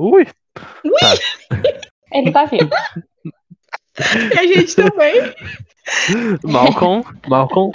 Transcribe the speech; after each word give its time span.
Ui! 0.00 0.26
Ele 2.10 2.32
tá 2.32 2.46
vivo. 2.46 2.70
E 4.34 4.38
a 4.38 4.46
gente 4.46 4.74
também. 4.74 5.34
Malcolm, 6.42 7.04
Malcolm. 7.28 7.72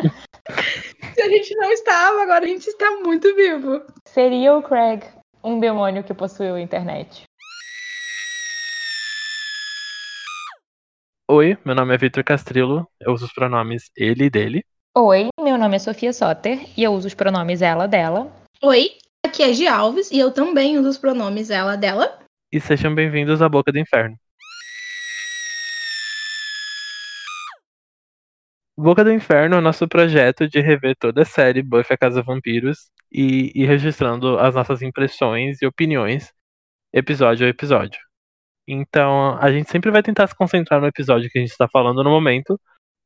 Se 1.14 1.22
a 1.22 1.30
gente 1.30 1.56
não 1.56 1.72
estava, 1.72 2.24
agora 2.24 2.44
a 2.44 2.48
gente 2.48 2.68
está 2.68 2.90
muito 3.04 3.34
vivo. 3.36 3.80
Seria 4.06 4.58
o 4.58 4.64
Craig 4.64 5.04
um 5.44 5.60
demônio 5.60 6.04
que 6.04 6.16
possuiu 6.16 6.56
a 6.56 6.62
internet? 6.62 7.26
Oi, 11.30 11.56
meu 11.64 11.76
nome 11.76 11.94
é 11.94 11.98
Vitor 11.98 12.24
Castrillo. 12.24 12.88
Eu 13.00 13.14
uso 13.14 13.26
os 13.26 13.34
pronomes 13.34 13.92
ele 13.96 14.26
e 14.26 14.30
dele. 14.32 14.66
Oi, 14.98 15.30
meu 15.40 15.60
nome 15.60 15.76
é 15.76 15.80
Sofia 15.80 16.12
Soter 16.12 16.68
e 16.76 16.84
eu 16.84 16.92
uso 16.92 17.08
os 17.08 17.14
pronomes 17.14 17.62
ela, 17.62 17.88
dela. 17.88 18.32
Oi, 18.64 18.98
aqui 19.36 19.44
é 19.44 19.52
Gi 19.52 19.68
Alves 19.68 20.12
e 20.12 20.18
eu 20.18 20.32
também 20.32 20.78
uso 20.78 20.88
os 20.88 20.98
pronomes 20.98 21.50
ela, 21.50 21.76
dela. 21.76 22.20
E 22.50 22.58
sejam 22.62 22.96
bem-vindos 22.96 23.42
à 23.42 23.50
Boca 23.50 23.70
do 23.70 23.78
Inferno. 23.78 24.16
Boca 28.78 29.04
do 29.04 29.12
Inferno 29.12 29.58
é 29.58 29.60
nosso 29.60 29.90
projeto 29.90 30.48
de 30.48 30.62
rever 30.62 30.96
toda 30.98 31.24
a 31.24 31.26
série 31.26 31.62
Buffy 31.62 31.94
a 31.94 31.98
Casa 31.98 32.22
Vampiros 32.22 32.90
e 33.12 33.52
ir 33.54 33.66
registrando 33.66 34.40
as 34.40 34.56
nossas 34.56 34.82
impressões 34.82 35.62
e 35.62 35.66
opiniões 35.66 36.32
episódio 36.94 37.46
a 37.46 37.50
episódio. 37.50 38.00
Então, 38.66 39.38
a 39.38 39.52
gente 39.52 39.70
sempre 39.70 39.92
vai 39.92 40.02
tentar 40.02 40.28
se 40.28 40.36
concentrar 40.36 40.80
no 40.80 40.88
episódio 40.88 41.30
que 41.30 41.38
a 41.38 41.42
gente 41.42 41.52
está 41.52 41.68
falando 41.68 42.02
no 42.02 42.10
momento, 42.10 42.58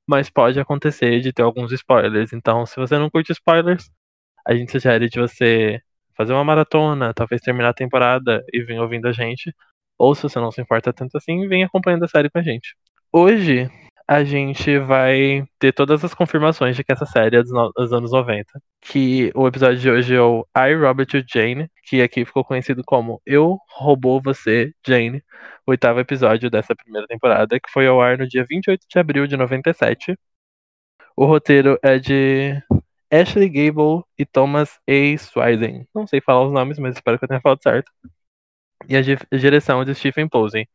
mas 0.08 0.30
pode 0.30 0.60
acontecer 0.60 1.22
de 1.22 1.34
ter 1.34 1.42
alguns 1.42 1.72
spoilers. 1.72 2.34
Então, 2.34 2.68
se 2.68 2.76
você 2.76 3.00
não 3.00 3.10
curte 3.10 3.32
spoilers, 3.32 3.90
a 4.46 4.54
gente 4.54 4.72
sugere 4.72 5.10
de 5.10 5.20
você 5.20 5.82
fazer 6.20 6.34
uma 6.34 6.44
maratona, 6.44 7.14
talvez 7.14 7.42
terminar 7.42 7.70
a 7.70 7.74
temporada 7.74 8.44
e 8.52 8.62
vir 8.62 8.78
ouvindo 8.78 9.08
a 9.08 9.14
gente. 9.14 9.56
Ou 9.98 10.14
se 10.14 10.24
você 10.24 10.38
não 10.38 10.52
se 10.52 10.62
importa 10.62 10.92
tanto 10.92 11.18
assim, 11.18 11.48
vem 11.48 11.64
acompanhando 11.64 12.04
a 12.04 12.10
série 12.10 12.30
com 12.30 12.40
a 12.40 12.42
gente. 12.44 12.76
Hoje 13.12 13.70
a 14.06 14.22
gente 14.26 14.78
vai 14.80 15.46
ter 15.58 15.72
todas 15.72 16.04
as 16.04 16.14
confirmações 16.14 16.76
de 16.76 16.84
que 16.84 16.92
essa 16.92 17.06
série 17.06 17.38
é 17.38 17.42
dos, 17.42 17.52
no- 17.54 17.72
dos 17.72 17.94
anos 17.94 18.12
90. 18.12 18.62
Que 18.82 19.32
o 19.34 19.48
episódio 19.48 19.78
de 19.80 19.90
hoje 19.90 20.16
é 20.16 20.22
o 20.22 20.46
I, 20.58 20.74
Robert 20.76 21.08
You 21.14 21.24
Jane, 21.26 21.70
que 21.86 22.02
aqui 22.02 22.26
ficou 22.26 22.44
conhecido 22.44 22.84
como 22.86 23.22
Eu 23.26 23.58
Roubou 23.70 24.22
Você, 24.22 24.74
Jane, 24.86 25.24
o 25.66 25.72
oitavo 25.72 26.00
episódio 26.02 26.50
dessa 26.50 26.76
primeira 26.76 27.08
temporada, 27.08 27.60
que 27.60 27.72
foi 27.72 27.88
ao 27.88 28.02
ar 28.02 28.18
no 28.18 28.28
dia 28.28 28.46
28 28.50 28.86
de 28.90 29.00
abril 29.00 29.26
de 29.26 29.38
97. 29.38 30.18
O 31.16 31.26
roteiro 31.26 31.78
é 31.84 31.98
de 32.00 32.62
Ashley 33.12 33.50
Gable 33.50 34.04
e 34.18 34.26
Thomas 34.26 34.80
A. 34.88 35.18
Swiden. 35.18 35.88
Não 35.94 36.06
sei 36.08 36.22
falar 36.22 36.46
os 36.46 36.52
nomes, 36.54 36.78
mas 36.80 36.96
espero 36.96 37.18
que 37.18 37.26
eu 37.26 37.30
tenha 37.30 37.42
falado 37.42 37.62
certo. 37.62 37.92
E 38.88 38.96
a 38.96 39.02
di- 39.02 39.18
direção 39.38 39.84
de 39.84 39.94
Stephen 39.96 40.28
Posey. 40.28 40.68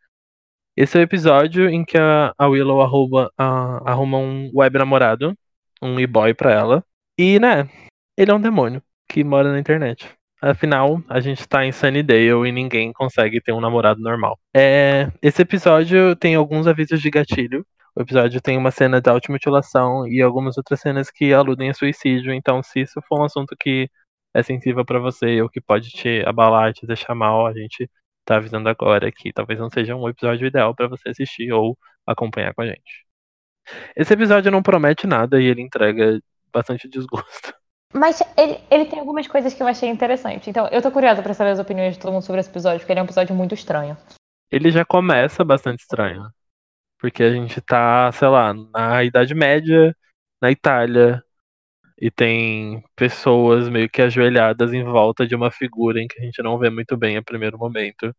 Esse 0.77 0.97
é 0.99 1.01
o 1.01 1.05
episódio 1.05 1.69
em 1.69 1.85
que 1.85 1.97
a, 1.97 2.35
Willow 2.43 2.83
a- 2.83 3.83
arruma 3.91 4.19
um 4.19 4.51
web 4.55 4.79
namorado, 4.79 5.37
um 5.81 5.99
e-boy 6.01 6.35
pra 6.35 6.53
ela. 6.53 6.85
E, 7.19 7.39
né, 7.39 7.69
ele 8.17 8.31
é 8.31 8.35
um 8.35 8.41
demônio 8.41 8.83
que 9.09 9.23
mora 9.23 9.53
na 9.53 9.59
internet. 9.61 10.11
Afinal, 10.43 11.01
a 11.09 11.21
gente 11.21 11.47
tá 11.49 11.65
em 11.65 11.73
Sunnydale 11.73 12.49
e 12.49 12.53
ninguém 12.53 12.93
consegue 12.93 13.41
ter 13.41 13.53
um 13.53 13.61
namorado 13.61 14.01
normal. 14.01 14.39
É, 14.55 15.11
esse 15.23 15.41
episódio 15.41 16.15
tem 16.17 16.35
alguns 16.35 16.67
avisos 16.67 17.01
de 17.01 17.09
gatilho. 17.09 17.65
O 17.97 18.03
episódio 18.03 18.41
tem 18.41 18.59
uma 18.59 18.73
cena 18.73 19.01
de 19.01 19.09
automutilação 19.09 20.07
e 20.09 20.21
algumas 20.21 20.57
outras 20.59 20.81
cenas 20.81 21.11
que 21.11 21.33
aludem 21.33 21.71
a 21.71 21.75
suicídio. 21.75 22.33
Então, 22.33 22.63
se 22.63 22.81
isso 22.81 23.01
for 23.09 23.21
um 23.21 23.25
assunto 23.25 23.57
que 23.57 23.89
é 24.35 24.43
sensível 24.43 24.85
pra 24.85 24.99
você 24.99 25.41
ou 25.41 25.49
que 25.49 25.61
pode 25.61 25.91
te 25.91 26.23
abalar, 26.27 26.73
te 26.73 26.87
deixar 26.87 27.15
mal, 27.15 27.47
a 27.47 27.53
gente 27.53 27.89
tá 28.25 28.37
avisando 28.37 28.69
agora 28.69 29.13
que 29.13 29.33
talvez 29.33 29.61
não 29.61 29.71
seja 29.71 29.95
um 29.95 30.09
episódio 30.09 30.47
ideal 30.47 30.75
pra 30.75 30.89
você 30.89 31.11
assistir 31.11 31.53
ou 31.53 31.79
acompanhar 32.05 32.53
com 32.53 32.63
a 32.63 32.67
gente. 32.67 33.07
Esse 33.97 34.13
episódio 34.13 34.51
não 34.51 34.63
promete 34.63 35.07
nada 35.07 35.41
e 35.41 35.47
ele 35.47 35.63
entrega 35.63 36.21
bastante 36.53 36.89
desgosto. 36.89 37.55
Mas 37.95 38.21
ele, 38.37 38.59
ele 38.69 38.87
tem 38.87 38.99
algumas 38.99 39.29
coisas 39.29 39.55
que 39.55 39.63
eu 39.63 39.69
achei 39.69 39.89
interessante. 39.89 40.51
Então, 40.51 40.67
eu 40.67 40.83
tô 40.83 40.91
curiosa 40.91 41.23
pra 41.23 41.33
saber 41.33 41.51
as 41.51 41.61
opiniões 41.61 41.95
de 41.95 42.01
todo 42.01 42.13
mundo 42.13 42.25
sobre 42.25 42.41
esse 42.41 42.51
episódio, 42.51 42.81
porque 42.81 42.93
ele 42.93 42.99
é 42.99 43.03
um 43.03 43.07
episódio 43.07 43.37
muito 43.37 43.55
estranho. 43.55 43.97
Ele 44.51 44.73
já 44.73 44.85
começa 44.85 45.45
bastante 45.45 45.83
estranho. 45.83 46.29
Porque 46.99 47.23
a 47.23 47.33
gente 47.33 47.61
tá, 47.61 48.11
sei 48.13 48.29
lá, 48.29 48.53
na 48.55 49.05
Idade 49.05 49.35
Média, 49.35 49.97
na 50.41 50.51
Itália, 50.51 51.23
e 51.99 52.11
tem 52.11 52.83
pessoas 52.97 53.69
meio 53.69 53.89
que 53.89 54.03
ajoelhadas 54.03 54.73
em 54.73 54.85
volta 54.85 55.27
de 55.27 55.35
uma 55.35 55.51
figura 55.51 56.01
em 56.01 56.07
que 56.09 56.21
a 56.21 56.25
gente 56.25 56.43
não 56.43 56.59
vê 56.59 56.71
muito 56.71 56.97
bem 56.97 57.17
a 57.17 57.23
primeiro 57.23 57.59
momento. 57.59 58.15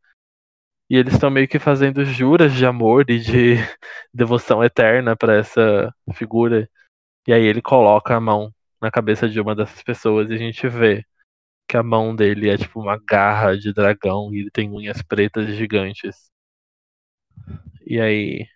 E 0.89 0.97
eles 0.97 1.13
estão 1.13 1.29
meio 1.31 1.47
que 1.47 1.59
fazendo 1.59 2.05
juras 2.05 2.53
de 2.53 2.65
amor 2.65 3.09
e 3.09 3.19
de 3.19 3.55
devoção 4.13 4.63
eterna 4.63 5.15
pra 5.15 5.35
essa 5.35 5.93
figura. 6.13 6.69
E 7.27 7.33
aí 7.33 7.43
ele 7.43 7.61
coloca 7.61 8.15
a 8.15 8.19
mão 8.21 8.53
na 8.81 8.91
cabeça 8.91 9.29
de 9.29 9.39
uma 9.41 9.55
dessas 9.55 9.81
pessoas 9.83 10.29
e 10.29 10.33
a 10.35 10.37
gente 10.37 10.67
vê 10.69 11.03
que 11.67 11.77
a 11.77 11.83
mão 11.83 12.15
dele 12.15 12.49
é 12.49 12.57
tipo 12.57 12.79
uma 12.81 12.97
garra 12.99 13.57
de 13.57 13.73
dragão 13.73 14.33
e 14.33 14.39
ele 14.41 14.51
tem 14.51 14.69
unhas 14.71 15.01
pretas 15.03 15.47
gigantes. 15.55 16.31
E 17.85 17.99
aí 17.99 18.47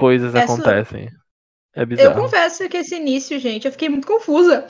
coisas 0.00 0.34
Essa- 0.34 0.52
acontecem. 0.54 1.08
É 1.76 1.82
Eu 1.82 1.86
bizarro. 1.86 2.20
confesso 2.22 2.68
que 2.68 2.76
esse 2.78 2.96
início, 2.96 3.38
gente, 3.38 3.66
eu 3.66 3.72
fiquei 3.72 3.88
muito 3.88 4.06
confusa. 4.06 4.66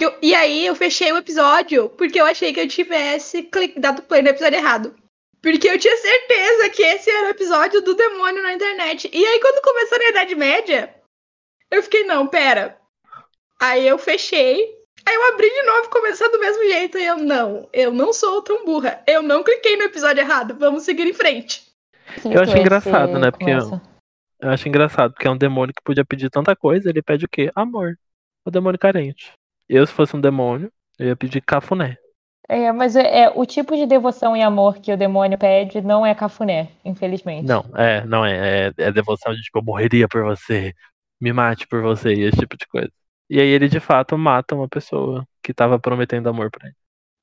Eu- 0.00 0.14
e 0.22 0.34
aí 0.34 0.64
eu 0.66 0.74
fechei 0.74 1.12
o 1.12 1.16
episódio 1.16 1.88
porque 1.90 2.20
eu 2.20 2.26
achei 2.26 2.52
que 2.52 2.60
eu 2.60 2.68
tivesse 2.68 3.42
clic- 3.42 3.78
dado 3.78 4.02
play 4.02 4.22
no 4.22 4.28
episódio 4.28 4.56
errado. 4.58 4.94
Porque 5.42 5.68
eu 5.68 5.78
tinha 5.78 5.96
certeza 5.96 6.70
que 6.70 6.82
esse 6.82 7.10
era 7.10 7.26
o 7.26 7.30
episódio 7.30 7.82
do 7.82 7.94
demônio 7.94 8.42
na 8.42 8.52
internet. 8.54 9.10
E 9.12 9.26
aí, 9.26 9.40
quando 9.40 9.60
começou 9.62 9.98
na 9.98 10.08
Idade 10.10 10.34
Média, 10.36 10.94
eu 11.68 11.82
fiquei, 11.82 12.04
não, 12.04 12.28
pera. 12.28 12.78
Aí 13.60 13.86
eu 13.86 13.98
fechei. 13.98 14.64
Aí 15.04 15.14
eu 15.14 15.32
abri 15.32 15.50
de 15.50 15.62
novo, 15.64 15.90
começou 15.90 16.30
do 16.30 16.38
mesmo 16.38 16.62
jeito. 16.62 16.96
E 16.96 17.04
eu, 17.04 17.16
não, 17.16 17.68
eu 17.72 17.92
não 17.92 18.12
sou 18.12 18.40
tão 18.40 18.64
burra. 18.64 19.02
Eu 19.04 19.20
não 19.20 19.42
cliquei 19.42 19.76
no 19.76 19.82
episódio 19.82 20.20
errado. 20.20 20.56
Vamos 20.58 20.84
seguir 20.84 21.08
em 21.08 21.12
frente. 21.12 21.64
Eu 22.24 22.40
acho 22.40 22.56
engraçado, 22.56 23.18
né, 23.18 23.32
porque-. 23.32 23.50
Eu 24.42 24.50
acho 24.50 24.68
engraçado, 24.68 25.12
porque 25.12 25.28
é 25.28 25.30
um 25.30 25.38
demônio 25.38 25.72
que 25.72 25.82
podia 25.84 26.04
pedir 26.04 26.28
tanta 26.28 26.56
coisa, 26.56 26.90
ele 26.90 27.00
pede 27.00 27.24
o 27.26 27.28
quê? 27.28 27.52
Amor. 27.54 27.96
O 28.44 28.50
demônio 28.50 28.76
carente. 28.76 29.32
Eu, 29.68 29.86
se 29.86 29.92
fosse 29.92 30.16
um 30.16 30.20
demônio, 30.20 30.68
eu 30.98 31.06
ia 31.06 31.16
pedir 31.16 31.40
cafuné. 31.40 31.96
É, 32.48 32.72
mas 32.72 32.96
é, 32.96 33.22
é, 33.22 33.30
o 33.30 33.46
tipo 33.46 33.76
de 33.76 33.86
devoção 33.86 34.36
e 34.36 34.42
amor 34.42 34.80
que 34.80 34.92
o 34.92 34.96
demônio 34.96 35.38
pede 35.38 35.80
não 35.80 36.04
é 36.04 36.12
cafuné, 36.12 36.70
infelizmente. 36.84 37.46
Não, 37.46 37.64
é, 37.76 38.04
não 38.04 38.26
é. 38.26 38.66
É, 38.66 38.72
é 38.78 38.92
devoção 38.92 39.32
de 39.32 39.40
tipo, 39.42 39.60
eu 39.60 39.62
morreria 39.62 40.08
por 40.08 40.24
você, 40.24 40.74
me 41.20 41.32
mate 41.32 41.68
por 41.68 41.80
você, 41.80 42.12
e 42.12 42.22
esse 42.22 42.38
tipo 42.38 42.56
de 42.56 42.66
coisa. 42.66 42.90
E 43.30 43.40
aí 43.40 43.46
ele 43.46 43.68
de 43.68 43.78
fato 43.78 44.18
mata 44.18 44.56
uma 44.56 44.68
pessoa 44.68 45.24
que 45.40 45.54
tava 45.54 45.78
prometendo 45.78 46.28
amor 46.28 46.50
pra 46.50 46.66
ele. 46.66 46.76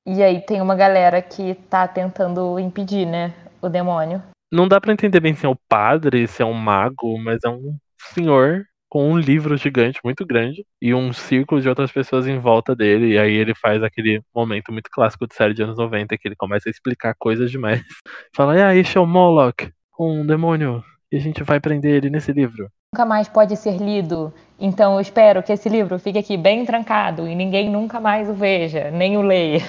E 0.06 0.22
aí 0.22 0.40
tem 0.40 0.62
uma 0.62 0.74
galera 0.74 1.20
que 1.20 1.54
tá 1.68 1.86
tentando 1.86 2.58
impedir, 2.58 3.06
né, 3.06 3.34
o 3.60 3.68
demônio. 3.68 4.22
Não 4.52 4.66
dá 4.66 4.80
pra 4.80 4.92
entender 4.92 5.20
bem 5.20 5.34
se 5.34 5.46
é 5.46 5.48
um 5.48 5.56
padre, 5.68 6.26
se 6.26 6.42
é 6.42 6.44
um 6.44 6.52
mago, 6.52 7.16
mas 7.18 7.38
é 7.44 7.48
um 7.48 7.76
senhor 8.12 8.64
com 8.88 9.08
um 9.08 9.16
livro 9.16 9.56
gigante, 9.56 10.00
muito 10.02 10.26
grande, 10.26 10.66
e 10.82 10.92
um 10.92 11.12
círculo 11.12 11.60
de 11.60 11.68
outras 11.68 11.92
pessoas 11.92 12.26
em 12.26 12.40
volta 12.40 12.74
dele. 12.74 13.12
E 13.12 13.18
aí 13.18 13.32
ele 13.32 13.54
faz 13.54 13.80
aquele 13.84 14.20
momento 14.34 14.72
muito 14.72 14.90
clássico 14.90 15.28
de 15.28 15.34
série 15.36 15.54
de 15.54 15.62
anos 15.62 15.78
90, 15.78 16.18
que 16.18 16.26
ele 16.26 16.34
começa 16.34 16.68
a 16.68 16.72
explicar 16.72 17.14
coisas 17.16 17.48
demais. 17.48 17.80
Fala, 18.34 18.58
e 18.58 18.62
aí, 18.62 18.82
é 18.82 18.98
o 18.98 19.06
Moloch, 19.06 19.72
um 19.98 20.26
demônio, 20.26 20.82
e 21.12 21.16
a 21.16 21.20
gente 21.20 21.44
vai 21.44 21.60
prender 21.60 21.94
ele 21.94 22.10
nesse 22.10 22.32
livro. 22.32 22.68
Nunca 22.92 23.06
mais 23.06 23.28
pode 23.28 23.56
ser 23.56 23.76
lido. 23.76 24.34
Então 24.58 24.94
eu 24.94 25.00
espero 25.00 25.44
que 25.44 25.52
esse 25.52 25.68
livro 25.68 25.96
fique 25.96 26.18
aqui 26.18 26.36
bem 26.36 26.66
trancado 26.66 27.28
e 27.28 27.36
ninguém 27.36 27.70
nunca 27.70 28.00
mais 28.00 28.28
o 28.28 28.34
veja, 28.34 28.90
nem 28.90 29.16
o 29.16 29.22
leia. 29.22 29.62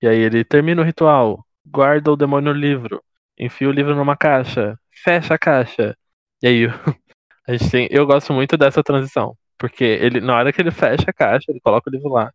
E 0.00 0.06
aí 0.06 0.18
ele 0.18 0.44
termina 0.44 0.80
o 0.80 0.84
ritual, 0.84 1.44
guarda 1.66 2.12
o 2.12 2.16
demônio 2.16 2.54
no 2.54 2.58
livro, 2.58 3.02
enfia 3.42 3.68
o 3.68 3.72
livro 3.72 3.94
numa 3.94 4.16
caixa, 4.16 4.78
fecha 4.90 5.34
a 5.34 5.38
caixa. 5.38 5.96
E 6.42 6.46
aí 6.46 6.66
a 7.46 7.52
gente 7.52 7.70
tem, 7.70 7.88
eu 7.90 8.06
gosto 8.06 8.32
muito 8.32 8.56
dessa 8.56 8.82
transição, 8.82 9.36
porque 9.58 9.84
ele 9.84 10.20
na 10.20 10.36
hora 10.36 10.52
que 10.52 10.60
ele 10.60 10.70
fecha 10.70 11.04
a 11.08 11.12
caixa, 11.12 11.50
ele 11.50 11.60
coloca 11.60 11.90
o 11.90 11.92
livro 11.92 12.08
lá. 12.08 12.32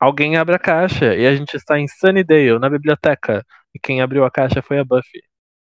Alguém 0.00 0.36
abre 0.36 0.54
a 0.54 0.58
caixa 0.58 1.14
e 1.14 1.26
a 1.26 1.36
gente 1.36 1.54
está 1.56 1.78
em 1.78 1.86
Sunnydale, 1.86 2.58
na 2.58 2.68
biblioteca, 2.68 3.44
e 3.74 3.78
quem 3.78 4.00
abriu 4.00 4.24
a 4.24 4.30
caixa 4.30 4.60
foi 4.60 4.78
a 4.78 4.84
Buffy. 4.84 5.22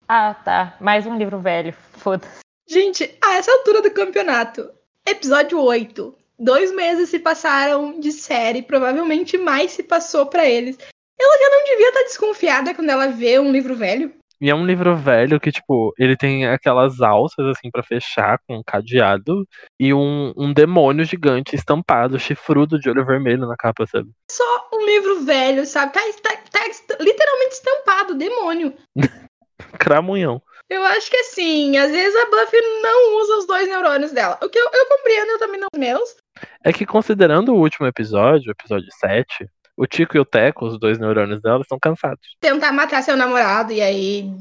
Ah, 0.07 0.33
tá. 0.33 0.77
Mais 0.79 1.05
um 1.05 1.17
livro 1.17 1.39
velho. 1.39 1.73
Foda-se. 1.73 2.39
Gente, 2.69 3.17
a 3.23 3.35
essa 3.35 3.51
altura 3.51 3.81
do 3.81 3.91
campeonato, 3.91 4.69
episódio 5.05 5.61
8. 5.61 6.15
Dois 6.39 6.73
meses 6.73 7.09
se 7.09 7.19
passaram 7.19 7.99
de 7.99 8.11
série, 8.11 8.61
provavelmente 8.61 9.37
mais 9.37 9.71
se 9.71 9.83
passou 9.83 10.25
pra 10.25 10.45
eles. 10.45 10.77
Ela 11.19 11.37
já 11.37 11.49
não 11.49 11.65
devia 11.65 11.89
estar 11.89 12.03
desconfiada 12.03 12.73
quando 12.73 12.89
ela 12.89 13.07
vê 13.07 13.37
um 13.37 13.51
livro 13.51 13.75
velho. 13.75 14.13
E 14.41 14.49
é 14.49 14.55
um 14.55 14.65
livro 14.65 14.95
velho 14.95 15.39
que, 15.39 15.51
tipo, 15.51 15.93
ele 15.99 16.17
tem 16.17 16.47
aquelas 16.47 16.99
alças, 16.99 17.45
assim, 17.45 17.69
para 17.69 17.83
fechar 17.83 18.39
com 18.39 18.57
um 18.57 18.63
cadeado 18.65 19.47
e 19.79 19.93
um, 19.93 20.33
um 20.35 20.51
demônio 20.51 21.05
gigante 21.05 21.55
estampado, 21.55 22.17
chifrudo 22.17 22.79
de 22.79 22.89
olho 22.89 23.05
vermelho 23.05 23.47
na 23.47 23.55
capa, 23.55 23.85
sabe? 23.85 24.09
Só 24.31 24.69
um 24.73 24.83
livro 24.83 25.23
velho, 25.23 25.63
sabe? 25.67 25.93
Tá, 25.93 26.01
tá, 26.21 26.29
tá 26.51 26.59
literalmente 26.99 27.53
estampado, 27.53 28.15
demônio. 28.15 28.73
Cramunhão. 29.77 30.41
Eu 30.67 30.83
acho 30.85 31.11
que 31.11 31.17
assim, 31.17 31.77
às 31.77 31.91
vezes 31.91 32.15
a 32.15 32.25
Buffy 32.25 32.61
não 32.81 33.19
usa 33.19 33.37
os 33.39 33.45
dois 33.45 33.67
neurônios 33.67 34.11
dela. 34.11 34.39
O 34.41 34.49
que 34.49 34.57
eu, 34.57 34.69
eu 34.73 34.85
compreendo, 34.87 35.31
eu 35.33 35.39
também 35.39 35.59
não 35.59 35.67
os 35.71 35.79
meus. 35.79 36.15
É 36.63 36.73
que 36.73 36.85
considerando 36.85 37.53
o 37.53 37.59
último 37.59 37.85
episódio, 37.85 38.47
o 38.47 38.51
episódio 38.51 38.87
7, 38.99 39.47
o 39.81 39.87
Tico 39.87 40.15
e 40.15 40.19
o 40.19 40.25
Teco, 40.25 40.67
os 40.67 40.79
dois 40.79 40.99
neurônios 40.99 41.41
dela, 41.41 41.61
estão 41.61 41.79
cansados. 41.79 42.35
Tentar 42.39 42.71
matar 42.71 43.01
seu 43.01 43.17
namorado 43.17 43.73
e 43.73 43.81
aí 43.81 44.31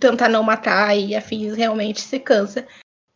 tentar 0.00 0.28
não 0.28 0.42
matar 0.42 0.96
e 0.96 1.14
afins 1.14 1.56
realmente 1.56 2.00
se 2.00 2.18
cansa. 2.18 2.66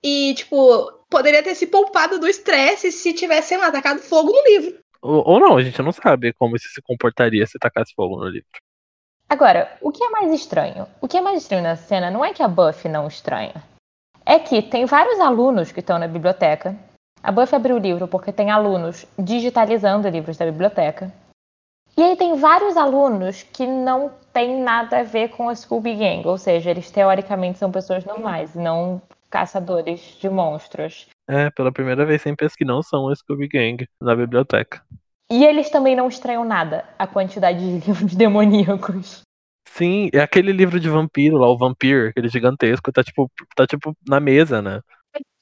E, 0.01 0.33
tipo, 0.35 0.93
poderia 1.11 1.43
ter 1.43 1.57
se 1.57 1.67
poupado 1.67 2.21
do 2.21 2.29
estresse 2.29 2.93
se 2.93 3.13
tivesse 3.13 3.49
sendo 3.49 3.65
atacado 3.65 3.99
fogo 3.99 4.31
no 4.31 4.43
livro. 4.45 4.79
Ou, 5.03 5.25
ou 5.27 5.41
não, 5.41 5.57
a 5.57 5.63
gente 5.63 5.83
não 5.83 5.91
sabe 5.91 6.33
como 6.35 6.55
isso 6.55 6.69
se 6.69 6.81
comportaria 6.81 7.45
se 7.49 7.59
tacasse 7.59 7.93
fogo 7.97 8.17
no 8.17 8.29
livro. 8.29 8.49
Agora, 9.29 9.77
o 9.81 9.91
que 9.91 10.05
é 10.05 10.09
mais 10.09 10.33
estranho? 10.33 10.87
O 11.01 11.09
que 11.09 11.17
é 11.17 11.21
mais 11.21 11.43
estranho 11.43 11.65
nessa 11.65 11.83
cena 11.83 12.13
não 12.13 12.25
é 12.25 12.33
que 12.33 12.45
a 12.45 12.49
Buffy 12.49 12.89
não 12.89 13.09
estranha. 13.09 13.55
É 14.25 14.39
que 14.39 14.63
tem 14.63 14.85
vários 14.85 15.19
alunos 15.19 15.73
que 15.73 15.81
estão 15.81 15.99
na 15.99 16.07
biblioteca. 16.07 16.77
A 17.21 17.33
Buffy 17.33 17.57
abriu 17.57 17.75
o 17.75 17.81
livro 17.81 18.07
porque 18.07 18.31
tem 18.31 18.53
alunos 18.53 19.05
digitalizando 19.19 20.09
livros 20.09 20.37
da 20.37 20.45
biblioteca. 20.45 21.13
E 21.99 22.03
aí 22.03 22.15
tem 22.15 22.37
vários 22.37 22.77
alunos 22.77 23.43
que 23.43 23.67
não 23.67 24.13
tem 24.31 24.61
nada 24.61 25.01
a 25.01 25.03
ver 25.03 25.31
com 25.31 25.49
a 25.49 25.55
Scooby 25.55 25.95
Gang, 25.95 26.29
ou 26.29 26.37
seja, 26.37 26.71
eles 26.71 26.91
teoricamente 26.91 27.59
são 27.59 27.73
pessoas 27.73 28.05
normais, 28.05 28.55
não 28.55 29.01
caçadores 29.31 30.01
de 30.21 30.29
monstros. 30.29 31.07
É, 31.27 31.51
pela 31.51 31.73
primeira 31.73 32.05
vez 32.05 32.21
sem 32.21 32.37
pensa 32.37 32.55
que 32.55 32.65
não 32.65 32.83
são 32.83 33.09
a 33.09 33.17
Scooby 33.17 33.49
Gang 33.49 33.89
na 34.01 34.15
biblioteca. 34.15 34.83
E 35.31 35.43
eles 35.43 35.71
também 35.71 35.97
não 35.97 36.07
estranham 36.07 36.45
nada, 36.45 36.85
a 36.99 37.07
quantidade 37.07 37.59
de 37.59 37.87
livros 37.89 38.15
demoníacos. 38.15 39.23
Sim, 39.67 40.11
é 40.13 40.21
aquele 40.21 40.53
livro 40.53 40.79
de 40.79 40.89
vampiro 40.91 41.39
lá, 41.39 41.49
o 41.49 41.59
Vampir, 41.59 42.11
aquele 42.11 42.29
gigantesco, 42.29 42.93
tá 42.93 43.03
tipo, 43.03 43.31
tá 43.55 43.67
tipo 43.67 43.97
na 44.07 44.21
mesa, 44.21 44.63
né? 44.63 44.81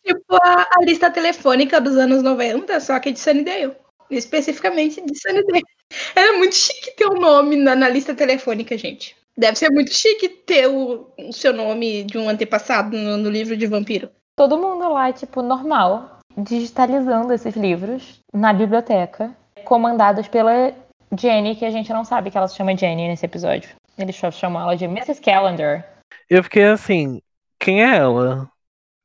Tipo 0.05 0.37
a, 0.43 0.62
a 0.62 0.85
lista 0.85 1.11
telefônica 1.11 1.81
dos 1.81 1.97
anos 1.97 2.23
90, 2.23 2.79
só 2.81 2.99
que 3.01 3.12
de 3.12 3.19
Sunnydale. 3.19 3.77
Especificamente 4.11 5.01
de 5.01 5.19
Sunnydale. 5.19 5.62
Era 6.15 6.37
muito 6.39 6.55
chique 6.55 6.97
ter 6.97 7.06
o 7.06 7.15
um 7.15 7.21
nome 7.21 7.56
na, 7.56 7.75
na, 7.75 7.89
lista 7.89 8.15
telefônica, 8.15 8.77
gente. 8.77 9.17
Deve 9.37 9.59
ser 9.59 9.71
muito 9.71 9.93
chique 9.93 10.29
ter 10.29 10.69
o, 10.69 11.09
o 11.19 11.33
seu 11.33 11.53
nome 11.53 12.05
de 12.05 12.19
um 12.19 12.29
antepassado 12.29 12.97
no, 12.97 13.17
no 13.17 13.31
livro 13.31 13.56
de 13.56 13.67
vampiro. 13.67 14.11
Todo 14.37 14.59
mundo 14.59 14.89
lá, 14.89 15.12
tipo, 15.12 15.43
normal, 15.43 16.19
digitalizando 16.37 17.33
esses 17.33 17.56
livros 17.56 18.21
na 18.33 18.53
biblioteca, 18.53 19.35
comandados 19.65 20.29
pela 20.29 20.73
Jenny, 21.19 21.56
que 21.56 21.65
a 21.65 21.71
gente 21.71 21.93
não 21.93 22.05
sabe 22.05 22.31
que 22.31 22.39
ela 22.39 22.49
se 22.49 22.56
chama 22.56 22.77
Jenny 22.77 23.09
nesse 23.09 23.27
episódio. 23.27 23.71
Eles 23.97 24.17
só 24.17 24.31
chamam 24.31 24.62
ela 24.62 24.77
de 24.77 24.85
Mrs. 24.85 25.21
Calendar. 25.21 25.87
Eu 26.29 26.43
fiquei 26.43 26.65
assim, 26.65 27.21
quem 27.61 27.83
é 27.83 27.97
ela? 27.97 28.49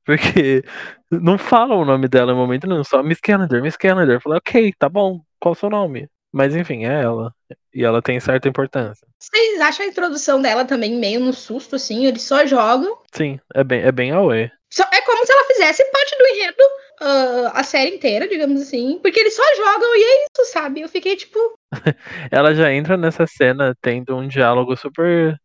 Porque 0.09 0.63
não 1.11 1.37
falam 1.37 1.79
o 1.79 1.85
nome 1.85 2.07
dela 2.07 2.31
em 2.31 2.35
momento 2.35 2.65
nenhum, 2.65 2.83
só 2.83 3.03
Miss 3.03 3.19
Calendar, 3.21 3.61
Miss 3.61 3.77
Calendar. 3.77 4.15
Eu 4.15 4.19
falei, 4.21 4.39
ok, 4.39 4.73
tá 4.79 4.89
bom, 4.89 5.21
qual 5.39 5.51
o 5.51 5.55
seu 5.55 5.69
nome? 5.69 6.09
Mas 6.33 6.55
enfim, 6.55 6.83
é 6.83 7.03
ela. 7.03 7.31
E 7.71 7.85
ela 7.85 8.01
tem 8.01 8.19
certa 8.19 8.49
importância. 8.49 9.07
Vocês 9.19 9.61
acham 9.61 9.85
a 9.85 9.89
introdução 9.89 10.41
dela 10.41 10.65
também 10.65 10.95
meio 10.95 11.19
no 11.19 11.31
susto, 11.31 11.75
assim? 11.75 12.07
Eles 12.07 12.23
só 12.23 12.43
jogam. 12.43 12.97
Sim, 13.13 13.39
é 13.53 13.63
bem, 13.63 13.81
é 13.81 13.91
bem 13.91 14.09
away. 14.09 14.45
É 14.91 15.01
como 15.01 15.23
se 15.23 15.31
ela 15.31 15.45
fizesse 15.45 15.83
parte 15.91 16.17
do 16.17 16.27
enredo 16.27 16.63
uh, 17.01 17.51
a 17.53 17.63
série 17.63 17.95
inteira, 17.95 18.27
digamos 18.27 18.59
assim. 18.59 18.97
Porque 19.03 19.19
eles 19.19 19.35
só 19.35 19.43
jogam 19.55 19.95
e 19.95 20.03
é 20.03 20.23
isso, 20.23 20.51
sabe? 20.51 20.81
Eu 20.81 20.89
fiquei 20.89 21.15
tipo. 21.15 21.37
ela 22.31 22.55
já 22.55 22.73
entra 22.73 22.97
nessa 22.97 23.27
cena 23.27 23.75
tendo 23.79 24.17
um 24.17 24.27
diálogo 24.27 24.75
super 24.75 25.39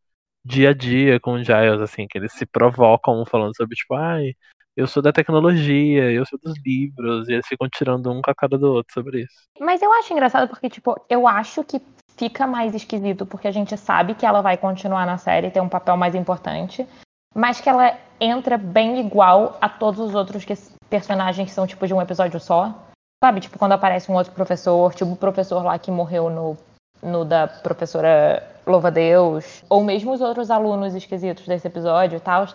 dia 0.45 0.71
a 0.71 0.75
dia 0.75 1.19
com 1.19 1.33
o 1.33 1.43
Giles, 1.43 1.81
assim, 1.81 2.07
que 2.07 2.19
eles 2.19 2.33
se 2.33 2.45
provocam 2.45 3.25
falando 3.25 3.57
sobre, 3.57 3.75
tipo, 3.75 3.95
ai, 3.95 4.35
eu 4.77 4.87
sou 4.87 5.03
da 5.03 5.13
tecnologia, 5.13 6.11
eu 6.11 6.27
sou 6.27 6.39
dos 6.43 6.55
livros, 6.65 7.29
e 7.29 7.33
eles 7.33 7.47
ficam 7.47 7.69
tirando 7.69 8.11
um 8.11 8.21
com 8.21 8.31
a 8.31 8.35
cara 8.35 8.59
do 8.59 8.73
outro 8.73 8.93
sobre 8.93 9.23
isso. 9.23 9.49
Mas 9.61 9.81
eu 9.81 9.93
acho 9.93 10.13
engraçado 10.13 10.49
porque, 10.49 10.69
tipo, 10.69 10.97
eu 11.09 11.29
acho 11.29 11.63
que 11.63 11.81
fica 12.17 12.47
mais 12.47 12.75
esquisito 12.75 13.27
porque 13.27 13.49
a 13.49 13.53
gente 13.53 13.77
sabe 13.77 14.15
que 14.15 14.27
ela 14.27 14.41
vai 14.41 14.57
continuar 14.57 15.07
na 15.07 15.19
série, 15.19 15.51
ter 15.51 15.61
um 15.61 15.69
papel 15.69 15.97
mais 15.97 16.15
importante, 16.15 16.87
mas 17.35 17.61
que 17.61 17.69
ela 17.69 17.97
entra 18.21 18.57
bem 18.57 19.01
igual 19.01 19.59
a 19.61 19.69
todos 19.69 20.01
os 20.01 20.15
outros 20.15 20.45
que, 20.45 20.55
personagens 20.89 21.49
que 21.49 21.55
são, 21.55 21.67
tipo, 21.67 21.87
de 21.87 21.95
um 21.95 22.03
episódio 22.03 22.39
só. 22.41 22.75
Sabe, 23.23 23.41
tipo, 23.41 23.59
quando 23.59 23.73
aparece 23.73 24.11
um 24.11 24.15
outro 24.15 24.33
professor, 24.33 24.93
tipo 24.95 25.13
o 25.13 25.17
professor 25.17 25.63
lá 25.65 25.79
que 25.79 25.91
morreu 25.91 26.29
no, 26.29 26.59
no 27.03 27.25
da 27.25 27.47
professora 27.47 28.43
Louva 28.67 28.91
Deus, 28.91 29.65
ou 29.69 29.83
mesmo 29.83 30.13
os 30.13 30.21
outros 30.21 30.51
alunos 30.51 30.95
esquisitos 30.95 31.47
desse 31.47 31.67
episódio 31.67 32.17
e 32.17 32.21
tal, 32.21 32.47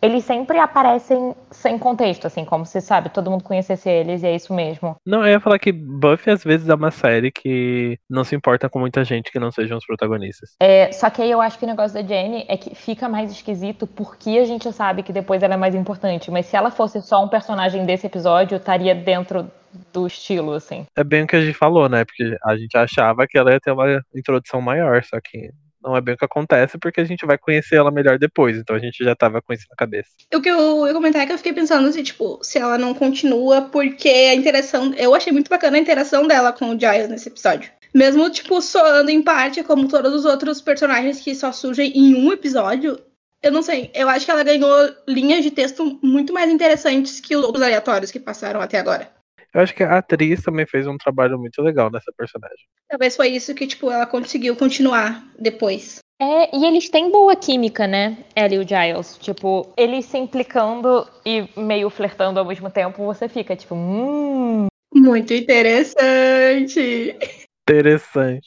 eles 0.00 0.24
sempre 0.24 0.58
aparecem 0.58 1.34
sem 1.50 1.78
contexto, 1.78 2.26
assim, 2.26 2.44
como 2.44 2.66
se, 2.66 2.80
sabe, 2.80 3.08
todo 3.08 3.30
mundo 3.30 3.44
conhecesse 3.44 3.88
eles 3.88 4.22
e 4.22 4.26
é 4.26 4.34
isso 4.34 4.54
mesmo. 4.54 4.96
Não, 5.06 5.24
eu 5.24 5.32
ia 5.32 5.40
falar 5.40 5.58
que 5.58 5.72
Buffy 5.72 6.32
às 6.32 6.44
vezes 6.44 6.68
é 6.68 6.74
uma 6.74 6.90
série 6.90 7.30
que 7.30 7.98
não 8.08 8.24
se 8.24 8.36
importa 8.36 8.68
com 8.68 8.78
muita 8.78 9.04
gente 9.04 9.32
que 9.32 9.38
não 9.38 9.50
sejam 9.50 9.78
os 9.78 9.86
protagonistas. 9.86 10.50
É, 10.60 10.92
só 10.92 11.08
que 11.10 11.22
aí 11.22 11.30
eu 11.30 11.40
acho 11.40 11.58
que 11.58 11.64
o 11.64 11.68
negócio 11.68 11.94
da 11.94 12.06
Jenny 12.06 12.44
é 12.48 12.56
que 12.56 12.74
fica 12.74 13.08
mais 13.08 13.30
esquisito 13.30 13.86
porque 13.86 14.30
a 14.38 14.44
gente 14.44 14.70
sabe 14.72 15.02
que 15.02 15.12
depois 15.12 15.42
ela 15.42 15.54
é 15.54 15.58
mais 15.58 15.74
importante, 15.74 16.30
mas 16.30 16.46
se 16.46 16.56
ela 16.56 16.70
fosse 16.70 17.00
só 17.00 17.24
um 17.24 17.28
personagem 17.28 17.84
desse 17.84 18.06
episódio, 18.06 18.56
estaria 18.56 18.94
dentro 18.94 19.50
do 19.92 20.06
estilo, 20.06 20.52
assim. 20.52 20.86
É 20.96 21.04
bem 21.04 21.24
o 21.24 21.26
que 21.26 21.36
a 21.36 21.40
gente 21.40 21.56
falou, 21.56 21.88
né? 21.88 22.04
Porque 22.04 22.36
a 22.44 22.56
gente 22.56 22.76
achava 22.76 23.26
que 23.26 23.36
ela 23.36 23.52
ia 23.52 23.60
ter 23.60 23.72
uma 23.72 24.00
introdução 24.14 24.60
maior, 24.60 25.02
só 25.04 25.18
que 25.22 25.50
não 25.86 25.96
é 25.96 26.00
bem 26.00 26.14
o 26.14 26.18
que 26.18 26.24
acontece, 26.24 26.76
porque 26.78 27.00
a 27.00 27.04
gente 27.04 27.24
vai 27.24 27.38
conhecer 27.38 27.76
ela 27.76 27.90
melhor 27.90 28.18
depois, 28.18 28.56
então 28.58 28.74
a 28.74 28.78
gente 28.78 29.04
já 29.04 29.14
tava 29.14 29.40
com 29.40 29.52
isso 29.52 29.66
na 29.70 29.76
cabeça. 29.76 30.10
O 30.34 30.40
que 30.40 30.50
eu 30.50 30.86
ia 30.86 30.92
comentar 30.92 31.22
é 31.22 31.26
que 31.26 31.32
eu 31.32 31.38
fiquei 31.38 31.52
pensando 31.52 31.88
assim, 31.88 32.02
tipo, 32.02 32.40
se 32.42 32.58
ela 32.58 32.76
não 32.76 32.92
continua, 32.92 33.62
porque 33.62 34.08
a 34.08 34.34
interação. 34.34 34.92
Eu 34.94 35.14
achei 35.14 35.32
muito 35.32 35.48
bacana 35.48 35.76
a 35.76 35.80
interação 35.80 36.26
dela 36.26 36.52
com 36.52 36.70
o 36.70 36.78
Giles 36.78 37.08
nesse 37.08 37.28
episódio. 37.28 37.70
Mesmo, 37.94 38.28
tipo, 38.28 38.60
soando 38.60 39.10
em 39.10 39.22
parte, 39.22 39.62
como 39.62 39.88
todos 39.88 40.12
os 40.12 40.24
outros 40.24 40.60
personagens 40.60 41.20
que 41.20 41.34
só 41.34 41.52
surgem 41.52 41.96
em 41.96 42.14
um 42.14 42.32
episódio, 42.32 42.98
eu 43.42 43.52
não 43.52 43.62
sei. 43.62 43.90
Eu 43.94 44.08
acho 44.08 44.24
que 44.24 44.30
ela 44.30 44.42
ganhou 44.42 44.94
linhas 45.08 45.42
de 45.42 45.50
texto 45.50 45.98
muito 46.02 46.32
mais 46.32 46.50
interessantes 46.50 47.20
que 47.20 47.36
os 47.36 47.44
outros 47.44 47.62
aleatórios 47.62 48.10
que 48.10 48.20
passaram 48.20 48.60
até 48.60 48.78
agora. 48.78 49.15
Eu 49.56 49.62
acho 49.62 49.74
que 49.74 49.82
a 49.82 49.96
atriz 49.96 50.42
também 50.42 50.66
fez 50.66 50.86
um 50.86 50.98
trabalho 50.98 51.38
muito 51.38 51.62
legal 51.62 51.90
nessa 51.90 52.12
personagem. 52.14 52.66
Talvez 52.90 53.16
foi 53.16 53.28
isso 53.28 53.54
que, 53.54 53.66
tipo, 53.66 53.90
ela 53.90 54.04
conseguiu 54.04 54.54
continuar 54.54 55.26
depois. 55.38 56.00
É, 56.20 56.54
e 56.54 56.66
eles 56.66 56.90
têm 56.90 57.10
boa 57.10 57.34
química, 57.34 57.86
né? 57.86 58.18
Ela 58.34 58.54
e 58.54 58.58
o 58.58 58.68
Giles. 58.68 59.16
Tipo, 59.16 59.72
eles 59.74 60.04
se 60.04 60.18
implicando 60.18 61.08
e 61.24 61.48
meio 61.58 61.88
flertando 61.88 62.38
ao 62.38 62.44
mesmo 62.44 62.68
tempo, 62.68 63.02
você 63.06 63.30
fica, 63.30 63.56
tipo, 63.56 63.74
hum. 63.74 64.66
Muito 64.94 65.32
interessante. 65.32 67.16
Interessante. 67.66 68.46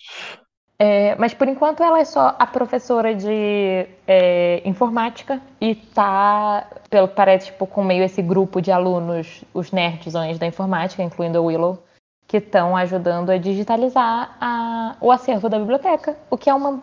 É, 0.81 1.13
mas 1.15 1.33
por 1.33 1.45
enquanto 1.49 1.83
ela 1.83 1.99
é 1.99 2.05
só 2.05 2.35
a 2.39 2.47
professora 2.47 3.13
de 3.13 3.85
é, 4.07 4.61
informática 4.63 5.41
e 5.59 5.75
tá, 5.75 6.69
pelo 6.89 7.09
parece, 7.09 7.47
tipo, 7.47 7.67
com 7.67 7.83
meio 7.83 8.01
esse 8.01 8.21
grupo 8.21 8.61
de 8.61 8.71
alunos, 8.71 9.43
os 9.53 9.73
nerdzões 9.73 10.39
da 10.39 10.47
informática, 10.47 11.03
incluindo 11.03 11.37
a 11.37 11.41
Willow, 11.41 11.83
que 12.25 12.37
estão 12.37 12.77
ajudando 12.77 13.29
a 13.29 13.37
digitalizar 13.37 14.37
a, 14.39 14.95
o 15.01 15.11
acervo 15.11 15.49
da 15.49 15.59
biblioteca, 15.59 16.15
o 16.29 16.37
que 16.37 16.49
é 16.49 16.53
uma, 16.53 16.81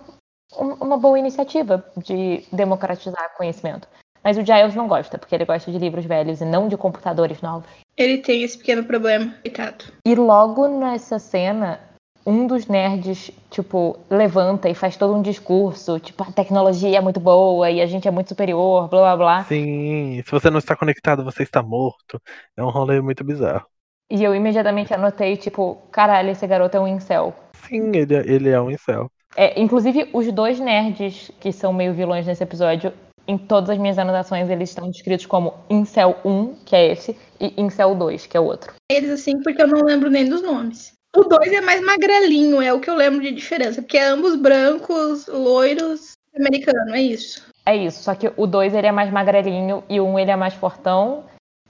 uma 0.59 0.99
boa 0.99 1.19
iniciativa 1.19 1.83
de 1.97 2.45
democratizar 2.53 3.35
conhecimento. 3.35 3.89
Mas 4.23 4.37
o 4.37 4.45
Giles 4.45 4.75
não 4.75 4.89
gosta, 4.89 5.17
porque 5.17 5.35
ele 5.35 5.45
gosta 5.45 5.71
de 5.71 5.79
livros 5.79 6.05
velhos 6.05 6.41
e 6.41 6.45
não 6.45 6.67
de 6.67 6.77
computadores 6.77 7.41
novos. 7.41 7.71
Ele 7.97 8.19
tem 8.19 8.43
esse 8.43 8.59
pequeno 8.59 8.85
problema, 8.85 9.33
coitado. 9.41 9.85
E 10.05 10.15
logo 10.17 10.67
nessa 10.67 11.19
cena, 11.21 11.79
um 12.27 12.47
dos 12.47 12.67
nerds, 12.67 13.31
tipo, 13.51 13.97
levanta 14.11 14.69
e 14.69 14.75
faz 14.75 14.97
todo 14.97 15.15
um 15.15 15.23
discurso, 15.23 16.01
tipo, 16.01 16.25
a 16.25 16.33
tecnologia 16.33 16.99
é 16.99 17.01
muito 17.01 17.21
boa 17.21 17.71
e 17.71 17.81
a 17.81 17.87
gente 17.87 18.09
é 18.09 18.11
muito 18.11 18.29
superior, 18.29 18.89
blá 18.89 19.01
blá 19.01 19.17
blá. 19.17 19.45
Sim, 19.45 20.21
se 20.25 20.31
você 20.31 20.51
não 20.51 20.59
está 20.59 20.75
conectado, 20.75 21.25
você 21.25 21.45
está 21.45 21.63
morto. 21.63 22.21
É 22.57 22.65
um 22.65 22.71
rolê 22.71 23.01
muito 23.01 23.23
bizarro. 23.23 23.67
E 24.11 24.23
eu 24.23 24.35
imediatamente 24.35 24.93
anotei, 24.93 25.37
tipo, 25.37 25.77
caralho, 25.91 26.31
esse 26.31 26.47
garoto 26.47 26.77
é 26.77 26.81
um 26.81 26.89
incel. 26.89 27.35
Sim, 27.69 27.91
ele, 27.95 28.15
é, 28.15 28.21
ele 28.27 28.49
é 28.51 28.61
um 28.61 28.71
incel. 28.71 29.11
É, 29.37 29.61
inclusive, 29.61 30.09
os 30.13 30.31
dois 30.33 30.59
nerds 30.59 31.31
que 31.41 31.53
são 31.53 31.73
meio 31.73 31.93
vilões 31.93 32.27
nesse 32.27 32.43
episódio, 32.43 32.93
em 33.29 33.37
todas 33.37 33.71
as 33.71 33.79
minhas 33.79 33.99
anotações, 33.99 34.49
eles 34.49 34.71
estão 34.71 34.89
descritos 34.91 35.27
como 35.27 35.55
Incel 35.69 36.17
1, 36.25 36.55
que 36.65 36.77
é 36.77 36.93
esse, 36.93 37.17
e 37.41 37.61
Incel 37.61 37.95
2, 37.95 38.27
que 38.27 38.37
é 38.37 38.41
o 38.41 38.45
outro. 38.45 38.75
Eles, 38.91 39.11
assim, 39.11 39.43
porque 39.43 39.61
eu 39.61 39.67
não 39.67 39.83
lembro 39.83 40.09
nem 40.09 40.29
dos 40.29 40.43
nomes. 40.43 40.96
O 41.17 41.25
2 41.25 41.51
é 41.51 41.63
mais 41.63 41.81
magrelinho, 41.81 42.61
é 42.61 42.73
o 42.75 42.79
que 42.79 42.91
eu 42.91 42.95
lembro 42.95 43.23
de 43.23 43.33
diferença. 43.33 43.81
Porque 43.81 43.97
é 43.97 44.05
ambos 44.05 44.37
brancos, 44.37 45.27
loiros, 45.27 46.13
americano, 46.37 46.95
é 46.95 47.01
isso. 47.01 47.47
É 47.65 47.75
isso, 47.75 48.03
só 48.03 48.15
que 48.15 48.31
o 48.37 48.47
2 48.47 48.75
ele 48.75 48.87
é 48.87 48.93
mais 48.93 49.11
magrelinho 49.11 49.83
e 49.89 49.99
o 49.99 50.05
1 50.05 50.13
um, 50.13 50.19
ele 50.19 50.31
é 50.31 50.37
mais 50.37 50.53
fortão. 50.53 51.25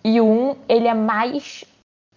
E 0.04 0.20
o 0.20 0.26
1 0.26 0.50
um, 0.50 0.56
ele 0.68 0.88
é 0.88 0.94
mais 0.94 1.64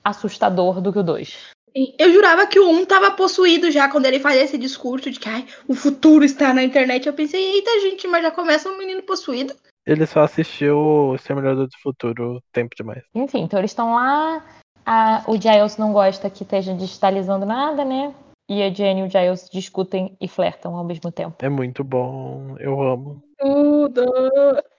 assustador 0.03 0.81
do 0.81 0.91
que 0.91 0.99
o 0.99 1.03
2. 1.03 1.51
Eu 1.99 2.11
jurava 2.11 2.47
que 2.47 2.59
o 2.59 2.67
1 2.67 2.79
um 2.79 2.85
tava 2.85 3.11
possuído 3.11 3.69
já 3.69 3.87
quando 3.87 4.07
ele 4.07 4.19
fazia 4.19 4.41
esse 4.41 4.57
discurso 4.57 5.11
de 5.11 5.19
que 5.19 5.29
ai, 5.29 5.45
o 5.67 5.75
futuro 5.75 6.25
está 6.25 6.51
na 6.51 6.63
internet. 6.63 7.05
Eu 7.05 7.13
pensei, 7.13 7.41
eita 7.41 7.79
gente, 7.81 8.07
mas 8.07 8.23
já 8.23 8.31
começa 8.31 8.69
um 8.69 8.77
menino 8.77 9.03
possuído. 9.03 9.53
Ele 9.85 10.05
só 10.05 10.21
assistiu 10.21 10.77
o 10.77 11.15
Exterminador 11.15 11.67
do 11.67 11.77
Futuro 11.81 12.41
tempo 12.51 12.75
demais. 12.75 13.03
Enfim, 13.13 13.41
então 13.41 13.59
eles 13.59 13.71
estão 13.71 13.93
lá. 13.93 14.43
A, 14.91 15.21
o 15.27 15.39
Giles 15.39 15.77
não 15.77 15.93
gosta 15.93 16.31
que 16.31 16.41
esteja 16.41 16.73
digitalizando 16.73 17.45
nada, 17.45 17.85
né? 17.85 18.11
E 18.49 18.63
a 18.63 18.73
Jenny 18.73 19.01
e 19.01 19.03
o 19.03 19.07
Giles 19.07 19.47
discutem 19.47 20.17
e 20.19 20.27
flertam 20.27 20.75
ao 20.75 20.83
mesmo 20.83 21.11
tempo. 21.11 21.35
É 21.45 21.47
muito 21.47 21.83
bom, 21.83 22.55
eu 22.57 22.81
amo. 22.81 23.21
Tudo! 23.37 24.03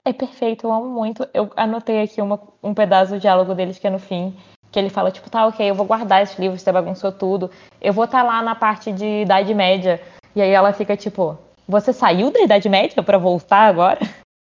É 0.05 0.13
perfeito, 0.13 0.67
eu 0.67 0.73
amo 0.73 0.89
muito. 0.89 1.29
Eu 1.33 1.53
anotei 1.55 2.03
aqui 2.03 2.21
uma, 2.21 2.41
um 2.61 2.75
pedaço 2.75 3.13
do 3.13 3.21
diálogo 3.21 3.55
deles 3.55 3.79
que 3.79 3.87
é 3.87 3.91
no 3.91 4.01
fim. 4.01 4.37
Que 4.73 4.81
ele 4.81 4.91
fala, 4.91 5.13
tipo, 5.13 5.31
tá, 5.31 5.47
ok, 5.47 5.71
eu 5.71 5.77
vou 5.77 5.87
guardar 5.87 6.25
esses 6.25 6.37
livros, 6.37 6.61
você 6.61 6.73
bagunçou 6.73 7.13
tudo. 7.13 7.49
Eu 7.81 7.93
vou 7.93 8.05
estar 8.05 8.23
tá 8.23 8.27
lá 8.27 8.43
na 8.43 8.57
parte 8.57 8.91
de 8.91 9.23
Idade 9.23 9.55
Média. 9.55 10.03
E 10.35 10.43
aí 10.43 10.51
ela 10.51 10.73
fica, 10.73 10.97
tipo, 10.97 11.39
você 11.69 11.93
saiu 11.93 12.33
da 12.33 12.41
Idade 12.41 12.69
Média 12.69 13.01
para 13.01 13.17
voltar 13.17 13.69
agora? 13.69 14.01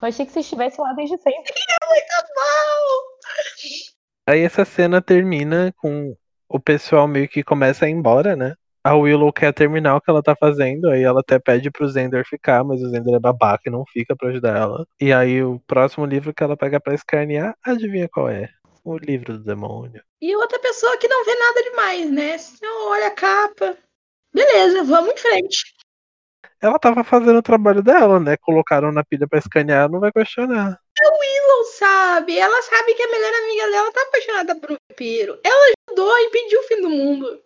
Eu 0.02 0.08
achei 0.08 0.26
que 0.26 0.32
você 0.32 0.40
estivesse 0.40 0.80
lá 0.80 0.94
desde 0.94 1.18
sempre. 1.18 1.52
É 1.52 1.86
muito 1.86 2.34
bom! 2.34 3.99
Aí 4.30 4.42
essa 4.42 4.64
cena 4.64 5.02
termina 5.02 5.74
com 5.76 6.16
o 6.48 6.60
pessoal 6.60 7.08
meio 7.08 7.28
que 7.28 7.44
começa 7.44 7.86
a 7.86 7.90
ir 7.90 7.94
embora, 7.94 8.36
né? 8.36 8.54
A 8.84 8.96
Willow 8.96 9.34
quer 9.34 9.52
terminar 9.52 9.96
o 9.96 10.02
que 10.02 10.08
ela 10.08 10.22
tá 10.22 10.36
fazendo, 10.36 10.88
aí 10.88 11.02
ela 11.02 11.22
até 11.22 11.40
pede 11.40 11.72
pro 11.72 11.90
Zender 11.90 12.24
ficar, 12.28 12.64
mas 12.64 12.80
o 12.80 12.92
Zender 12.92 13.16
é 13.16 13.20
babaca 13.20 13.64
e 13.66 13.72
não 13.72 13.84
fica 13.92 14.16
pra 14.16 14.30
ajudar 14.30 14.56
ela. 14.56 14.86
E 15.02 15.12
aí 15.12 15.42
o 15.42 15.60
próximo 15.66 16.06
livro 16.06 16.32
que 16.32 16.44
ela 16.44 16.56
pega 16.56 16.80
pra 16.80 16.94
escanear, 16.94 17.56
adivinha 17.66 18.08
qual 18.08 18.30
é? 18.30 18.48
O 18.84 19.00
livro 19.00 19.34
do 19.34 19.44
demônio. 19.44 20.04
E 20.22 20.36
outra 20.36 20.60
pessoa 20.60 20.96
que 20.98 21.08
não 21.08 21.26
vê 21.26 21.34
nada 21.34 21.64
demais, 21.64 22.12
né? 22.12 22.38
Não 22.62 22.92
olha 22.92 23.08
a 23.08 23.12
capa. 23.12 23.76
Beleza, 24.32 24.84
vamos 24.84 25.12
em 25.12 25.18
frente. 25.18 25.74
Ela 26.62 26.78
tava 26.78 27.04
fazendo 27.04 27.40
o 27.40 27.44
trabalho 27.44 27.82
dela, 27.82 28.20
né? 28.20 28.38
Colocaram 28.38 28.92
na 28.92 29.04
pilha 29.04 29.28
pra 29.28 29.40
escanear, 29.40 29.90
não 29.90 30.00
vai 30.00 30.12
questionar. 30.12 30.78
É 31.02 31.08
o 31.08 31.20
Willow, 31.20 31.39
sabe? 31.80 32.38
Ela 32.38 32.62
sabe 32.62 32.94
que 32.94 33.02
a 33.02 33.12
melhor 33.12 33.34
amiga 33.34 33.72
dela 33.72 33.92
tá 33.92 34.02
apaixonada 34.02 34.56
por 34.56 34.72
um 34.72 34.78
vampiro. 34.90 35.40
Ela 35.44 35.74
ajudou 35.88 36.14
a 36.14 36.22
impedir 36.24 36.58
o 36.58 36.64
fim 36.64 36.82
do 36.82 36.90
mundo. 36.90 37.42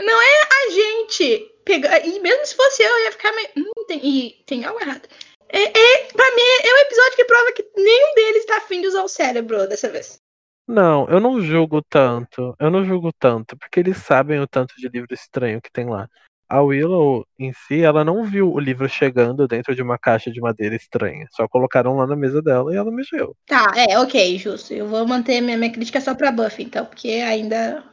Não 0.00 0.22
é 0.22 0.40
a 0.66 0.70
gente 0.70 1.52
pegar. 1.64 2.04
E 2.04 2.18
mesmo 2.20 2.44
se 2.44 2.56
fosse 2.56 2.82
eu, 2.82 2.90
eu 2.90 3.04
ia 3.04 3.12
ficar 3.12 3.32
meio. 3.32 3.48
Hum, 3.56 3.84
tem, 3.86 4.00
e 4.04 4.42
tem 4.44 4.64
algo 4.64 4.80
errado. 4.80 5.08
É, 5.48 5.62
é, 5.62 6.04
pra 6.12 6.30
mim, 6.34 6.42
é 6.62 6.74
um 6.74 6.78
episódio 6.78 7.16
que 7.16 7.24
prova 7.24 7.52
que 7.52 7.66
nenhum 7.76 8.14
deles 8.14 8.44
tá 8.44 8.58
afim 8.58 8.80
de 8.80 8.88
usar 8.88 9.02
o 9.02 9.08
cérebro 9.08 9.66
dessa 9.66 9.88
vez. 9.88 10.18
Não, 10.66 11.08
eu 11.08 11.18
não 11.18 11.40
julgo 11.40 11.80
tanto. 11.82 12.54
Eu 12.60 12.70
não 12.70 12.84
julgo 12.84 13.10
tanto, 13.18 13.56
porque 13.56 13.80
eles 13.80 13.96
sabem 13.96 14.38
o 14.40 14.46
tanto 14.46 14.74
de 14.76 14.88
livro 14.88 15.14
estranho 15.14 15.62
que 15.62 15.72
tem 15.72 15.88
lá. 15.88 16.06
A 16.48 16.62
Willow, 16.62 17.26
em 17.38 17.52
si, 17.52 17.82
ela 17.82 18.04
não 18.04 18.24
viu 18.24 18.52
o 18.52 18.58
livro 18.58 18.88
chegando 18.88 19.46
dentro 19.46 19.74
de 19.74 19.82
uma 19.82 19.98
caixa 19.98 20.30
de 20.30 20.40
madeira 20.40 20.74
estranha. 20.74 21.26
Só 21.30 21.46
colocaram 21.46 21.96
lá 21.96 22.06
na 22.06 22.16
mesa 22.16 22.40
dela 22.40 22.72
e 22.72 22.76
ela 22.76 22.90
mexeu. 22.90 23.36
Tá, 23.46 23.72
é, 23.76 23.98
ok, 23.98 24.38
justo. 24.38 24.72
Eu 24.72 24.86
vou 24.86 25.06
manter 25.06 25.40
minha, 25.42 25.58
minha 25.58 25.72
crítica 25.72 26.00
só 26.00 26.14
pra 26.14 26.32
Buffy, 26.32 26.64
então, 26.64 26.86
porque 26.86 27.08
ainda. 27.08 27.84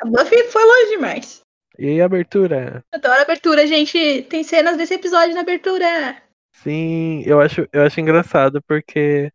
A 0.00 0.06
Buffy 0.06 0.44
foi 0.44 0.62
longe 0.64 0.90
demais. 0.90 1.40
E 1.78 2.00
a 2.00 2.04
abertura? 2.04 2.84
Adoro 2.92 3.18
a 3.18 3.22
abertura, 3.22 3.66
gente. 3.66 4.22
Tem 4.30 4.44
cenas 4.44 4.76
desse 4.76 4.94
episódio 4.94 5.34
na 5.34 5.40
abertura. 5.40 6.22
Sim, 6.62 7.22
eu 7.26 7.40
acho, 7.40 7.68
eu 7.72 7.82
acho 7.82 8.00
engraçado 8.00 8.62
porque 8.66 9.30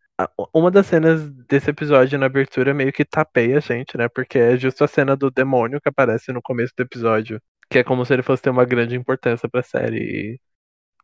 uma 0.54 0.72
das 0.72 0.88
cenas 0.88 1.30
desse 1.48 1.70
episódio 1.70 2.18
na 2.18 2.26
abertura 2.26 2.74
meio 2.74 2.92
que 2.92 3.06
tapeia 3.06 3.58
a 3.58 3.60
gente, 3.60 3.98
né? 3.98 4.08
Porque 4.10 4.38
é 4.38 4.58
justo 4.58 4.84
a 4.84 4.88
cena 4.88 5.16
do 5.16 5.30
demônio 5.30 5.80
que 5.80 5.90
aparece 5.90 6.32
no 6.32 6.42
começo 6.42 6.74
do 6.76 6.82
episódio. 6.82 7.40
Que 7.72 7.80
é 7.80 7.84
como 7.84 8.06
se 8.06 8.14
ele 8.14 8.22
fosse 8.22 8.44
ter 8.44 8.50
uma 8.50 8.66
grande 8.66 8.96
importância 8.96 9.48
pra 9.50 9.64
série. 9.64 10.40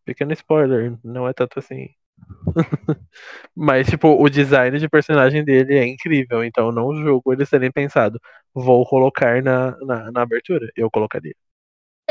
Pequeno 0.05 0.33
spoiler, 0.33 0.97
não 1.03 1.27
é 1.27 1.33
tanto 1.33 1.59
assim. 1.59 1.89
Mas, 3.55 3.87
tipo, 3.87 4.09
o 4.21 4.29
design 4.29 4.77
de 4.77 4.89
personagem 4.89 5.43
dele 5.43 5.77
é 5.77 5.85
incrível, 5.85 6.43
então 6.43 6.71
não 6.71 6.93
julgo 6.95 7.33
eles 7.33 7.49
terem 7.49 7.71
pensado, 7.71 8.19
vou 8.53 8.85
colocar 8.85 9.41
na, 9.41 9.77
na, 9.79 10.11
na 10.11 10.21
abertura. 10.21 10.69
Eu 10.75 10.91
colocaria. 10.91 11.35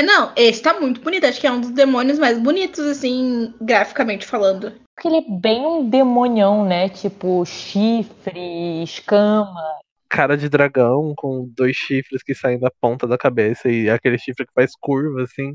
Não, 0.00 0.32
esse 0.36 0.62
tá 0.62 0.78
muito 0.78 1.00
bonito. 1.00 1.25
Acho 1.25 1.40
que 1.40 1.46
é 1.46 1.52
um 1.52 1.60
dos 1.60 1.70
demônios 1.70 2.18
mais 2.18 2.38
bonitos, 2.38 2.80
assim, 2.80 3.54
graficamente 3.60 4.26
falando. 4.26 4.72
Porque 4.94 5.08
ele 5.08 5.18
é 5.18 5.38
bem 5.38 5.64
um 5.64 5.88
demonião, 5.88 6.64
né? 6.66 6.88
Tipo, 6.88 7.44
chifre, 7.44 8.82
escama. 8.82 9.80
Cara 10.16 10.37
de 10.37 10.49
dragão 10.49 11.12
com 11.14 11.46
dois 11.54 11.76
chifres 11.76 12.23
que 12.23 12.35
saem 12.35 12.58
da 12.58 12.70
ponta 12.80 13.06
da 13.06 13.18
cabeça 13.18 13.68
e 13.68 13.90
aquele 13.90 14.18
chifre 14.18 14.46
que 14.46 14.52
faz 14.54 14.73
curva, 14.80 15.23
assim 15.23 15.54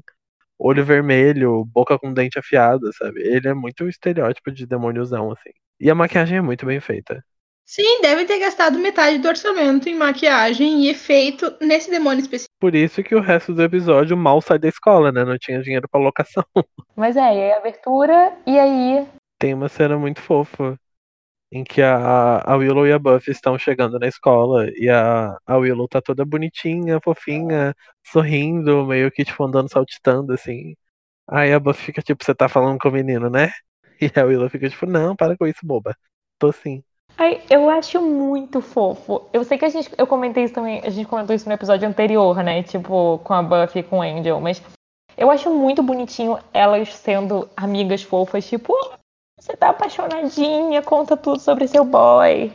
olho 0.62 0.86
vermelho, 0.86 1.66
boca 1.66 1.98
com 1.98 2.14
dente 2.14 2.38
afiado, 2.38 2.94
sabe? 2.94 3.22
Ele 3.22 3.48
é 3.48 3.54
muito 3.54 3.84
o 3.84 3.90
estereótipo 3.90 4.52
de 4.52 4.68
demôniozão, 4.68 5.32
assim. 5.32 5.50
E 5.80 5.90
a 5.90 5.96
maquiagem 5.96 6.38
é 6.38 6.42
muito 6.42 6.66
bem 6.66 6.80
feita. 6.80 7.24
Sim, 7.66 8.02
devem 8.02 8.26
ter 8.26 8.38
gastado 8.38 8.78
metade 8.78 9.18
do 9.18 9.28
orçamento 9.28 9.90
em 9.90 9.96
maquiagem 9.96 10.84
e 10.84 10.90
efeito 10.90 11.56
nesse 11.60 11.90
demônio 11.90 12.22
específico. 12.22 12.54
Por 12.60 12.76
isso 12.76 13.02
que 13.02 13.16
o 13.16 13.22
resto 13.22 13.54
do 13.54 13.64
episódio 13.64 14.16
mal 14.16 14.42
sai 14.42 14.60
da 14.60 14.68
escola, 14.68 15.12
né? 15.12 15.24
Não 15.24 15.38
tinha 15.38 15.62
dinheiro 15.62 15.88
pra 15.90 16.00
locação. 16.00 16.44
Mas 16.96 17.16
é, 17.16 17.22
e 17.22 17.24
aí 17.24 17.52
a 17.54 17.58
abertura, 17.58 18.34
e 18.46 18.60
aí. 18.60 19.08
Tem 19.40 19.54
uma 19.54 19.70
cena 19.70 19.98
muito 19.98 20.22
fofa 20.22 20.78
em 21.52 21.64
que 21.64 21.82
a, 21.82 22.42
a 22.46 22.56
Willow 22.56 22.88
e 22.88 22.94
a 22.94 23.00
Buffy 23.00 23.32
estão 23.32 23.58
chegando 23.58 24.00
na 24.00 24.08
escola 24.08 24.70
e 24.76 24.90
a, 24.90 25.38
a 25.46 25.58
Willow 25.58 25.88
tá 25.88 26.02
toda 26.02 26.24
bonitinha, 26.24 27.00
fofinha, 27.04 27.76
sorrindo, 28.04 28.86
meio 28.86 29.12
que 29.12 29.26
tipo 29.26 29.44
andando 29.44 29.70
saltitando 29.70 30.34
assim. 30.34 30.76
Aí 31.28 31.54
a 31.54 31.60
Buffy 31.60 31.86
fica 31.86 32.02
tipo, 32.02 32.24
você 32.24 32.34
tá 32.34 32.48
falando 32.48 32.80
com 32.80 32.90
o 32.90 32.92
menino, 32.92 33.30
né? 33.30 33.52
E 34.02 34.20
a 34.20 34.24
Willow 34.24 34.50
fica 34.50 34.68
tipo, 34.68 34.88
não, 34.88 35.16
para 35.16 35.38
com 35.38 35.46
isso, 35.46 35.60
boba. 35.64 35.96
Tô 36.40 36.52
sim. 36.52 36.84
Ai, 37.16 37.40
eu 37.52 37.70
acho 37.70 38.02
muito 38.02 38.60
fofo. 38.60 39.30
Eu 39.32 39.44
sei 39.44 39.56
que 39.56 39.66
a 39.66 39.70
gente, 39.70 39.92
eu 39.96 40.08
comentei 40.08 40.44
isso 40.44 40.56
também, 40.56 40.82
a 40.84 40.90
gente 40.90 41.08
comentou 41.08 41.36
isso 41.36 41.48
no 41.48 41.54
episódio 41.54 41.88
anterior, 41.88 42.44
né? 42.44 42.64
Tipo, 42.64 43.20
com 43.20 43.34
a 43.36 43.44
Buffy 43.44 43.82
e 43.82 43.84
com 43.84 44.00
o 44.00 44.02
Angel, 44.02 44.42
mas 44.42 44.60
eu 45.16 45.30
acho 45.30 45.52
muito 45.52 45.84
bonitinho 45.84 46.40
elas 46.52 46.96
sendo 46.96 47.48
amigas 47.56 48.02
fofas, 48.02 48.48
tipo, 48.48 48.74
você 49.42 49.58
tá 49.58 49.70
apaixonadinha, 49.70 50.82
conta 50.84 51.18
tudo 51.18 51.40
sobre 51.40 51.68
seu 51.68 51.84
boy. 51.84 52.52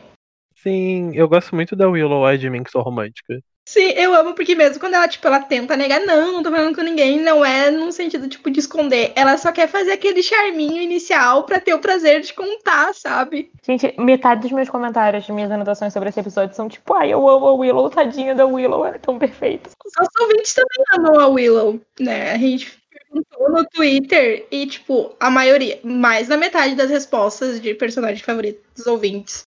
Sim, 0.55 1.11
eu 1.13 1.27
gosto 1.27 1.53
muito 1.53 1.75
da 1.75 1.87
Willow 1.87 2.25
ai 2.25 2.37
de 2.37 2.49
mim 2.49 2.63
que 2.63 2.71
sou 2.71 2.81
romântica. 2.81 3.39
Sim, 3.67 3.89
eu 3.97 4.13
amo 4.13 4.33
porque 4.33 4.55
mesmo 4.55 4.79
quando 4.79 4.93
ela, 4.93 5.09
tipo, 5.09 5.27
ela 5.27 5.41
tenta 5.41 5.75
negar, 5.75 5.99
não, 5.99 6.31
não 6.31 6.43
tô 6.43 6.49
falando 6.49 6.73
com 6.73 6.81
ninguém, 6.81 7.19
não 7.19 7.43
é 7.43 7.69
num 7.69 7.91
sentido, 7.91 8.29
tipo, 8.29 8.49
de 8.49 8.61
esconder. 8.61 9.11
Ela 9.13 9.37
só 9.37 9.51
quer 9.51 9.67
fazer 9.67 9.91
aquele 9.91 10.23
charminho 10.23 10.81
inicial 10.81 11.43
para 11.43 11.59
ter 11.59 11.73
o 11.73 11.79
prazer 11.79 12.21
de 12.21 12.33
contar, 12.33 12.93
sabe? 12.93 13.51
Gente, 13.65 13.93
metade 13.99 14.43
dos 14.43 14.53
meus 14.53 14.69
comentários, 14.69 15.27
das 15.27 15.35
minhas 15.35 15.51
anotações 15.51 15.91
sobre 15.91 16.07
esse 16.07 16.19
episódio 16.21 16.55
são 16.55 16.69
tipo, 16.69 16.93
ai, 16.93 17.11
eu 17.11 17.27
amo 17.27 17.45
a 17.45 17.53
Willow, 17.55 17.89
tadinha 17.89 18.33
da 18.33 18.45
Willow, 18.45 18.85
ela 18.85 18.95
é 18.95 18.99
tão 18.99 19.19
perfeita. 19.19 19.69
Os 19.85 19.91
nossos 19.97 20.21
ouvintes 20.21 20.53
também 20.53 20.85
amam 20.93 21.19
a 21.19 21.27
Willow, 21.27 21.81
né? 21.99 22.31
A 22.31 22.37
gente 22.37 22.81
perguntou 23.07 23.51
no 23.51 23.65
Twitter 23.65 24.45
e, 24.51 24.67
tipo, 24.67 25.15
a 25.19 25.29
maioria, 25.29 25.79
mais 25.83 26.27
da 26.27 26.37
metade 26.37 26.75
das 26.75 26.89
respostas 26.89 27.61
de 27.61 27.73
personagem 27.73 28.23
favorito 28.23 28.61
dos 28.75 28.87
ouvintes 28.87 29.43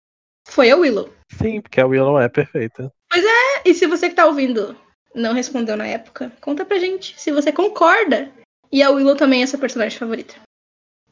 foi 0.49 0.71
a 0.71 0.77
Willow. 0.77 1.09
Sim, 1.39 1.61
porque 1.61 1.81
a 1.81 1.87
Willow 1.87 2.21
é 2.21 2.29
perfeita. 2.29 2.93
Pois 3.09 3.25
é, 3.25 3.63
e 3.69 3.75
se 3.75 3.87
você 3.87 4.09
que 4.09 4.17
tá 4.17 4.27
ouvindo 4.27 4.77
não 5.15 5.33
respondeu 5.33 5.77
na 5.77 5.87
época, 5.87 6.33
conta 6.41 6.65
pra 6.65 6.79
gente 6.79 7.19
se 7.21 7.33
você 7.33 7.53
concorda. 7.53 8.31
E 8.73 8.83
a 8.83 8.91
Willow 8.91 9.17
também 9.17 9.43
é 9.43 9.47
sua 9.47 9.59
personagem 9.59 9.99
favorita. 9.99 10.35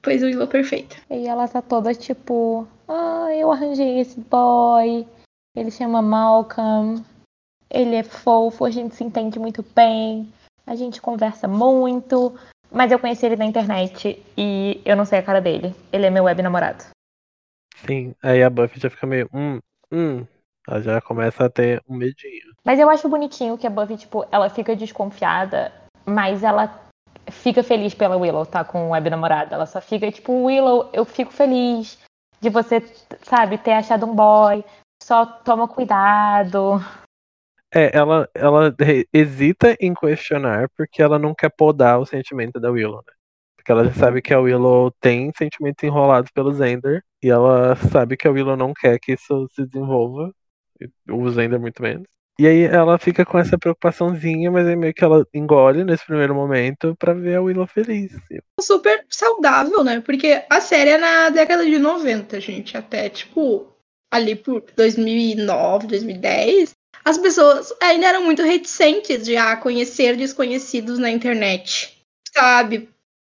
Pois 0.00 0.22
a 0.22 0.26
Willow 0.26 0.44
é 0.44 0.46
perfeita. 0.46 0.96
E 1.10 1.26
ela 1.26 1.48
tá 1.48 1.60
toda 1.60 1.94
tipo, 1.94 2.66
ah, 2.86 3.28
eu 3.34 3.50
arranjei 3.50 4.00
esse 4.00 4.20
boy, 4.20 5.06
ele 5.56 5.70
chama 5.70 6.00
Malcolm, 6.00 7.04
ele 7.70 7.96
é 7.96 8.02
fofo, 8.02 8.64
a 8.64 8.70
gente 8.70 8.94
se 8.94 9.02
entende 9.02 9.38
muito 9.38 9.64
bem, 9.74 10.32
a 10.68 10.74
gente 10.74 11.00
conversa 11.00 11.48
muito, 11.48 12.38
mas 12.70 12.92
eu 12.92 12.98
conheci 12.98 13.24
ele 13.24 13.36
na 13.36 13.46
internet 13.46 14.22
e 14.36 14.80
eu 14.84 14.94
não 14.94 15.06
sei 15.06 15.18
a 15.18 15.22
cara 15.22 15.40
dele. 15.40 15.74
Ele 15.90 16.06
é 16.06 16.10
meu 16.10 16.24
web 16.24 16.42
namorado. 16.42 16.84
Sim, 17.86 18.14
aí 18.22 18.42
a 18.42 18.50
Buffy 18.50 18.78
já 18.78 18.90
fica 18.90 19.06
meio, 19.06 19.28
hum, 19.32 19.58
hum. 19.90 20.26
Ela 20.68 20.82
já 20.82 21.00
começa 21.00 21.46
a 21.46 21.48
ter 21.48 21.82
um 21.88 21.96
medinho. 21.96 22.52
Mas 22.62 22.78
eu 22.78 22.90
acho 22.90 23.08
bonitinho 23.08 23.56
que 23.56 23.66
a 23.66 23.70
Buffy, 23.70 23.96
tipo, 23.96 24.26
ela 24.30 24.50
fica 24.50 24.76
desconfiada, 24.76 25.72
mas 26.04 26.42
ela 26.42 26.86
fica 27.30 27.62
feliz 27.62 27.94
pela 27.94 28.18
Willow, 28.18 28.44
tá? 28.44 28.62
Com 28.62 28.88
o 28.88 28.90
web 28.90 29.08
namorado. 29.08 29.54
Ela 29.54 29.64
só 29.64 29.80
fica, 29.80 30.12
tipo, 30.12 30.44
Willow, 30.44 30.90
eu 30.92 31.06
fico 31.06 31.32
feliz 31.32 31.98
de 32.38 32.50
você, 32.50 32.80
sabe, 33.22 33.56
ter 33.56 33.72
achado 33.72 34.04
um 34.04 34.14
boy. 34.14 34.62
Só 35.02 35.24
toma 35.24 35.66
cuidado. 35.66 36.78
É, 37.74 37.96
ela, 37.96 38.28
ela 38.34 38.74
hesita 39.12 39.76
em 39.80 39.92
questionar 39.92 40.68
porque 40.76 41.02
ela 41.02 41.18
não 41.18 41.34
quer 41.34 41.50
podar 41.50 42.00
o 42.00 42.06
sentimento 42.06 42.58
da 42.58 42.70
Willow, 42.70 43.02
né? 43.06 43.12
Porque 43.56 43.72
ela 43.72 43.84
já 43.84 43.92
sabe 43.92 44.22
que 44.22 44.32
a 44.32 44.40
Willow 44.40 44.90
tem 45.00 45.30
sentimentos 45.36 45.84
enrolados 45.84 46.30
pelo 46.30 46.52
Zender. 46.52 47.02
E 47.22 47.28
ela 47.28 47.76
sabe 47.92 48.16
que 48.16 48.26
a 48.26 48.30
Willow 48.30 48.56
não 48.56 48.72
quer 48.72 48.98
que 48.98 49.12
isso 49.12 49.48
se 49.54 49.66
desenvolva. 49.66 50.32
O 51.10 51.28
Zender 51.30 51.60
muito 51.60 51.82
menos. 51.82 52.06
E 52.40 52.46
aí 52.46 52.62
ela 52.62 52.98
fica 52.98 53.26
com 53.26 53.36
essa 53.36 53.58
preocupaçãozinha, 53.58 54.48
mas 54.48 54.64
aí 54.64 54.76
meio 54.76 54.94
que 54.94 55.02
ela 55.02 55.26
engole 55.34 55.82
nesse 55.82 56.06
primeiro 56.06 56.36
momento 56.36 56.94
pra 56.96 57.12
ver 57.12 57.34
a 57.34 57.42
Willow 57.42 57.66
feliz. 57.66 58.12
Super 58.60 59.04
saudável, 59.10 59.82
né? 59.82 60.00
Porque 60.00 60.44
a 60.48 60.60
série 60.60 60.90
é 60.90 60.98
na 60.98 61.30
década 61.30 61.66
de 61.66 61.78
90, 61.78 62.40
gente. 62.40 62.76
Até, 62.76 63.08
tipo, 63.08 63.66
ali 64.08 64.36
por 64.36 64.62
2009, 64.76 65.88
2010. 65.88 66.77
As 67.08 67.16
pessoas 67.16 67.72
ainda 67.80 68.06
eram 68.06 68.22
muito 68.22 68.42
reticentes 68.42 69.24
de 69.24 69.34
a 69.34 69.56
conhecer 69.56 70.14
desconhecidos 70.14 70.98
na 70.98 71.10
internet. 71.10 71.96
Sabe? 72.34 72.90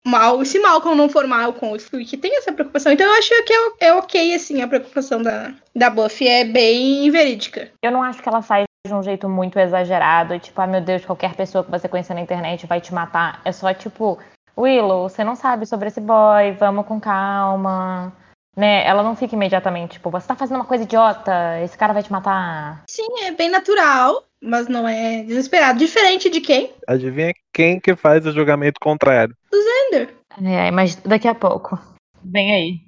mal, 0.06 0.44
se 0.44 0.60
Malcolm 0.60 0.96
não 0.96 1.10
for 1.10 1.26
Malcolm, 1.26 1.78
que 2.06 2.18
tem 2.18 2.38
essa 2.38 2.52
preocupação. 2.52 2.92
Então 2.92 3.08
eu 3.08 3.14
acho 3.14 3.30
que 3.46 3.54
é, 3.54 3.88
é 3.88 3.94
ok, 3.94 4.36
assim, 4.36 4.62
a 4.62 4.68
preocupação 4.68 5.24
da, 5.24 5.54
da 5.76 5.90
Buffy 5.90 6.28
é 6.28 6.44
bem 6.44 7.10
verídica. 7.10 7.72
Eu 7.82 7.92
não 7.92 8.04
acho 8.04 8.22
que 8.22 8.30
ela 8.30 8.42
faz 8.42 8.66
de 8.86 8.94
um 8.94 9.02
jeito 9.02 9.30
muito 9.30 9.58
exagerado, 9.58 10.38
tipo, 10.40 10.60
ah, 10.62 10.68
meu 10.68 10.82
Deus, 10.82 11.06
qualquer 11.06 11.34
pessoa 11.36 11.64
que 11.64 11.72
você 11.72 11.88
conhecer 11.88 12.14
na 12.14 12.22
internet 12.22 12.68
vai 12.68 12.80
te 12.80 12.94
matar. 12.94 13.42
É 13.44 13.52
só 13.52 13.74
tipo, 13.74 14.20
Willow, 14.56 15.10
você 15.10 15.24
não 15.24 15.36
sabe 15.36 15.66
sobre 15.66 15.88
esse 15.88 16.02
boy, 16.02 16.52
vamos 16.60 16.86
com 16.86 17.00
calma. 17.00 18.14
Né? 18.56 18.86
Ela 18.86 19.02
não 19.02 19.16
fica 19.16 19.36
imediatamente, 19.36 19.94
tipo, 19.94 20.12
você 20.12 20.28
tá 20.28 20.36
fazendo 20.36 20.58
uma 20.58 20.66
coisa 20.66 20.84
idiota, 20.84 21.60
esse 21.64 21.78
cara 21.78 21.94
vai 21.94 22.04
te 22.04 22.12
matar. 22.12 22.84
Sim, 22.88 23.08
é 23.24 23.32
bem 23.32 23.50
natural, 23.50 24.24
mas 24.42 24.68
não 24.68 24.88
é 24.88 25.24
desesperado. 25.24 25.80
Diferente 25.80 26.30
de 26.30 26.40
quem? 26.40 26.72
Adivinha 26.88 27.34
quem 27.52 27.80
que 27.80 27.96
faz 27.96 28.26
o 28.26 28.32
julgamento 28.32 28.80
contrário? 28.80 29.36
Do 29.52 29.58
Zender. 29.62 30.14
É, 30.44 30.70
mas 30.72 30.96
daqui 30.98 31.28
a 31.28 31.36
pouco. 31.36 31.80
Vem 32.24 32.54
aí. 32.54 32.82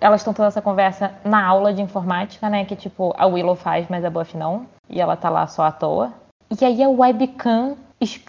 Elas 0.00 0.20
estão 0.20 0.34
tendo 0.34 0.46
essa 0.46 0.60
conversa 0.60 1.14
na 1.24 1.44
aula 1.46 1.72
de 1.72 1.80
informática, 1.80 2.50
né? 2.50 2.64
Que 2.64 2.74
tipo, 2.74 3.14
a 3.16 3.26
Willow 3.26 3.54
faz, 3.54 3.86
mas 3.88 4.04
a 4.04 4.10
Buffy 4.10 4.36
não. 4.36 4.66
E 4.90 5.00
ela 5.00 5.16
tá 5.16 5.30
lá 5.30 5.46
só 5.46 5.62
à 5.62 5.70
toa. 5.70 6.12
E 6.60 6.64
aí 6.64 6.82
a 6.82 6.88
webcam 6.88 7.76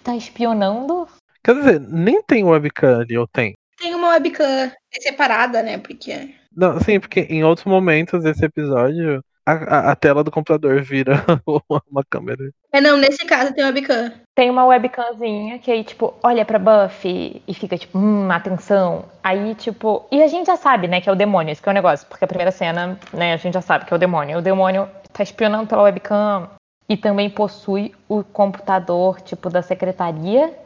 tá 0.04 0.16
espionando. 0.16 1.08
Quer 1.44 1.56
dizer, 1.56 1.80
nem 1.80 2.22
tem 2.22 2.44
webcam 2.44 3.02
ali, 3.02 3.18
ou 3.18 3.28
tem? 3.28 3.56
Tem 3.80 3.96
uma 3.96 4.10
webcam 4.10 4.72
separada, 5.02 5.64
né? 5.64 5.80
Porque 5.80 6.34
não, 6.56 6.80
sim, 6.80 7.00
porque 7.00 7.22
em 7.22 7.44
outros 7.44 7.66
momentos 7.66 8.24
desse 8.24 8.46
episódio, 8.46 9.24
a, 9.46 9.52
a, 9.52 9.92
a 9.92 9.96
tela 9.96 10.24
do 10.24 10.32
computador 10.32 10.82
vira 10.82 11.24
uma 11.90 12.04
câmera. 12.10 12.50
É, 12.72 12.80
não, 12.80 12.98
nesse 12.98 13.26
caso 13.26 13.54
tem 13.54 13.64
webcam. 13.64 14.12
Tem 14.36 14.50
uma 14.50 14.66
webcamzinha 14.66 15.60
que 15.60 15.72
aí, 15.72 15.84
tipo, 15.84 16.14
olha 16.24 16.46
pra 16.46 16.58
Buffy 16.60 17.42
e 17.48 17.54
fica, 17.54 17.78
tipo, 17.78 17.98
hum, 17.98 18.32
atenção. 18.32 19.06
Aí, 19.24 19.54
tipo. 19.56 20.06
E 20.12 20.24
a 20.24 20.28
gente 20.28 20.48
já 20.48 20.58
sabe, 20.58 20.88
né, 20.88 21.02
que 21.02 21.10
é 21.10 21.12
o 21.12 21.16
demônio, 21.16 21.52
esse 21.52 21.62
que 21.62 21.70
é 21.70 21.72
o 21.72 21.76
negócio. 21.76 22.08
Porque 22.08 22.26
a 22.26 22.28
primeira 22.28 22.52
cena, 22.52 22.98
né, 23.14 23.34
a 23.34 23.38
gente 23.38 23.54
já 23.54 23.62
sabe 23.62 23.86
que 23.86 23.94
é 23.94 23.96
o 23.96 24.00
demônio. 24.00 24.40
O 24.40 24.42
demônio 24.42 24.88
tá 25.12 25.22
espionando 25.22 25.68
pela 25.68 25.84
webcam 25.84 26.50
e 26.90 26.98
também 26.98 27.30
possui 27.30 27.94
o 28.08 28.24
computador, 28.24 29.22
tipo, 29.22 29.50
da 29.50 29.62
secretaria 29.62 30.63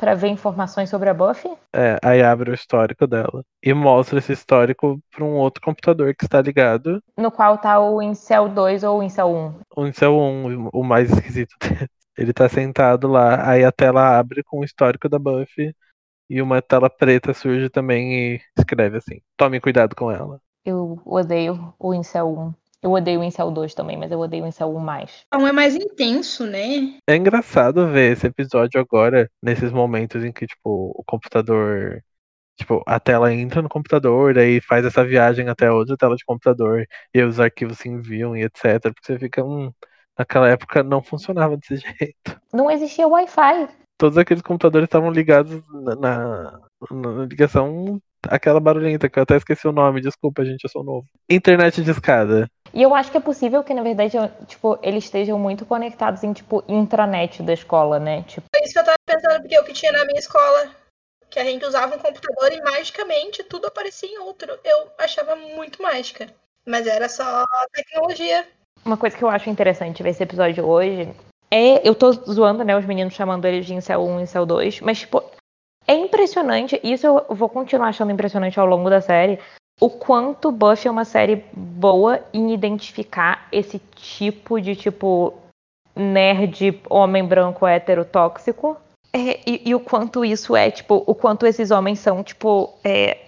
para 0.00 0.14
ver 0.14 0.28
informações 0.28 0.88
sobre 0.88 1.10
a 1.10 1.14
Buffy? 1.14 1.50
É, 1.76 1.98
aí 2.02 2.22
abre 2.22 2.50
o 2.50 2.54
histórico 2.54 3.06
dela 3.06 3.44
e 3.62 3.74
mostra 3.74 4.18
esse 4.18 4.32
histórico 4.32 4.98
para 5.14 5.22
um 5.22 5.34
outro 5.34 5.60
computador 5.62 6.14
que 6.14 6.24
está 6.24 6.40
ligado. 6.40 7.02
No 7.18 7.30
qual 7.30 7.58
tá 7.58 7.78
o 7.78 8.00
Incel 8.00 8.48
2 8.48 8.82
ou 8.82 9.00
o 9.00 9.02
Incel 9.02 9.28
1? 9.28 9.60
O 9.76 9.86
Incel 9.86 10.14
1, 10.14 10.70
o 10.72 10.82
mais 10.82 11.10
esquisito. 11.10 11.54
Ele 12.16 12.32
tá 12.32 12.48
sentado 12.48 13.08
lá, 13.08 13.46
aí 13.48 13.62
a 13.62 13.70
tela 13.70 14.18
abre 14.18 14.42
com 14.42 14.60
o 14.60 14.64
histórico 14.64 15.06
da 15.06 15.18
Buffy 15.18 15.74
e 16.30 16.40
uma 16.40 16.62
tela 16.62 16.88
preta 16.88 17.34
surge 17.34 17.68
também 17.68 18.12
e 18.12 18.40
escreve 18.58 18.96
assim: 18.96 19.20
tome 19.36 19.60
cuidado 19.60 19.94
com 19.94 20.10
ela. 20.10 20.40
Eu 20.64 21.00
odeio 21.04 21.74
o 21.78 21.92
Incel 21.92 22.26
1. 22.26 22.54
Eu 22.82 22.92
odeio 22.92 23.20
o 23.20 23.24
Incel 23.24 23.50
2 23.50 23.74
também, 23.74 23.98
mas 23.98 24.10
eu 24.10 24.18
odeio 24.18 24.44
o 24.44 24.46
Incel 24.46 24.74
1 24.74 24.78
mais. 24.78 25.24
Um 25.34 25.46
é 25.46 25.52
mais 25.52 25.74
intenso, 25.74 26.46
né? 26.46 26.98
É 27.06 27.14
engraçado 27.14 27.86
ver 27.86 28.12
esse 28.12 28.26
episódio 28.26 28.80
agora, 28.80 29.30
nesses 29.42 29.70
momentos 29.70 30.24
em 30.24 30.32
que, 30.32 30.46
tipo, 30.46 30.92
o 30.96 31.04
computador. 31.06 32.02
Tipo, 32.56 32.82
a 32.86 32.98
tela 33.00 33.32
entra 33.32 33.62
no 33.62 33.68
computador, 33.68 34.34
daí 34.34 34.60
faz 34.60 34.84
essa 34.84 35.04
viagem 35.04 35.48
até 35.48 35.70
outra 35.70 35.96
tela 35.96 36.16
de 36.16 36.24
computador, 36.24 36.86
e 37.14 37.18
aí 37.18 37.24
os 37.24 37.40
arquivos 37.40 37.78
se 37.78 37.88
enviam 37.88 38.36
e 38.36 38.42
etc. 38.44 38.80
Porque 38.82 39.04
você 39.04 39.18
fica, 39.18 39.44
hum, 39.44 39.72
naquela 40.18 40.48
época 40.48 40.82
não 40.82 41.02
funcionava 41.02 41.56
desse 41.56 41.76
jeito. 41.98 42.40
Não 42.52 42.70
existia 42.70 43.08
Wi-Fi. 43.08 43.68
Todos 43.98 44.16
aqueles 44.16 44.42
computadores 44.42 44.86
estavam 44.86 45.10
ligados 45.10 45.62
na, 45.70 45.96
na, 45.96 46.60
na 46.90 47.24
ligação 47.26 48.00
aquela 48.28 48.60
barulhenta, 48.60 49.08
que 49.08 49.18
eu 49.18 49.22
até 49.22 49.36
esqueci 49.36 49.66
o 49.66 49.72
nome, 49.72 50.00
desculpa, 50.00 50.44
gente, 50.44 50.64
eu 50.64 50.70
sou 50.70 50.84
novo. 50.84 51.06
Internet 51.28 51.82
de 51.82 51.90
escada. 51.90 52.50
E 52.72 52.82
eu 52.82 52.94
acho 52.94 53.10
que 53.10 53.16
é 53.16 53.20
possível 53.20 53.64
que, 53.64 53.74
na 53.74 53.82
verdade, 53.82 54.16
tipo, 54.46 54.78
eles 54.82 55.04
estejam 55.04 55.38
muito 55.38 55.66
conectados 55.66 56.22
em, 56.22 56.32
tipo, 56.32 56.62
intranet 56.68 57.42
da 57.42 57.52
escola, 57.52 57.98
né? 57.98 58.22
Tipo... 58.22 58.46
É 58.54 58.64
isso 58.64 58.72
que 58.72 58.78
eu 58.78 58.84
tava 58.84 58.96
pensando, 59.04 59.40
porque 59.40 59.58
o 59.58 59.64
que 59.64 59.72
tinha 59.72 59.92
na 59.92 60.04
minha 60.04 60.18
escola, 60.18 60.70
que 61.28 61.38
a 61.38 61.44
gente 61.44 61.64
usava 61.64 61.96
um 61.96 61.98
computador 61.98 62.52
e 62.52 62.62
magicamente 62.62 63.42
tudo 63.42 63.66
aparecia 63.66 64.08
em 64.08 64.18
outro. 64.18 64.58
Eu 64.64 64.88
achava 64.98 65.34
muito 65.34 65.82
mágica. 65.82 66.28
Mas 66.66 66.86
era 66.86 67.08
só 67.08 67.44
tecnologia. 67.72 68.46
Uma 68.84 68.96
coisa 68.96 69.16
que 69.16 69.24
eu 69.24 69.28
acho 69.28 69.50
interessante 69.50 70.02
ver 70.02 70.10
esse 70.10 70.22
episódio 70.22 70.66
hoje 70.66 71.12
é. 71.50 71.86
Eu 71.86 71.94
tô 71.94 72.12
zoando, 72.12 72.64
né? 72.64 72.76
Os 72.76 72.84
meninos 72.84 73.14
chamando 73.14 73.44
eles 73.46 73.66
de 73.66 73.74
Incel 73.74 74.02
1 74.02 74.20
e 74.20 74.22
Incel 74.22 74.46
2, 74.46 74.80
mas, 74.80 75.00
tipo, 75.00 75.22
é 75.86 75.94
impressionante, 75.94 76.80
isso 76.84 77.06
eu 77.06 77.34
vou 77.34 77.48
continuar 77.48 77.88
achando 77.88 78.12
impressionante 78.12 78.60
ao 78.60 78.66
longo 78.66 78.88
da 78.88 79.00
série, 79.00 79.40
o 79.80 79.88
quanto 79.88 80.52
Buffy 80.52 80.86
é 80.86 80.90
uma 80.90 81.06
série 81.06 81.42
boa 81.54 82.22
em 82.34 82.52
identificar 82.52 83.48
esse 83.50 83.80
tipo 83.96 84.60
de 84.60 84.76
tipo 84.76 85.34
nerd, 85.96 86.80
homem 86.88 87.24
branco, 87.24 87.66
hétero, 87.66 88.04
tóxico. 88.04 88.76
É, 89.12 89.40
e, 89.50 89.70
e, 89.70 89.74
o 89.74 89.80
quanto 89.80 90.24
isso 90.24 90.54
é, 90.54 90.70
tipo, 90.70 91.02
o 91.04 91.14
quanto 91.14 91.44
esses 91.44 91.72
homens 91.72 91.98
são, 91.98 92.22
tipo, 92.22 92.78
é, 92.84 93.18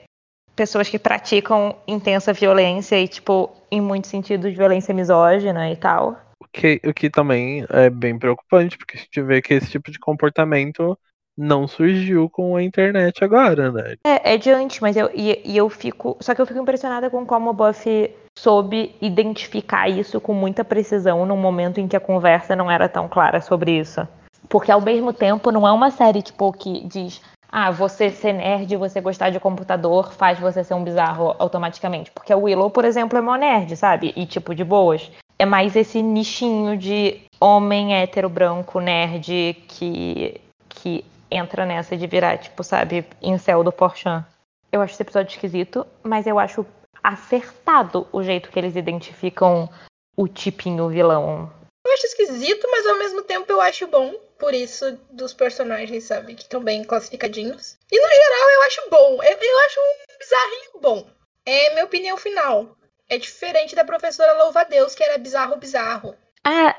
pessoas 0.54 0.88
que 0.88 0.98
praticam 0.98 1.74
intensa 1.88 2.32
violência 2.32 3.00
e, 3.00 3.08
tipo, 3.08 3.50
em 3.68 3.80
muitos 3.80 4.10
sentidos, 4.10 4.54
violência 4.54 4.94
misógina 4.94 5.72
e 5.72 5.76
tal. 5.76 6.20
O 6.38 6.46
que, 6.52 6.80
o 6.84 6.94
que 6.94 7.10
também 7.10 7.66
é 7.68 7.90
bem 7.90 8.16
preocupante, 8.16 8.78
porque 8.78 8.96
a 8.96 9.00
gente 9.00 9.22
vê 9.22 9.42
que 9.42 9.54
esse 9.54 9.70
tipo 9.70 9.90
de 9.90 9.98
comportamento 9.98 10.96
não 11.36 11.66
surgiu 11.66 12.28
com 12.28 12.56
a 12.56 12.62
internet 12.62 13.24
agora, 13.24 13.70
né? 13.72 13.96
É, 14.04 14.34
é 14.34 14.36
de 14.36 14.50
mas 14.80 14.96
eu, 14.96 15.10
e, 15.14 15.40
e, 15.44 15.56
eu 15.56 15.68
fico. 15.68 16.16
Só 16.20 16.34
que 16.34 16.40
eu 16.40 16.46
fico 16.46 16.60
impressionada 16.60 17.08
com 17.08 17.24
como 17.24 17.50
o 17.50 17.52
Buffy 17.54 18.14
soube 18.38 18.94
identificar 19.00 19.88
isso 19.88 20.20
com 20.20 20.34
muita 20.34 20.64
precisão 20.64 21.24
num 21.26 21.36
momento 21.36 21.80
em 21.80 21.88
que 21.88 21.96
a 21.96 22.00
conversa 22.00 22.56
não 22.56 22.70
era 22.70 22.88
tão 22.88 23.08
clara 23.08 23.40
sobre 23.40 23.78
isso. 23.78 24.06
Porque 24.48 24.70
ao 24.70 24.80
mesmo 24.80 25.12
tempo 25.12 25.50
não 25.50 25.66
é 25.66 25.72
uma 25.72 25.90
série, 25.90 26.22
tipo, 26.22 26.52
que 26.52 26.86
diz. 26.86 27.20
Ah, 27.50 27.70
você 27.70 28.10
ser 28.10 28.32
nerd, 28.32 28.76
você 28.76 29.00
gostar 29.00 29.28
de 29.28 29.38
computador, 29.38 30.12
faz 30.12 30.38
você 30.38 30.64
ser 30.64 30.72
um 30.72 30.84
bizarro 30.84 31.34
automaticamente. 31.38 32.10
Porque 32.10 32.32
a 32.32 32.36
Willow, 32.36 32.70
por 32.70 32.84
exemplo, 32.84 33.18
é 33.18 33.20
mó 33.20 33.36
nerd, 33.36 33.76
sabe? 33.76 34.12
E 34.16 34.24
tipo, 34.24 34.54
de 34.54 34.64
boas. 34.64 35.10
É 35.38 35.44
mais 35.44 35.76
esse 35.76 36.02
nichinho 36.02 36.76
de 36.78 37.20
homem 37.40 37.94
hétero 37.94 38.28
branco 38.28 38.80
nerd 38.80 39.56
que, 39.66 40.40
que 40.68 41.04
entra 41.32 41.64
nessa 41.64 41.96
de 41.96 42.06
virar, 42.06 42.38
tipo, 42.38 42.62
sabe, 42.62 43.06
incel 43.20 43.64
do 43.64 43.72
Forchan. 43.72 44.24
Eu 44.70 44.80
acho 44.80 44.94
esse 44.94 45.02
episódio 45.02 45.32
esquisito, 45.32 45.86
mas 46.02 46.26
eu 46.26 46.38
acho 46.38 46.66
acertado 47.02 48.06
o 48.12 48.22
jeito 48.22 48.50
que 48.50 48.58
eles 48.58 48.76
identificam 48.76 49.68
o 50.16 50.28
tipinho 50.28 50.88
vilão. 50.88 51.52
Eu 51.84 51.92
acho 51.92 52.06
esquisito, 52.06 52.68
mas 52.70 52.86
ao 52.86 52.98
mesmo 52.98 53.22
tempo 53.22 53.50
eu 53.52 53.60
acho 53.60 53.86
bom. 53.86 54.14
Por 54.38 54.54
isso, 54.54 54.98
dos 55.10 55.32
personagens, 55.32 56.04
sabe, 56.04 56.34
que 56.34 56.42
estão 56.42 56.62
bem 56.62 56.84
classificadinhos. 56.84 57.76
E 57.90 58.00
no 58.00 58.08
geral 58.08 58.50
eu 58.50 58.62
acho 58.62 58.90
bom. 58.90 59.22
Eu, 59.22 59.38
eu 59.38 59.58
acho 59.66 59.80
um 59.80 60.18
bizarrinho 60.18 60.80
bom. 60.80 61.06
É 61.44 61.70
minha 61.70 61.84
opinião 61.84 62.16
final. 62.16 62.76
É 63.08 63.18
diferente 63.18 63.74
da 63.74 63.84
professora 63.84 64.42
Louva 64.42 64.64
Deus, 64.64 64.94
que 64.94 65.02
era 65.02 65.18
bizarro, 65.18 65.56
bizarro. 65.56 66.14
Ah, 66.44 66.76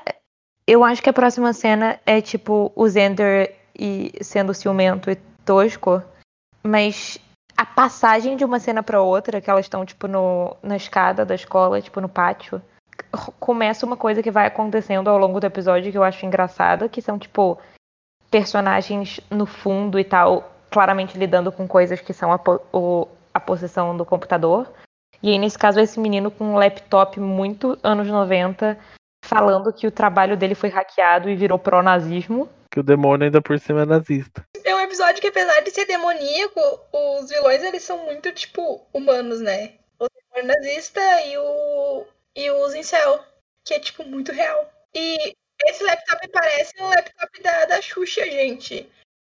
eu 0.66 0.82
acho 0.82 1.02
que 1.02 1.10
a 1.10 1.12
próxima 1.12 1.52
cena 1.52 2.00
é 2.06 2.20
tipo 2.20 2.72
o 2.74 2.88
Zender 2.88 3.54
e 3.78 4.12
sendo 4.22 4.54
ciumento 4.54 5.10
e 5.10 5.16
tosco, 5.44 6.02
mas 6.62 7.18
a 7.56 7.64
passagem 7.64 8.36
de 8.36 8.44
uma 8.44 8.58
cena 8.58 8.82
para 8.82 9.00
outra, 9.00 9.40
que 9.40 9.50
elas 9.50 9.66
estão 9.66 9.84
tipo 9.84 10.08
no, 10.08 10.56
na 10.62 10.76
escada 10.76 11.24
da 11.24 11.34
escola, 11.34 11.80
tipo 11.80 12.00
no 12.00 12.08
pátio, 12.08 12.60
começa 13.38 13.86
uma 13.86 13.96
coisa 13.96 14.22
que 14.22 14.30
vai 14.30 14.46
acontecendo 14.46 15.08
ao 15.08 15.18
longo 15.18 15.40
do 15.40 15.46
episódio 15.46 15.90
que 15.90 15.98
eu 15.98 16.04
acho 16.04 16.26
engraçada, 16.26 16.88
que 16.88 17.02
são 17.02 17.18
tipo 17.18 17.58
personagens 18.30 19.20
no 19.30 19.46
fundo 19.46 19.98
e 19.98 20.04
tal, 20.04 20.52
claramente 20.70 21.16
lidando 21.16 21.52
com 21.52 21.68
coisas 21.68 22.00
que 22.00 22.12
são 22.12 22.32
a, 22.32 22.40
o, 22.72 23.06
a 23.32 23.38
posição 23.38 23.96
do 23.96 24.04
computador. 24.04 24.68
E 25.22 25.30
aí, 25.30 25.38
nesse 25.38 25.58
caso, 25.58 25.80
esse 25.80 25.98
menino 25.98 26.30
com 26.30 26.44
um 26.44 26.56
laptop 26.56 27.18
muito 27.20 27.78
anos 27.82 28.08
90, 28.08 28.76
falando 29.24 29.72
que 29.72 29.86
o 29.86 29.92
trabalho 29.92 30.36
dele 30.36 30.54
foi 30.54 30.68
hackeado 30.68 31.30
e 31.30 31.36
virou 31.36 31.58
pró-nazismo 31.58 32.48
que 32.74 32.80
o 32.80 32.82
demônio 32.82 33.26
ainda 33.26 33.40
por 33.40 33.56
cima 33.60 33.82
é 33.82 33.86
nazista. 33.86 34.44
É 34.64 34.74
um 34.74 34.80
episódio 34.80 35.20
que, 35.20 35.28
apesar 35.28 35.60
de 35.60 35.70
ser 35.70 35.86
demoníaco, 35.86 36.60
os 36.92 37.30
vilões 37.30 37.62
eles 37.62 37.84
são 37.84 37.98
muito, 38.04 38.32
tipo, 38.32 38.84
humanos, 38.92 39.40
né? 39.40 39.74
O 39.96 40.08
terror 40.08 40.44
nazista 40.44 41.00
e 41.22 41.38
o. 41.38 42.04
e 42.34 42.50
o 42.50 42.68
Zincel, 42.68 43.24
que 43.64 43.74
é, 43.74 43.78
tipo, 43.78 44.02
muito 44.02 44.32
real. 44.32 44.68
E 44.92 45.36
esse 45.66 45.84
laptop 45.84 46.28
parece 46.32 46.72
um 46.80 46.88
laptop 46.88 47.42
da, 47.42 47.64
da 47.66 47.80
Xuxa, 47.80 48.24
gente. 48.24 48.90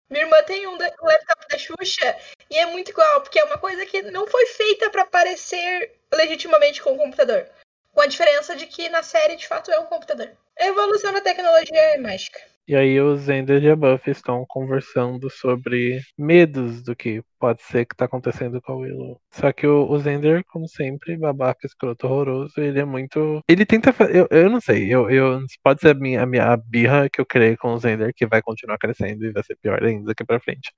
Minha 0.08 0.24
irmã 0.24 0.40
tem 0.44 0.64
um, 0.68 0.78
laptop 0.78 1.48
da 1.50 1.58
Xuxa 1.58 2.16
e 2.48 2.56
é 2.58 2.66
muito 2.66 2.92
igual, 2.92 3.22
porque 3.22 3.40
é 3.40 3.44
uma 3.44 3.58
coisa 3.58 3.84
que 3.84 4.02
não 4.02 4.28
foi 4.28 4.46
feita 4.46 4.88
para 4.88 5.04
parecer 5.04 5.96
legitimamente 6.14 6.80
com 6.80 6.92
o 6.92 6.98
computador. 6.98 7.48
Com 7.92 8.02
a 8.02 8.06
diferença 8.06 8.54
de 8.54 8.66
que 8.66 8.88
na 8.88 9.02
série, 9.02 9.34
de 9.34 9.48
fato, 9.48 9.72
é 9.72 9.80
um 9.80 9.86
computador. 9.86 10.30
Evolução 10.56 11.12
da 11.12 11.20
tecnologia 11.20 11.76
é 11.76 11.98
mágica. 11.98 12.51
E 12.66 12.76
aí 12.76 13.00
o 13.00 13.16
Zender 13.16 13.62
e 13.62 13.68
a 13.68 13.74
Buffy 13.74 14.12
estão 14.12 14.44
conversando 14.48 15.28
sobre 15.28 16.00
medos 16.16 16.80
do 16.80 16.94
que 16.94 17.20
pode 17.38 17.60
ser 17.62 17.84
que 17.84 17.96
tá 17.96 18.04
acontecendo 18.04 18.62
com 18.62 18.72
a 18.72 18.76
Willow. 18.76 19.20
Só 19.32 19.52
que 19.52 19.66
o, 19.66 19.90
o 19.90 19.98
Zender, 19.98 20.44
como 20.46 20.68
sempre, 20.68 21.16
babaca, 21.16 21.66
escroto, 21.66 22.06
horroroso, 22.06 22.54
ele 22.58 22.78
é 22.78 22.84
muito. 22.84 23.40
Ele 23.48 23.66
tenta 23.66 23.92
fazer. 23.92 24.16
Eu, 24.16 24.28
eu 24.30 24.48
não 24.48 24.60
sei, 24.60 24.94
eu, 24.94 25.10
eu, 25.10 25.40
pode 25.62 25.80
ser 25.80 25.90
a 25.90 25.94
minha, 25.94 26.22
a 26.22 26.26
minha 26.26 26.52
a 26.52 26.56
birra 26.56 27.10
que 27.10 27.20
eu 27.20 27.26
criei 27.26 27.56
com 27.56 27.74
o 27.74 27.78
Zender, 27.78 28.14
que 28.14 28.26
vai 28.26 28.40
continuar 28.40 28.78
crescendo 28.78 29.24
e 29.24 29.32
vai 29.32 29.42
ser 29.42 29.56
pior 29.56 29.82
ainda 29.82 30.06
daqui 30.06 30.24
pra 30.24 30.38
frente. 30.38 30.72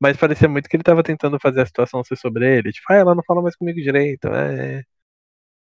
Mas 0.00 0.16
parecia 0.16 0.48
muito 0.48 0.68
que 0.70 0.76
ele 0.76 0.82
tava 0.82 1.02
tentando 1.02 1.38
fazer 1.38 1.60
a 1.60 1.66
situação 1.66 2.02
ser 2.02 2.16
sobre 2.16 2.46
ele. 2.58 2.72
Tipo, 2.72 2.92
ah, 2.92 2.96
ela 2.96 3.14
não 3.14 3.22
fala 3.22 3.42
mais 3.42 3.56
comigo 3.56 3.80
direito. 3.80 4.28
É. 4.28 4.82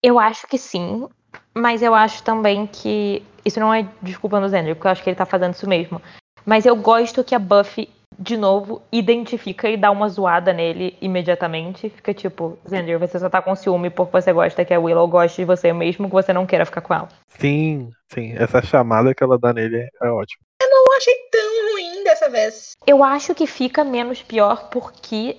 Eu 0.03 0.19
acho 0.19 0.47
que 0.47 0.59
sim, 0.59 1.07
mas 1.55 1.83
eu 1.83 1.95
acho 1.95 2.23
também 2.23 2.67
que. 2.67 3.23
Isso 3.45 3.59
não 3.59 3.75
é 3.75 3.87
desculpa 4.01 4.39
no 4.39 4.49
Zender, 4.49 4.75
porque 4.77 4.87
eu 4.87 4.93
acho 4.93 5.03
que 5.03 5.11
ele 5.11 5.17
tá 5.17 5.27
fazendo 5.27 5.55
isso 5.55 5.69
mesmo. 5.69 6.01
Mas 6.47 6.65
eu 6.65 6.77
gosto 6.77 7.25
que 7.25 7.35
a 7.35 7.39
Buffy, 7.39 7.89
de 8.17 8.37
novo, 8.37 8.81
identifica 8.93 9.69
e 9.69 9.77
dá 9.77 9.91
uma 9.91 10.09
zoada 10.09 10.53
nele 10.53 10.97
imediatamente. 11.01 11.91
Fica 11.91 12.15
tipo, 12.15 12.57
Zender, 12.69 12.99
você 12.99 13.19
só 13.19 13.29
tá 13.29 13.43
com 13.43 13.57
ciúme 13.57 13.91
porque 13.91 14.13
você 14.13 14.33
gosta 14.33 14.65
que 14.65 14.73
a 14.73 14.79
Willow 14.79 15.09
goste 15.09 15.43
de 15.43 15.45
você, 15.45 15.73
mesmo 15.73 16.07
que 16.07 16.15
você 16.15 16.33
não 16.33 16.47
queira 16.47 16.65
ficar 16.65 16.83
com 16.83 16.95
ela. 16.95 17.09
Sim, 17.39 17.91
sim. 18.13 18.33
Essa 18.37 18.63
chamada 18.63 19.15
que 19.15 19.25
ela 19.25 19.39
dá 19.39 19.53
nele 19.53 19.89
é 20.01 20.09
ótima. 20.09 20.43
Eu 20.63 20.71
não 20.71 20.97
achei 20.97 21.15
tão 21.31 21.73
ruim 21.73 22.05
dessa 22.05 22.31
vez. 22.31 22.73
Eu 22.87 23.03
acho 23.03 23.35
que 23.35 23.47
fica 23.47 23.83
menos 23.83 24.23
pior 24.23 24.69
porque 24.69 25.37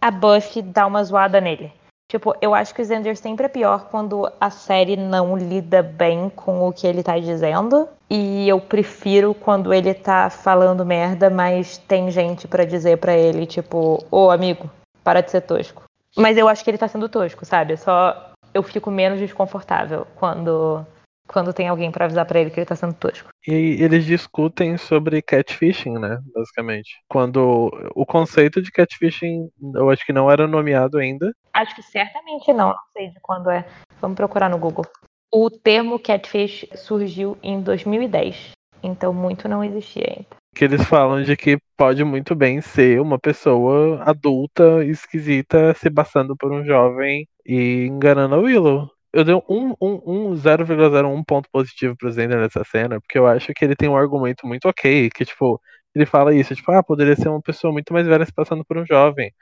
a 0.00 0.10
Buffy 0.10 0.62
dá 0.62 0.86
uma 0.86 1.02
zoada 1.02 1.40
nele. 1.40 1.72
Tipo, 2.10 2.34
eu 2.40 2.52
acho 2.56 2.74
que 2.74 2.82
o 2.82 2.84
Xander 2.84 3.16
sempre 3.16 3.46
é 3.46 3.48
pior 3.48 3.86
quando 3.88 4.28
a 4.40 4.50
série 4.50 4.96
não 4.96 5.38
lida 5.38 5.80
bem 5.80 6.28
com 6.28 6.66
o 6.66 6.72
que 6.72 6.84
ele 6.84 7.04
tá 7.04 7.16
dizendo. 7.16 7.88
E 8.10 8.48
eu 8.48 8.60
prefiro 8.60 9.32
quando 9.32 9.72
ele 9.72 9.94
tá 9.94 10.28
falando 10.28 10.84
merda, 10.84 11.30
mas 11.30 11.78
tem 11.78 12.10
gente 12.10 12.48
para 12.48 12.64
dizer 12.64 12.98
para 12.98 13.16
ele, 13.16 13.46
tipo, 13.46 14.04
ô 14.10 14.28
amigo, 14.28 14.68
para 15.04 15.20
de 15.20 15.30
ser 15.30 15.42
tosco. 15.42 15.84
Mas 16.16 16.36
eu 16.36 16.48
acho 16.48 16.64
que 16.64 16.70
ele 16.70 16.78
tá 16.78 16.88
sendo 16.88 17.08
tosco, 17.08 17.44
sabe? 17.44 17.76
Só 17.76 18.32
eu 18.52 18.64
fico 18.64 18.90
menos 18.90 19.20
desconfortável 19.20 20.04
quando 20.16 20.84
quando 21.30 21.52
tem 21.52 21.68
alguém 21.68 21.92
para 21.92 22.06
avisar 22.06 22.26
para 22.26 22.40
ele 22.40 22.50
que 22.50 22.58
ele 22.58 22.66
tá 22.66 22.74
sendo 22.74 22.94
tosco. 22.94 23.28
E 23.46 23.76
eles 23.80 24.04
discutem 24.04 24.76
sobre 24.76 25.22
catfishing, 25.22 25.96
né, 25.98 26.20
basicamente. 26.34 27.00
Quando 27.08 27.70
o 27.94 28.04
conceito 28.04 28.60
de 28.60 28.72
catfishing, 28.72 29.48
eu 29.74 29.90
acho 29.90 30.04
que 30.04 30.12
não 30.12 30.28
era 30.28 30.48
nomeado 30.48 30.98
ainda. 30.98 31.32
Acho 31.52 31.74
que 31.76 31.82
certamente 31.82 32.52
não, 32.52 32.70
não 32.70 32.76
sei 32.92 33.10
de 33.10 33.20
quando 33.20 33.48
é. 33.48 33.64
Vamos 34.00 34.16
procurar 34.16 34.48
no 34.48 34.58
Google. 34.58 34.84
O 35.32 35.48
termo 35.48 36.00
catfish 36.00 36.66
surgiu 36.74 37.38
em 37.40 37.60
2010, 37.60 38.50
então 38.82 39.12
muito 39.12 39.48
não 39.48 39.62
existia 39.62 40.06
ainda. 40.08 40.26
Que 40.52 40.64
eles 40.64 40.82
falam 40.82 41.22
de 41.22 41.36
que 41.36 41.58
pode 41.76 42.02
muito 42.02 42.34
bem 42.34 42.60
ser 42.60 43.00
uma 43.00 43.20
pessoa 43.20 44.02
adulta, 44.02 44.84
esquisita, 44.84 45.72
se 45.74 45.88
passando 45.88 46.36
por 46.36 46.50
um 46.50 46.64
jovem 46.64 47.28
e 47.46 47.86
enganando 47.86 48.34
a 48.34 48.38
Willow 48.38 48.90
eu 49.12 49.24
dei 49.24 49.34
um, 49.34 49.74
um, 49.80 50.30
um 50.30 50.34
0,01 50.36 51.24
ponto 51.24 51.48
positivo 51.50 51.96
pro 51.96 52.10
Zender 52.10 52.38
nessa 52.38 52.64
cena, 52.64 53.00
porque 53.00 53.18
eu 53.18 53.26
acho 53.26 53.52
que 53.54 53.64
ele 53.64 53.76
tem 53.76 53.88
um 53.88 53.96
argumento 53.96 54.46
muito 54.46 54.68
ok, 54.68 55.10
que, 55.10 55.24
tipo, 55.24 55.60
ele 55.94 56.06
fala 56.06 56.34
isso, 56.34 56.54
tipo, 56.54 56.70
ah, 56.72 56.82
poderia 56.82 57.16
ser 57.16 57.28
uma 57.28 57.42
pessoa 57.42 57.72
muito 57.72 57.92
mais 57.92 58.06
velha 58.06 58.24
se 58.24 58.32
passando 58.32 58.64
por 58.64 58.78
um 58.78 58.86
jovem. 58.86 59.32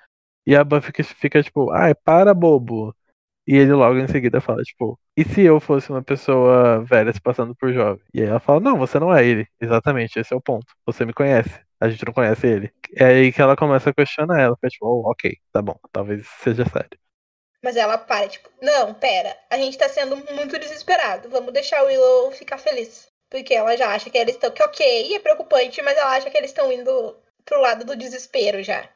E 0.46 0.56
a 0.56 0.64
Buffy 0.64 0.92
fica, 1.04 1.42
tipo, 1.42 1.70
ai, 1.72 1.94
para, 1.94 2.34
bobo. 2.34 2.94
E 3.46 3.56
ele 3.56 3.72
logo 3.72 3.98
em 3.98 4.08
seguida 4.08 4.40
fala, 4.40 4.62
tipo, 4.62 4.98
e 5.16 5.24
se 5.24 5.42
eu 5.42 5.60
fosse 5.60 5.90
uma 5.90 6.02
pessoa 6.02 6.84
velha 6.84 7.12
se 7.12 7.20
passando 7.20 7.54
por 7.56 7.72
jovem? 7.72 8.04
E 8.14 8.22
aí 8.22 8.28
ela 8.28 8.40
fala, 8.40 8.60
não, 8.60 8.78
você 8.78 8.98
não 9.00 9.14
é 9.14 9.26
ele. 9.26 9.46
Exatamente, 9.60 10.18
esse 10.18 10.34
é 10.34 10.36
o 10.36 10.40
ponto. 10.40 10.66
Você 10.86 11.04
me 11.06 11.12
conhece. 11.14 11.60
A 11.80 11.88
gente 11.88 12.04
não 12.06 12.12
conhece 12.12 12.46
ele. 12.46 12.72
É 12.96 13.06
aí 13.06 13.32
que 13.32 13.40
ela 13.42 13.56
começa 13.56 13.90
a 13.90 13.94
questionar 13.94 14.40
ela. 14.40 14.54
Fica 14.56 14.68
tipo, 14.68 14.86
oh, 14.86 15.10
ok, 15.10 15.36
tá 15.52 15.62
bom, 15.62 15.78
talvez 15.92 16.26
seja 16.42 16.64
sério. 16.66 17.07
Mas 17.62 17.76
ela 17.76 17.98
para, 17.98 18.28
tipo, 18.28 18.48
não, 18.62 18.94
pera, 18.94 19.36
a 19.50 19.56
gente 19.56 19.76
tá 19.76 19.88
sendo 19.88 20.16
muito 20.32 20.58
desesperado. 20.58 21.28
Vamos 21.28 21.52
deixar 21.52 21.82
o 21.82 21.86
Willow 21.86 22.30
ficar 22.30 22.58
feliz. 22.58 23.08
Porque 23.30 23.52
ela 23.52 23.76
já 23.76 23.88
acha 23.88 24.08
que 24.08 24.16
eles 24.16 24.34
estão. 24.34 24.50
Que 24.50 24.62
ok, 24.62 25.14
é 25.14 25.18
preocupante, 25.18 25.82
mas 25.82 25.98
ela 25.98 26.16
acha 26.16 26.30
que 26.30 26.38
eles 26.38 26.50
estão 26.50 26.72
indo 26.72 27.16
pro 27.44 27.60
lado 27.60 27.84
do 27.84 27.96
desespero 27.96 28.62
já. 28.62 28.88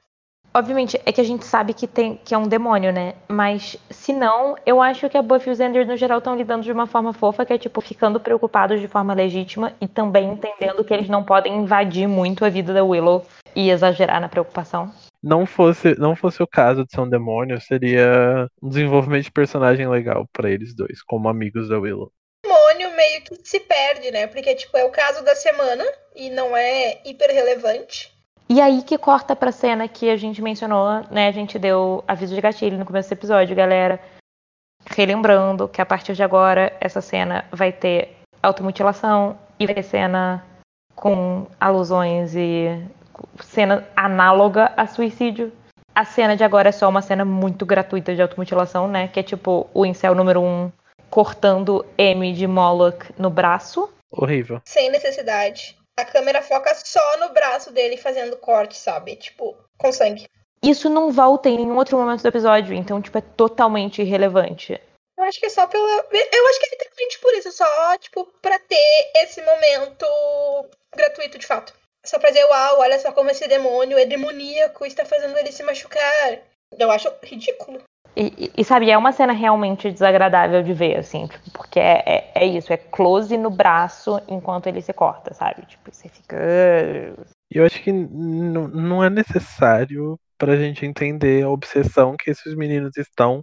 Obviamente, 0.54 1.00
é 1.06 1.12
que 1.12 1.20
a 1.20 1.24
gente 1.24 1.46
sabe 1.46 1.72
que, 1.72 1.86
tem, 1.86 2.20
que 2.22 2.34
é 2.34 2.38
um 2.38 2.46
demônio, 2.46 2.92
né? 2.92 3.14
Mas, 3.26 3.76
se 3.88 4.12
não, 4.12 4.54
eu 4.66 4.82
acho 4.82 5.08
que 5.08 5.16
a 5.16 5.22
Buffy 5.22 5.48
e 5.48 5.52
o 5.52 5.56
Xander, 5.56 5.86
no 5.86 5.96
geral, 5.96 6.18
estão 6.18 6.36
lidando 6.36 6.62
de 6.62 6.70
uma 6.70 6.86
forma 6.86 7.14
fofa, 7.14 7.46
que 7.46 7.54
é, 7.54 7.58
tipo, 7.58 7.80
ficando 7.80 8.20
preocupados 8.20 8.78
de 8.78 8.86
forma 8.86 9.14
legítima 9.14 9.72
e 9.80 9.88
também 9.88 10.28
entendendo 10.28 10.84
que 10.84 10.92
eles 10.92 11.08
não 11.08 11.24
podem 11.24 11.56
invadir 11.56 12.06
muito 12.06 12.44
a 12.44 12.50
vida 12.50 12.74
da 12.74 12.84
Willow 12.84 13.24
e 13.56 13.70
exagerar 13.70 14.20
na 14.20 14.28
preocupação 14.28 14.92
não 15.22 15.46
fosse, 15.46 15.94
não 15.98 16.16
fosse 16.16 16.42
o 16.42 16.46
caso 16.46 16.84
de 16.84 16.90
ser 16.90 17.00
um 17.00 17.08
demônio, 17.08 17.60
seria 17.60 18.48
um 18.60 18.68
desenvolvimento 18.68 19.24
de 19.24 19.32
personagem 19.32 19.88
legal 19.88 20.26
para 20.32 20.50
eles 20.50 20.74
dois, 20.74 21.02
como 21.02 21.28
amigos 21.28 21.68
da 21.68 21.78
Willow. 21.78 22.10
O 22.44 22.48
demônio 22.48 22.96
meio 22.96 23.22
que 23.22 23.36
se 23.44 23.60
perde, 23.60 24.10
né? 24.10 24.26
Porque, 24.26 24.54
tipo, 24.54 24.76
é 24.76 24.84
o 24.84 24.90
caso 24.90 25.24
da 25.24 25.34
semana 25.34 25.84
e 26.16 26.28
não 26.28 26.56
é 26.56 27.00
hiper 27.04 27.30
relevante. 27.30 28.12
E 28.48 28.60
aí 28.60 28.82
que 28.82 28.98
corta 28.98 29.36
pra 29.36 29.52
cena 29.52 29.86
que 29.86 30.10
a 30.10 30.16
gente 30.16 30.42
mencionou, 30.42 31.04
né? 31.10 31.28
A 31.28 31.32
gente 31.32 31.58
deu 31.58 32.02
aviso 32.06 32.34
de 32.34 32.40
gatilho 32.40 32.76
no 32.76 32.84
começo 32.84 33.08
do 33.08 33.12
episódio, 33.12 33.56
galera. 33.56 34.00
Relembrando 34.84 35.68
que 35.68 35.80
a 35.80 35.86
partir 35.86 36.14
de 36.14 36.22
agora, 36.22 36.76
essa 36.80 37.00
cena 37.00 37.44
vai 37.52 37.72
ter 37.72 38.16
automutilação 38.42 39.38
e 39.58 39.64
vai 39.64 39.74
ter 39.76 39.84
cena 39.84 40.44
com 40.96 41.46
alusões 41.60 42.34
e 42.34 42.66
cena 43.42 43.86
análoga 43.96 44.72
a 44.76 44.86
suicídio. 44.86 45.52
A 45.94 46.04
cena 46.04 46.36
de 46.36 46.42
agora 46.42 46.70
é 46.70 46.72
só 46.72 46.88
uma 46.88 47.02
cena 47.02 47.24
muito 47.24 47.66
gratuita 47.66 48.14
de 48.14 48.22
automutilação, 48.22 48.88
né? 48.88 49.08
Que 49.08 49.20
é 49.20 49.22
tipo 49.22 49.68
o 49.74 49.84
incel 49.84 50.14
número 50.14 50.40
um 50.40 50.72
cortando 51.10 51.84
M 51.98 52.32
de 52.32 52.46
Moloch 52.46 53.12
no 53.18 53.28
braço. 53.28 53.92
Horrível. 54.10 54.62
Sem 54.64 54.90
necessidade. 54.90 55.76
A 55.98 56.04
câmera 56.04 56.40
foca 56.40 56.74
só 56.74 57.18
no 57.18 57.34
braço 57.34 57.70
dele 57.70 57.98
fazendo 57.98 58.36
corte, 58.38 58.76
sabe? 58.76 59.16
Tipo, 59.16 59.54
com 59.76 59.92
sangue. 59.92 60.26
Isso 60.62 60.88
não 60.88 61.10
volta 61.10 61.50
em 61.50 61.56
nenhum 61.56 61.76
outro 61.76 61.98
momento 61.98 62.22
do 62.22 62.28
episódio, 62.28 62.72
então, 62.72 63.02
tipo, 63.02 63.18
é 63.18 63.20
totalmente 63.20 64.00
irrelevante. 64.00 64.80
Eu 65.18 65.24
acho 65.24 65.38
que 65.38 65.46
é 65.46 65.50
só 65.50 65.66
pela. 65.66 65.84
Eu 65.84 66.48
acho 66.48 66.60
que 66.60 66.66
é 66.66 66.70
literalmente 66.70 67.18
por 67.18 67.34
isso, 67.34 67.52
só, 67.52 67.98
tipo, 67.98 68.24
pra 68.40 68.58
ter 68.58 69.12
esse 69.16 69.42
momento 69.42 70.06
gratuito 70.94 71.38
de 71.38 71.46
fato. 71.46 71.74
Só 72.04 72.18
pra 72.18 72.30
dizer, 72.30 72.44
uau, 72.44 72.80
olha 72.80 72.98
só 72.98 73.12
como 73.12 73.30
esse 73.30 73.46
demônio 73.46 73.98
é 73.98 74.04
demoníaco, 74.04 74.84
está 74.84 75.04
fazendo 75.04 75.36
ele 75.38 75.52
se 75.52 75.62
machucar. 75.62 76.38
Eu 76.78 76.90
acho 76.90 77.12
ridículo. 77.22 77.80
E, 78.14 78.52
e, 78.56 78.64
sabe, 78.64 78.90
é 78.90 78.98
uma 78.98 79.12
cena 79.12 79.32
realmente 79.32 79.90
desagradável 79.90 80.62
de 80.62 80.74
ver, 80.74 80.98
assim, 80.98 81.26
tipo, 81.26 81.50
porque 81.52 81.80
é, 81.80 82.02
é, 82.06 82.32
é, 82.34 82.44
isso, 82.44 82.70
é 82.72 82.76
close 82.76 83.38
no 83.38 83.48
braço 83.48 84.20
enquanto 84.28 84.66
ele 84.66 84.82
se 84.82 84.92
corta, 84.92 85.32
sabe? 85.32 85.64
Tipo, 85.64 85.90
você 85.90 86.08
fica. 86.08 86.36
Eu 87.50 87.64
acho 87.64 87.82
que 87.82 87.90
não 87.90 89.02
é 89.02 89.08
necessário 89.08 90.18
pra 90.36 90.56
gente 90.56 90.84
entender 90.84 91.44
a 91.44 91.48
obsessão 91.48 92.16
que 92.18 92.30
esses 92.30 92.54
meninos 92.54 92.96
estão 92.98 93.42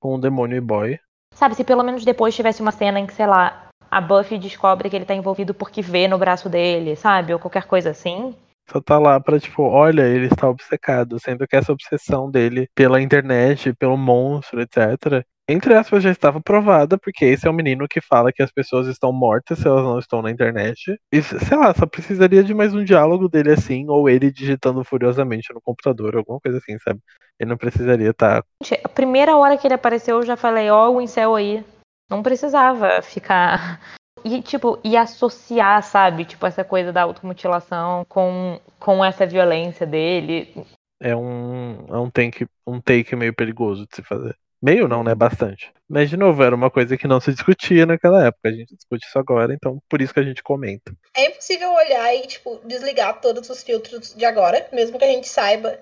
com 0.00 0.14
o 0.14 0.20
demônio 0.20 0.56
e 0.56 0.60
boy. 0.60 1.00
Sabe, 1.34 1.56
se 1.56 1.64
pelo 1.64 1.82
menos 1.82 2.04
depois 2.04 2.34
tivesse 2.34 2.62
uma 2.62 2.72
cena 2.72 3.00
em 3.00 3.06
que, 3.06 3.12
sei 3.12 3.26
lá, 3.26 3.65
a 3.90 4.00
Buffy 4.00 4.38
descobre 4.38 4.90
que 4.90 4.96
ele 4.96 5.04
tá 5.04 5.14
envolvido 5.14 5.54
porque 5.54 5.82
vê 5.82 6.08
no 6.08 6.18
braço 6.18 6.48
dele, 6.48 6.96
sabe? 6.96 7.32
Ou 7.32 7.38
qualquer 7.38 7.64
coisa 7.64 7.90
assim. 7.90 8.34
Só 8.70 8.80
tá 8.80 8.98
lá 8.98 9.20
pra, 9.20 9.38
tipo, 9.38 9.62
olha, 9.62 10.02
ele 10.02 10.26
está 10.26 10.48
obcecado, 10.48 11.20
sendo 11.20 11.46
que 11.46 11.54
essa 11.54 11.72
obsessão 11.72 12.30
dele 12.30 12.68
pela 12.74 13.00
internet, 13.00 13.72
pelo 13.74 13.96
monstro, 13.96 14.60
etc., 14.60 15.24
entre 15.48 15.74
aspas, 15.74 16.02
já 16.02 16.10
estava 16.10 16.40
provada, 16.40 16.98
porque 16.98 17.24
esse 17.24 17.46
é 17.46 17.50
o 17.50 17.54
menino 17.54 17.86
que 17.88 18.00
fala 18.00 18.32
que 18.32 18.42
as 18.42 18.50
pessoas 18.50 18.88
estão 18.88 19.12
mortas 19.12 19.60
se 19.60 19.68
elas 19.68 19.84
não 19.84 19.96
estão 19.96 20.20
na 20.20 20.28
internet. 20.28 20.98
E, 21.12 21.22
sei 21.22 21.56
lá, 21.56 21.72
só 21.72 21.86
precisaria 21.86 22.42
de 22.42 22.52
mais 22.52 22.74
um 22.74 22.82
diálogo 22.82 23.28
dele 23.28 23.52
assim, 23.52 23.86
ou 23.88 24.08
ele 24.08 24.32
digitando 24.32 24.82
furiosamente 24.82 25.54
no 25.54 25.60
computador, 25.60 26.16
alguma 26.16 26.40
coisa 26.40 26.58
assim, 26.58 26.76
sabe? 26.80 26.98
Ele 27.38 27.50
não 27.50 27.56
precisaria 27.56 28.10
estar. 28.10 28.42
Tá... 28.42 28.48
A 28.82 28.88
primeira 28.88 29.36
hora 29.36 29.56
que 29.56 29.68
ele 29.68 29.74
apareceu, 29.74 30.16
eu 30.16 30.26
já 30.26 30.36
falei, 30.36 30.68
ó, 30.68 30.88
oh, 30.88 30.96
o 30.96 31.00
incel 31.00 31.36
aí. 31.36 31.64
Não 32.08 32.22
precisava 32.22 33.02
ficar. 33.02 33.80
e 34.24 34.42
tipo, 34.42 34.78
e 34.82 34.96
associar, 34.96 35.82
sabe, 35.82 36.24
tipo, 36.24 36.46
essa 36.46 36.64
coisa 36.64 36.92
da 36.92 37.02
automutilação 37.02 38.04
com, 38.08 38.60
com 38.78 39.04
essa 39.04 39.26
violência 39.26 39.86
dele. 39.86 40.66
É 41.00 41.14
um, 41.14 41.86
é 41.88 41.98
um 41.98 42.10
take, 42.10 42.46
um 42.66 42.80
take 42.80 43.14
meio 43.14 43.34
perigoso 43.34 43.86
de 43.86 43.96
se 43.96 44.02
fazer. 44.02 44.36
Meio 44.62 44.88
não, 44.88 45.04
né? 45.04 45.14
Bastante. 45.14 45.70
Mas, 45.88 46.10
de 46.10 46.16
novo, 46.16 46.42
era 46.42 46.54
uma 46.54 46.70
coisa 46.70 46.96
que 46.96 47.06
não 47.06 47.20
se 47.20 47.32
discutia 47.32 47.86
naquela 47.86 48.26
época. 48.26 48.48
A 48.48 48.52
gente 48.52 48.74
discute 48.74 49.06
isso 49.06 49.18
agora, 49.18 49.54
então 49.54 49.78
por 49.88 50.00
isso 50.00 50.14
que 50.14 50.20
a 50.20 50.24
gente 50.24 50.42
comenta. 50.42 50.92
É 51.14 51.26
impossível 51.26 51.72
olhar 51.72 52.14
e, 52.14 52.26
tipo, 52.26 52.60
desligar 52.64 53.20
todos 53.20 53.48
os 53.48 53.62
filtros 53.62 54.14
de 54.14 54.24
agora, 54.24 54.66
mesmo 54.72 54.98
que 54.98 55.04
a 55.04 55.08
gente 55.08 55.28
saiba. 55.28 55.78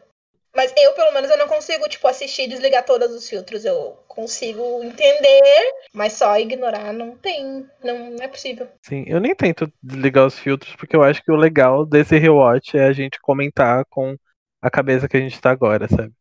Mas 0.54 0.72
eu, 0.76 0.92
pelo 0.92 1.12
menos, 1.12 1.30
eu 1.30 1.36
não 1.36 1.48
consigo, 1.48 1.88
tipo, 1.88 2.06
assistir 2.06 2.42
e 2.42 2.48
desligar 2.48 2.84
todos 2.84 3.12
os 3.12 3.28
filtros. 3.28 3.64
Eu 3.64 3.98
consigo 4.06 4.82
entender, 4.84 5.72
mas 5.92 6.12
só 6.12 6.38
ignorar 6.38 6.92
não 6.92 7.16
tem. 7.16 7.68
Não, 7.82 8.10
não 8.10 8.24
é 8.24 8.28
possível. 8.28 8.68
Sim, 8.82 9.04
eu 9.06 9.20
nem 9.20 9.34
tento 9.34 9.72
desligar 9.82 10.26
os 10.26 10.38
filtros, 10.38 10.76
porque 10.76 10.94
eu 10.94 11.02
acho 11.02 11.22
que 11.24 11.32
o 11.32 11.36
legal 11.36 11.84
desse 11.84 12.16
rewatch 12.16 12.76
é 12.76 12.84
a 12.84 12.92
gente 12.92 13.20
comentar 13.20 13.84
com 13.86 14.16
a 14.62 14.70
cabeça 14.70 15.08
que 15.08 15.16
a 15.16 15.20
gente 15.20 15.40
tá 15.40 15.50
agora, 15.50 15.88
sabe? 15.88 16.12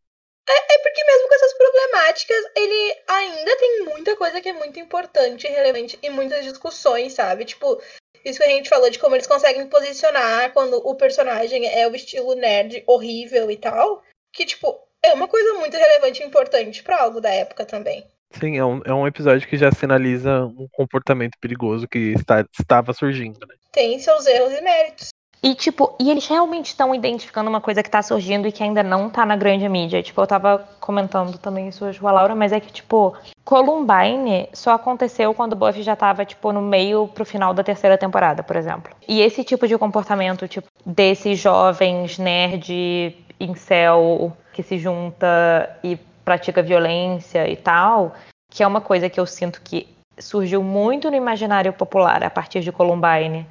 É, 0.50 0.76
é 0.76 0.78
porque 0.80 1.04
mesmo 1.06 1.28
com 1.28 1.36
essas 1.36 1.54
problemáticas, 1.54 2.46
ele 2.56 2.98
ainda 3.08 3.58
tem 3.58 3.86
muita 3.86 4.16
coisa 4.18 4.42
que 4.42 4.50
é 4.50 4.54
muito 4.54 4.80
importante 4.80 5.48
e 5.48 5.50
relevante 5.50 5.98
e 6.02 6.10
muitas 6.10 6.44
discussões, 6.44 7.14
sabe? 7.14 7.46
Tipo, 7.46 7.80
isso 8.26 8.40
que 8.40 8.46
a 8.46 8.50
gente 8.50 8.70
falou 8.70 8.90
de 8.90 9.00
como 9.00 9.16
eles 9.16 9.28
conseguem 9.28 9.68
posicionar 9.68 10.52
quando 10.54 10.76
o 10.78 10.96
personagem 10.96 11.68
é 11.68 11.88
o 11.88 11.96
estilo 11.96 12.36
nerd 12.36 12.84
horrível 12.88 13.52
e 13.52 13.58
tal. 13.58 14.04
Que, 14.34 14.46
tipo, 14.46 14.76
é 15.02 15.14
uma 15.14 15.28
coisa 15.28 15.54
muito 15.60 15.78
relevante 15.78 16.24
e 16.24 16.26
importante 16.26 16.82
para 16.82 17.02
algo 17.02 17.22
da 17.22 17.30
época 17.30 17.66
também. 17.66 18.04
Sim, 18.40 18.58
é 18.58 18.66
um, 18.66 18.82
é 18.84 18.94
um 18.94 19.06
episódio 19.06 19.48
que 19.48 19.58
já 19.58 19.72
sinaliza 19.72 20.46
um 20.46 20.68
comportamento 20.72 21.38
perigoso 21.40 21.88
que 21.88 22.14
está, 22.14 22.44
estava 22.60 22.92
surgindo, 22.92 23.46
né? 23.48 23.54
Tem 23.72 24.00
seus 24.00 24.26
erros 24.26 24.54
e 24.54 24.62
méritos. 24.62 25.10
E, 25.44 25.54
tipo, 25.54 25.94
e 26.00 26.10
eles 26.10 26.26
realmente 26.26 26.68
estão 26.68 26.96
identificando 26.96 27.50
uma 27.50 27.60
coisa 27.60 27.84
que 27.84 27.90
tá 27.90 28.02
surgindo 28.02 28.48
e 28.48 28.52
que 28.52 28.64
ainda 28.64 28.82
não 28.82 29.10
tá 29.10 29.26
na 29.26 29.36
grande 29.36 29.68
mídia. 29.68 30.02
Tipo, 30.02 30.22
eu 30.22 30.28
tava 30.28 30.66
comentando 30.80 31.38
também 31.38 31.68
isso 31.68 31.84
hoje 31.84 32.00
com 32.00 32.08
a 32.08 32.14
Laura, 32.14 32.34
mas 32.34 32.54
é 32.54 32.62
que, 32.62 32.72
tipo, 32.72 33.14
Columbine 33.44 34.48
só 34.54 34.72
aconteceu 34.72 35.34
quando 35.34 35.52
o 35.52 35.56
Buffy 35.58 35.84
já 35.84 35.98
tava, 35.98 36.24
tipo, 36.24 36.54
no 36.54 36.62
meio 36.62 37.10
pro 37.10 37.26
final 37.26 37.54
da 37.54 37.62
terceira 37.62 37.98
temporada, 37.98 38.42
por 38.42 38.56
exemplo. 38.56 38.96
E 39.06 39.22
esse 39.22 39.44
tipo 39.44 39.68
de 39.68 39.78
comportamento, 39.78 40.48
tipo, 40.48 40.68
desses 40.86 41.38
jovens 41.40 42.18
nerd, 42.18 43.14
incel, 43.40 44.36
que 44.54 44.64
se 44.64 44.78
junta 44.78 45.78
e 45.84 45.98
pratica 46.24 46.62
violência 46.62 47.50
e 47.50 47.56
tal, 47.56 48.16
que 48.50 48.64
é 48.64 48.68
uma 48.68 48.82
coisa 48.82 49.10
que 49.10 49.20
eu 49.20 49.26
sinto 49.26 49.62
que 49.62 49.88
surgiu 50.18 50.64
muito 50.64 51.10
no 51.10 51.18
imaginário 51.18 51.74
popular 51.74 52.24
a 52.24 52.30
partir 52.30 52.62
de 52.62 52.72
Columbine, 52.72 53.48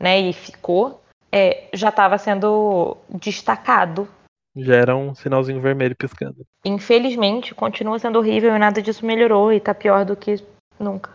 né? 0.00 0.18
E 0.18 0.32
ficou 0.32 1.00
é, 1.30 1.68
já 1.74 1.90
estava 1.90 2.16
sendo 2.18 2.96
destacado. 3.10 4.08
Já 4.56 4.76
era 4.76 4.96
um 4.96 5.14
sinalzinho 5.14 5.60
vermelho 5.60 5.94
piscando. 5.94 6.46
Infelizmente, 6.64 7.54
continua 7.54 7.98
sendo 7.98 8.18
horrível 8.18 8.54
e 8.54 8.58
nada 8.58 8.80
disso 8.80 9.04
melhorou 9.04 9.52
e 9.52 9.60
tá 9.60 9.74
pior 9.74 10.04
do 10.04 10.16
que 10.16 10.42
nunca. 10.80 11.14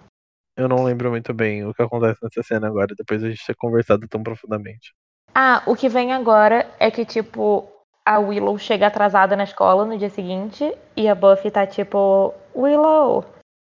Eu 0.55 0.67
não 0.67 0.83
lembro 0.83 1.09
muito 1.09 1.33
bem 1.33 1.65
o 1.65 1.73
que 1.73 1.81
acontece 1.81 2.19
nessa 2.21 2.43
cena 2.43 2.67
agora, 2.67 2.93
depois 2.95 3.23
a 3.23 3.29
gente 3.29 3.45
ter 3.45 3.55
conversado 3.55 4.07
tão 4.07 4.21
profundamente. 4.21 4.93
Ah, 5.33 5.63
o 5.65 5.75
que 5.75 5.89
vem 5.89 6.13
agora 6.13 6.69
é 6.77 6.91
que, 6.91 7.05
tipo, 7.05 7.67
a 8.05 8.19
Willow 8.19 8.57
chega 8.57 8.87
atrasada 8.87 9.35
na 9.35 9.43
escola 9.43 9.85
no 9.85 9.97
dia 9.97 10.09
seguinte 10.09 10.73
e 10.95 11.07
a 11.07 11.15
Buffy 11.15 11.51
tá 11.51 11.65
tipo, 11.65 12.33
Willow, 12.55 13.19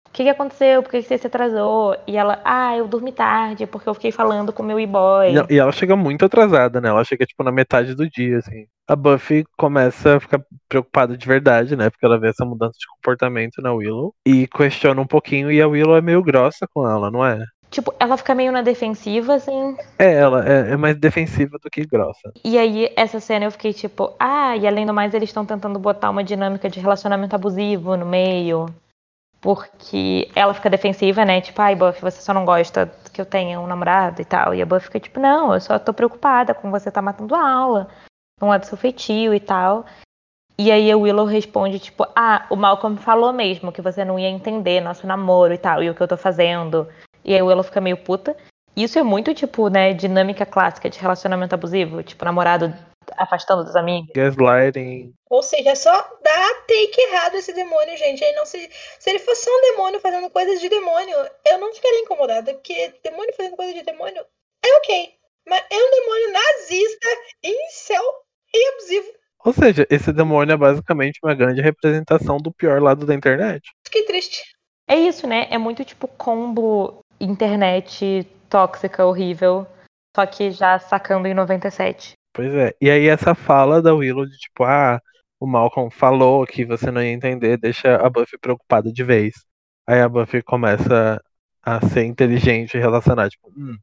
o 0.07 0.11
que, 0.11 0.23
que 0.23 0.29
aconteceu? 0.29 0.81
Por 0.81 0.91
que, 0.91 1.01
que 1.01 1.07
você 1.07 1.17
se 1.17 1.27
atrasou? 1.27 1.95
E 2.07 2.17
ela, 2.17 2.39
ah, 2.43 2.75
eu 2.75 2.87
dormi 2.87 3.11
tarde 3.11 3.67
porque 3.67 3.87
eu 3.87 3.93
fiquei 3.93 4.11
falando 4.11 4.53
com 4.53 4.63
meu 4.63 4.79
e-boy. 4.79 5.33
E 5.49 5.59
ela 5.59 5.71
chega 5.71 5.95
muito 5.95 6.25
atrasada, 6.25 6.81
né? 6.81 6.89
Ela 6.89 7.03
chega, 7.03 7.25
tipo, 7.25 7.43
na 7.43 7.51
metade 7.51 7.93
do 7.93 8.09
dia, 8.09 8.39
assim. 8.39 8.65
A 8.87 8.95
Buffy 8.95 9.43
começa 9.57 10.15
a 10.15 10.19
ficar 10.19 10.41
preocupada 10.69 11.15
de 11.17 11.27
verdade, 11.27 11.75
né? 11.75 11.89
Porque 11.89 12.05
ela 12.05 12.17
vê 12.17 12.29
essa 12.29 12.45
mudança 12.45 12.77
de 12.79 12.87
comportamento 12.87 13.61
na 13.61 13.73
Willow. 13.73 14.15
E 14.25 14.47
questiona 14.47 15.01
um 15.01 15.05
pouquinho, 15.05 15.51
e 15.51 15.61
a 15.61 15.67
Willow 15.67 15.97
é 15.97 16.01
meio 16.01 16.23
grossa 16.23 16.65
com 16.73 16.87
ela, 16.87 17.11
não 17.11 17.23
é? 17.23 17.43
Tipo, 17.69 17.93
ela 17.99 18.15
fica 18.15 18.33
meio 18.33 18.51
na 18.51 18.61
defensiva, 18.61 19.35
assim. 19.35 19.75
É, 19.99 20.13
ela 20.13 20.47
é, 20.47 20.71
é, 20.71 20.77
mais 20.77 20.97
defensiva 20.97 21.57
do 21.61 21.69
que 21.69 21.85
grossa. 21.85 22.31
E 22.43 22.57
aí, 22.57 22.91
essa 22.95 23.19
cena 23.19 23.45
eu 23.45 23.51
fiquei 23.51 23.73
tipo, 23.73 24.13
ah, 24.19 24.55
e 24.55 24.65
além 24.65 24.85
do 24.85 24.93
mais, 24.93 25.13
eles 25.13 25.29
estão 25.29 25.45
tentando 25.45 25.77
botar 25.77 26.09
uma 26.09 26.23
dinâmica 26.23 26.69
de 26.69 26.79
relacionamento 26.79 27.35
abusivo 27.35 27.97
no 27.97 28.05
meio. 28.05 28.67
Porque 29.41 30.29
ela 30.33 30.53
fica 30.53 30.69
defensiva, 30.69 31.23
né? 31.23 31.41
Tipo, 31.41 31.61
ai, 31.61 31.75
Buffy, 31.75 32.01
você 32.01 32.21
só 32.21 32.33
não 32.33 32.45
gosta 32.45 32.91
que 33.13 33.21
eu 33.21 33.25
tenha 33.25 33.59
um 33.59 33.67
namorado 33.67 34.21
e 34.21 34.25
tal. 34.25 34.55
E 34.55 34.61
a 34.61 34.65
Buffy 34.65 34.85
fica 34.85 34.99
tipo, 34.99 35.19
não, 35.19 35.53
eu 35.53 35.61
só 35.61 35.77
tô 35.77 35.93
preocupada 35.93 36.53
com 36.53 36.71
você 36.71 36.89
tá 36.89 37.01
matando 37.01 37.35
a 37.35 37.49
aula. 37.49 37.87
Não 38.41 38.53
é 38.53 38.59
do 38.59 38.65
seu 38.65 38.77
feitio 38.77 39.33
e 39.33 39.39
tal. 39.39 39.85
E 40.59 40.71
aí 40.71 40.91
a 40.91 40.97
Willow 40.97 41.25
responde, 41.25 41.77
tipo, 41.77 42.03
ah, 42.15 42.47
o 42.49 42.55
Malcolm 42.55 42.97
falou 42.97 43.31
mesmo 43.31 43.71
que 43.71 43.81
você 43.81 44.03
não 44.03 44.17
ia 44.17 44.27
entender 44.27 44.81
nosso 44.81 45.05
namoro 45.05 45.53
e 45.53 45.57
tal, 45.57 45.83
e 45.83 45.89
o 45.89 45.93
que 45.93 46.01
eu 46.01 46.07
tô 46.07 46.17
fazendo. 46.17 46.87
E 47.27 47.33
aí 47.33 47.41
a 47.41 47.45
Willow 47.45 47.63
fica 47.63 47.81
meio 47.81 47.97
puta. 47.97 48.35
Isso 48.73 48.97
é 48.97 49.03
muito, 49.03 49.33
tipo, 49.33 49.67
né, 49.69 49.93
dinâmica 49.93 50.45
clássica 50.45 50.89
de 50.89 50.97
relacionamento 50.97 51.53
abusivo. 51.53 52.01
Tipo, 52.01 52.23
namorado 52.23 52.73
afastando 53.17 53.65
dos 53.65 53.75
amigos. 53.75 54.11
Gaslighting. 54.15 55.13
Ou 55.29 55.43
seja, 55.43 55.71
é 55.71 55.75
só 55.75 55.91
dá 56.23 56.53
take 56.67 57.01
errado 57.01 57.35
esse 57.35 57.53
demônio, 57.53 57.97
gente. 57.97 58.23
Aí 58.23 58.33
não 58.33 58.45
se, 58.45 58.69
se 58.99 59.09
ele 59.09 59.19
fosse 59.19 59.49
um 59.49 59.61
demônio 59.71 59.99
fazendo 59.99 60.29
coisas 60.29 60.61
de 60.61 60.69
demônio, 60.69 61.17
eu 61.45 61.57
não 61.57 61.73
ficaria 61.73 61.99
incomodada, 61.99 62.53
porque 62.53 62.93
demônio 63.03 63.33
fazendo 63.35 63.55
coisas 63.57 63.75
de 63.75 63.83
demônio 63.83 64.23
é 64.63 64.77
ok. 64.77 65.09
Mas 65.47 65.63
é 65.69 65.75
um 65.75 65.91
demônio 65.91 66.33
nazista, 66.33 67.07
incel 67.43 68.03
e 68.53 68.69
abusivo. 68.73 69.07
Ou 69.45 69.53
seja, 69.53 69.87
esse 69.89 70.11
demônio 70.11 70.53
é 70.53 70.57
basicamente 70.57 71.19
uma 71.23 71.33
grande 71.33 71.61
representação 71.61 72.37
do 72.37 72.51
pior 72.51 72.81
lado 72.81 73.05
da 73.05 73.13
internet. 73.13 73.71
Fiquei 73.85 74.03
triste. 74.03 74.43
É 74.89 74.95
isso, 74.95 75.27
né? 75.27 75.47
É 75.49 75.57
muito 75.57 75.83
tipo 75.83 76.07
combo 76.07 77.05
internet 77.19 78.27
tóxica, 78.49 79.05
horrível. 79.05 79.67
Só 80.15 80.25
que 80.25 80.51
já 80.51 80.79
sacando 80.79 81.27
em 81.27 81.33
97. 81.33 82.13
Pois 82.33 82.53
é. 82.53 82.73
E 82.81 82.89
aí 82.89 83.07
essa 83.07 83.35
fala 83.35 83.81
da 83.81 83.93
Willow 83.93 84.25
de 84.25 84.37
tipo, 84.37 84.63
ah, 84.63 84.99
o 85.39 85.45
Malcolm 85.45 85.91
falou 85.91 86.45
que 86.45 86.65
você 86.65 86.89
não 86.91 87.01
ia 87.01 87.11
entender, 87.11 87.57
deixa 87.57 87.95
a 87.95 88.09
Buffy 88.09 88.37
preocupada 88.39 88.91
de 88.91 89.03
vez. 89.03 89.33
Aí 89.85 90.01
a 90.01 90.09
Buffy 90.09 90.41
começa 90.41 91.21
a 91.61 91.87
ser 91.87 92.05
inteligente 92.05 92.75
e 92.75 92.79
relacionar, 92.79 93.29
tipo, 93.29 93.49
hum, 93.49 93.77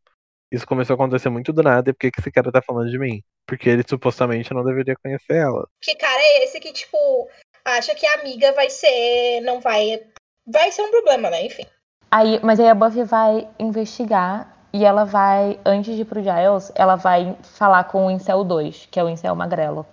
isso 0.51 0.67
começou 0.67 0.95
a 0.95 0.97
acontecer 0.97 1.29
muito 1.29 1.53
do 1.53 1.63
nada, 1.63 1.91
e 1.91 1.93
por 1.93 1.99
que, 1.99 2.11
que 2.11 2.21
esse 2.21 2.31
cara 2.31 2.53
tá 2.53 2.63
falando 2.63 2.91
de 2.91 2.99
mim? 2.99 3.23
Porque 3.47 3.69
ele 3.69 3.83
supostamente 3.87 4.55
não 4.55 4.65
deveria 4.65 4.97
conhecer 4.97 5.37
ela. 5.37 5.69
Que 5.81 5.95
cara 5.97 6.21
é 6.21 6.45
esse 6.45 6.61
que, 6.61 6.73
tipo, 6.73 7.29
acha 7.65 7.95
que 7.95 8.07
a 8.07 8.21
amiga 8.21 8.53
vai 8.53 8.71
ser. 8.71 9.41
não 9.43 9.61
vai. 9.61 10.01
Vai 10.47 10.71
ser 10.71 10.83
um 10.83 10.91
problema, 10.91 11.31
né? 11.31 11.45
Enfim. 11.47 11.67
Aí, 12.15 12.39
mas 12.45 12.61
aí 12.61 12.69
a 12.69 12.75
Buffy 12.77 13.03
vai 13.03 13.49
investigar 13.59 14.47
e 14.73 14.85
ela 14.85 15.03
vai, 15.05 15.59
antes 15.67 15.97
de 15.97 16.03
ir 16.03 16.05
pro 16.05 16.23
Giles, 16.23 16.71
ela 16.77 16.95
vai 16.95 17.37
falar 17.43 17.83
com 17.83 18.07
o 18.07 18.11
Incel 18.11 18.45
2, 18.45 18.87
que 18.89 19.01
é 19.01 19.03
o 19.03 19.09
Incel 19.09 19.35
Magrelo. 19.35 19.85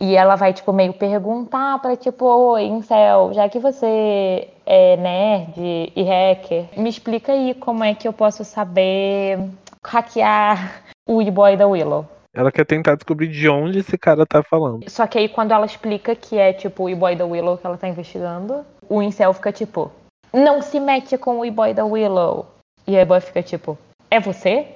E 0.00 0.16
ela 0.16 0.36
vai, 0.36 0.54
tipo, 0.54 0.72
meio 0.72 0.94
perguntar 0.94 1.78
pra, 1.80 1.94
tipo, 1.94 2.24
oi, 2.24 2.64
Incel, 2.64 3.34
já 3.34 3.46
que 3.50 3.58
você 3.58 4.48
é 4.64 4.96
nerd 4.96 5.92
e 5.94 6.02
hacker, 6.02 6.64
me 6.78 6.88
explica 6.88 7.32
aí 7.32 7.52
como 7.52 7.84
é 7.84 7.94
que 7.94 8.08
eu 8.08 8.12
posso 8.14 8.42
saber 8.42 9.38
hackear 9.84 10.80
o 11.06 11.20
e-boy 11.20 11.58
da 11.58 11.66
Willow. 11.66 12.08
Ela 12.32 12.50
quer 12.50 12.64
tentar 12.64 12.94
descobrir 12.94 13.28
de 13.28 13.50
onde 13.50 13.80
esse 13.80 13.98
cara 13.98 14.24
tá 14.24 14.42
falando. 14.42 14.88
Só 14.88 15.06
que 15.06 15.18
aí 15.18 15.28
quando 15.28 15.52
ela 15.52 15.66
explica 15.66 16.14
que 16.16 16.38
é, 16.38 16.54
tipo, 16.54 16.84
o 16.84 16.88
e-boy 16.88 17.14
da 17.14 17.26
Willow 17.26 17.58
que 17.58 17.66
ela 17.66 17.76
tá 17.76 17.86
investigando, 17.86 18.64
o 18.88 19.02
Incel 19.02 19.34
fica, 19.34 19.52
tipo, 19.52 19.92
não 20.36 20.60
se 20.60 20.78
mete 20.78 21.16
com 21.16 21.38
o 21.38 21.44
e-boy 21.44 21.72
da 21.72 21.84
Willow. 21.84 22.46
E 22.86 22.96
a 22.96 23.00
e-boy 23.00 23.20
fica, 23.20 23.42
tipo, 23.42 23.78
é 24.10 24.20
você? 24.20 24.68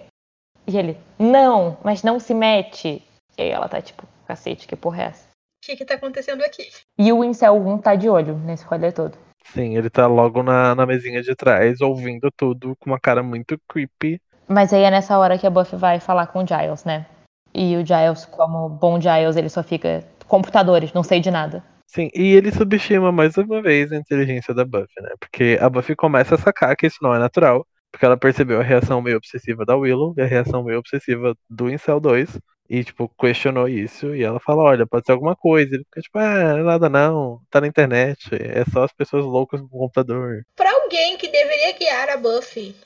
E 0.67 0.77
ele, 0.77 0.97
não, 1.19 1.77
mas 1.85 2.03
não 2.03 2.19
se 2.19 2.33
mete. 2.33 3.03
E 3.37 3.43
aí 3.43 3.51
ela 3.51 3.69
tá 3.69 3.81
tipo, 3.81 4.05
cacete, 4.27 4.67
que 4.67 4.75
porra 4.75 5.03
é 5.03 5.07
essa? 5.07 5.29
O 5.63 5.67
que 5.67 5.77
que 5.77 5.85
tá 5.85 5.95
acontecendo 5.95 6.43
aqui? 6.43 6.71
E 6.99 7.13
o 7.13 7.23
Incel 7.23 7.55
1 7.55 7.79
tá 7.79 7.95
de 7.95 8.09
olho 8.09 8.37
nesse 8.39 8.65
rolê 8.65 8.91
todo. 8.91 9.17
Sim, 9.53 9.77
ele 9.77 9.91
tá 9.91 10.07
logo 10.07 10.43
na, 10.43 10.75
na 10.75 10.87
mesinha 10.87 11.23
de 11.23 11.35
trás, 11.35 11.81
ouvindo 11.81 12.31
tudo 12.35 12.75
com 12.77 12.91
uma 12.91 13.01
cara 13.01 13.23
muito 13.23 13.61
creepy. 13.69 14.21
Mas 14.49 14.73
aí 14.73 14.83
é 14.83 14.91
nessa 14.91 15.19
hora 15.19 15.39
que 15.39 15.47
a 15.47 15.51
Buffy 15.51 15.79
vai 15.79 16.01
falar 16.01 16.27
com 16.29 16.43
o 16.43 16.47
Giles, 16.47 16.85
né? 16.85 17.07
E 17.53 17.77
o 17.77 17.85
Giles, 17.85 18.25
como 18.25 18.69
bom 18.69 19.01
Giles, 19.01 19.37
ele 19.37 19.49
só 19.49 19.63
fica 19.63 20.05
computadores, 20.27 20.93
não 20.93 21.03
sei 21.03 21.21
de 21.21 21.31
nada. 21.31 21.63
Sim, 21.93 22.09
e 22.15 22.35
ele 22.37 22.53
subestima 22.53 23.11
mais 23.11 23.37
uma 23.37 23.61
vez 23.61 23.91
a 23.91 23.97
inteligência 23.97 24.55
da 24.55 24.65
Buffy, 24.65 25.03
né? 25.03 25.11
Porque 25.19 25.59
a 25.61 25.69
Buffy 25.69 25.97
começa 25.97 26.37
a 26.37 26.39
sacar 26.39 26.77
que 26.77 26.87
isso 26.87 26.99
não 27.03 27.13
é 27.13 27.19
natural. 27.19 27.67
Porque 27.91 28.07
ela 28.07 28.17
percebeu 28.17 28.61
a 28.61 28.63
reação 28.63 29.03
meio 29.03 29.17
obsessiva 29.17 29.65
da 29.65 29.77
Willow 29.77 30.15
e 30.17 30.23
a 30.23 30.27
reação 30.27 30.63
meio 30.63 30.79
obsessiva 30.79 31.35
do 31.49 31.69
Incel 31.69 31.99
2. 31.99 32.39
E, 32.69 32.85
tipo, 32.85 33.13
questionou 33.19 33.69
isso. 33.69 34.15
E 34.15 34.23
ela 34.23 34.39
fala: 34.39 34.63
Olha, 34.63 34.87
pode 34.87 35.05
ser 35.05 35.11
alguma 35.11 35.35
coisa. 35.35 35.75
Ele 35.75 35.83
fica 35.83 36.01
tipo: 36.01 36.17
Ah, 36.17 36.63
nada 36.63 36.89
não. 36.89 37.41
Tá 37.51 37.61
na 37.61 37.67
internet. 37.67 38.29
É 38.33 38.65
só 38.73 38.85
as 38.85 38.93
pessoas 38.93 39.25
loucas 39.25 39.61
no 39.61 39.69
computador. 39.69 40.47
Pra 40.55 40.71
alguém 40.71 41.17
que 41.17 41.27
deveria 41.27 41.77
guiar 41.77 42.11
a 42.11 42.17
Buffy 42.17 42.77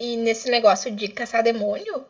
e 0.00 0.16
nesse 0.16 0.50
negócio 0.50 0.90
de 0.90 1.06
caçar 1.06 1.44
demônio, 1.44 2.04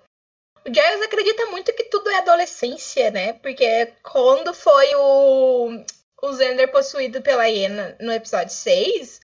o 0.67 0.73
Giles 0.73 1.03
acredita 1.03 1.45
muito 1.47 1.75
que 1.75 1.85
tudo 1.85 2.09
é 2.09 2.17
adolescência, 2.17 3.11
né? 3.11 3.35
Porque 3.35 3.93
quando 4.03 4.55
foi 4.55 4.95
o, 4.95 5.85
o 6.23 6.33
Xander 6.33 6.71
possuído 6.71 7.23
pela 7.23 7.47
hiena 7.47 7.97
no 8.01 8.13
episódio 8.13 8.53
6, 8.53 9.21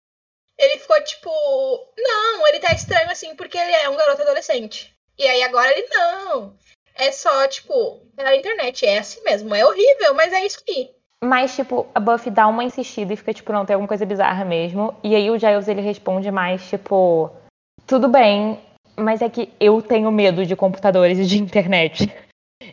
ele 0.58 0.78
ficou 0.78 1.02
tipo, 1.04 1.30
não, 1.96 2.46
ele 2.48 2.60
tá 2.60 2.72
estranho 2.72 3.10
assim 3.10 3.34
porque 3.36 3.56
ele 3.56 3.72
é 3.72 3.88
um 3.88 3.96
garoto 3.96 4.22
adolescente. 4.22 4.92
E 5.18 5.26
aí 5.26 5.42
agora 5.42 5.70
ele 5.70 5.86
não. 5.88 6.56
É 6.94 7.12
só, 7.12 7.46
tipo, 7.46 8.00
pela 8.16 8.34
internet, 8.34 8.84
é 8.84 8.98
assim 8.98 9.22
mesmo. 9.22 9.54
É 9.54 9.64
horrível, 9.64 10.14
mas 10.14 10.32
é 10.32 10.44
isso 10.44 10.62
aí. 10.68 10.90
Mas, 11.22 11.54
tipo, 11.54 11.86
a 11.94 12.00
Buffy 12.00 12.30
dá 12.30 12.46
uma 12.46 12.64
insistida 12.64 13.12
e 13.12 13.16
fica, 13.16 13.34
tipo, 13.34 13.52
não, 13.52 13.66
tem 13.66 13.74
alguma 13.74 13.88
coisa 13.88 14.06
bizarra 14.06 14.44
mesmo. 14.44 14.96
E 15.02 15.14
aí 15.14 15.30
o 15.30 15.38
Giles, 15.38 15.68
ele 15.68 15.80
responde 15.80 16.30
mais, 16.30 16.68
tipo, 16.68 17.30
tudo 17.86 18.08
bem, 18.08 18.60
mas 18.96 19.22
é 19.22 19.28
que 19.28 19.52
eu 19.60 19.80
tenho 19.82 20.10
medo 20.10 20.44
de 20.46 20.56
computadores 20.56 21.18
e 21.18 21.24
de 21.24 21.38
internet. 21.42 22.12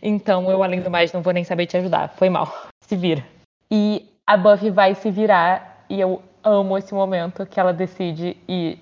Então 0.01 0.49
eu, 0.49 0.62
além 0.63 0.82
do 0.82 0.91
mais, 0.91 1.12
não 1.13 1.21
vou 1.21 1.34
nem 1.34 1.43
saber 1.43 1.65
te 1.67 1.78
ajudar. 1.78 2.13
Foi 2.17 2.30
mal. 2.30 2.67
Se 2.82 2.95
vira. 2.95 3.23
E 3.69 4.06
a 4.25 4.38
Buffy 4.38 4.69
vai 4.69 4.95
se 4.95 5.10
virar 5.12 5.86
e 5.89 5.99
eu 5.99 6.21
amo 6.43 6.78
esse 6.78 6.93
momento 6.93 7.45
que 7.45 7.60
ela 7.60 7.73
decide 7.73 8.38
ir 8.47 8.80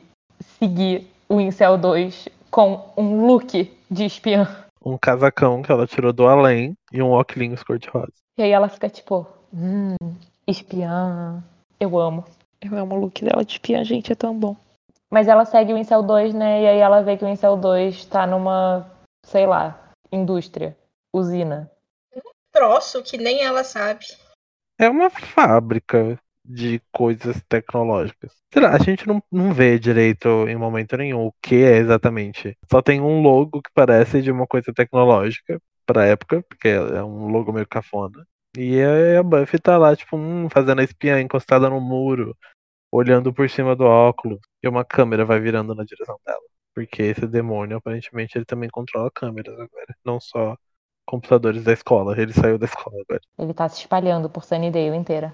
seguir 0.59 1.09
o 1.29 1.39
Incel 1.39 1.77
2 1.77 2.29
com 2.51 2.91
um 2.97 3.25
look 3.25 3.71
de 3.89 4.05
espiã. 4.05 4.47
Um 4.85 4.97
casacão 4.97 5.61
que 5.61 5.71
ela 5.71 5.87
tirou 5.87 6.11
do 6.11 6.27
além 6.27 6.75
e 6.91 7.01
um 7.01 7.11
óculos 7.11 7.63
cor-de-rosa. 7.63 8.11
E 8.37 8.43
aí 8.43 8.51
ela 8.51 8.67
fica 8.67 8.89
tipo, 8.89 9.25
hum, 9.53 9.95
espiã. 10.45 11.41
Eu 11.79 11.97
amo. 11.97 12.25
Eu 12.61 12.77
amo 12.77 12.95
o 12.95 12.99
look 12.99 13.23
dela 13.23 13.43
de 13.43 13.53
espiã, 13.53 13.83
gente, 13.83 14.11
é 14.11 14.15
tão 14.15 14.37
bom. 14.37 14.55
Mas 15.09 15.27
ela 15.27 15.45
segue 15.45 15.73
o 15.73 15.77
Incel 15.77 16.01
2, 16.01 16.33
né? 16.33 16.63
E 16.63 16.67
aí 16.67 16.79
ela 16.79 17.01
vê 17.01 17.15
que 17.15 17.23
o 17.23 17.27
Incel 17.27 17.55
2 17.55 18.05
tá 18.05 18.25
numa, 18.25 18.89
sei 19.25 19.45
lá, 19.45 19.91
indústria, 20.11 20.75
usina. 21.13 21.69
Troço 22.51 23.01
que 23.03 23.17
nem 23.17 23.43
ela 23.43 23.63
sabe. 23.63 24.05
É 24.77 24.89
uma 24.89 25.09
fábrica 25.09 26.19
de 26.45 26.81
coisas 26.91 27.41
tecnológicas. 27.47 28.33
Será? 28.53 28.75
A 28.75 28.79
gente 28.79 29.07
não, 29.07 29.23
não 29.31 29.53
vê 29.53 29.79
direito 29.79 30.27
em 30.47 30.55
momento 30.55 30.97
nenhum 30.97 31.27
o 31.27 31.33
que 31.41 31.55
é 31.63 31.77
exatamente. 31.77 32.57
Só 32.69 32.81
tem 32.81 32.99
um 32.99 33.21
logo 33.21 33.61
que 33.61 33.69
parece 33.73 34.21
de 34.21 34.31
uma 34.31 34.45
coisa 34.45 34.73
tecnológica 34.73 35.61
pra 35.85 36.05
época, 36.05 36.43
porque 36.49 36.67
é 36.67 37.03
um 37.03 37.29
logo 37.29 37.53
meio 37.53 37.67
cafona. 37.67 38.25
E 38.57 38.79
a 39.17 39.23
Buffy 39.23 39.59
tá 39.59 39.77
lá, 39.77 39.95
tipo, 39.95 40.15
hum, 40.17 40.47
fazendo 40.49 40.79
a 40.79 40.83
espiã 40.83 41.19
encostada 41.19 41.69
no 41.69 41.81
muro, 41.81 42.37
olhando 42.91 43.33
por 43.33 43.49
cima 43.49 43.75
do 43.75 43.85
óculos, 43.85 44.39
e 44.61 44.67
uma 44.67 44.85
câmera 44.85 45.25
vai 45.25 45.39
virando 45.39 45.73
na 45.73 45.83
direção 45.83 46.17
dela. 46.25 46.41
Porque 46.75 47.01
esse 47.03 47.27
demônio, 47.27 47.77
aparentemente, 47.77 48.37
ele 48.37 48.45
também 48.45 48.69
controla 48.69 49.09
câmeras 49.11 49.53
agora, 49.55 49.95
não 50.05 50.19
só 50.19 50.57
computadores 51.05 51.63
da 51.63 51.73
escola. 51.73 52.19
Ele 52.19 52.33
saiu 52.33 52.57
da 52.57 52.65
escola 52.65 52.97
agora. 53.01 53.21
Ele 53.37 53.53
tá 53.53 53.67
se 53.69 53.81
espalhando 53.81 54.29
por 54.29 54.43
Sunnydale 54.43 54.95
inteira. 54.95 55.33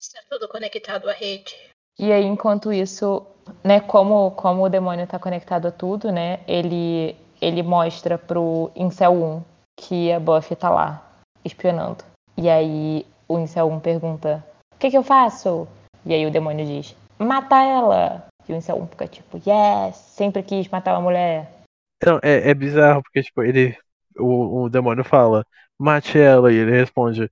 Está 0.00 0.20
tudo 0.28 0.48
conectado 0.48 1.08
à 1.08 1.12
rede. 1.12 1.56
E 1.98 2.10
aí, 2.12 2.24
enquanto 2.24 2.72
isso, 2.72 3.26
né, 3.62 3.80
como, 3.80 4.30
como 4.32 4.64
o 4.64 4.68
demônio 4.68 5.06
tá 5.06 5.18
conectado 5.18 5.68
a 5.68 5.70
tudo, 5.70 6.10
né, 6.10 6.40
ele, 6.48 7.14
ele 7.40 7.62
mostra 7.62 8.16
pro 8.16 8.70
Incel 8.74 9.12
1 9.12 9.42
que 9.78 10.12
a 10.12 10.18
Buffy 10.18 10.56
tá 10.56 10.70
lá, 10.70 11.02
espionando. 11.44 12.04
E 12.36 12.48
aí 12.48 13.06
o 13.28 13.38
Incel 13.38 13.68
1 13.68 13.80
pergunta, 13.80 14.44
o 14.74 14.78
que 14.78 14.90
que 14.90 14.96
eu 14.96 15.02
faço? 15.02 15.68
E 16.04 16.14
aí 16.14 16.24
o 16.24 16.30
demônio 16.30 16.64
diz, 16.64 16.96
mata 17.18 17.62
ela! 17.62 18.26
E 18.48 18.52
o 18.52 18.56
Incel 18.56 18.76
1 18.76 18.86
fica 18.88 19.06
tipo, 19.06 19.36
yes, 19.46 19.96
sempre 19.96 20.42
quis 20.42 20.68
matar 20.68 20.94
uma 20.94 21.02
mulher. 21.02 21.60
Não, 22.04 22.18
é, 22.22 22.50
é 22.50 22.54
bizarro, 22.54 23.02
porque, 23.02 23.22
tipo, 23.22 23.42
ele. 23.42 23.76
O, 24.18 24.64
o 24.64 24.68
demônio 24.68 25.04
fala, 25.04 25.44
mate 25.78 26.18
ela, 26.18 26.52
e 26.52 26.56
ele 26.56 26.70
responde, 26.72 27.30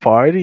party. 0.00 0.38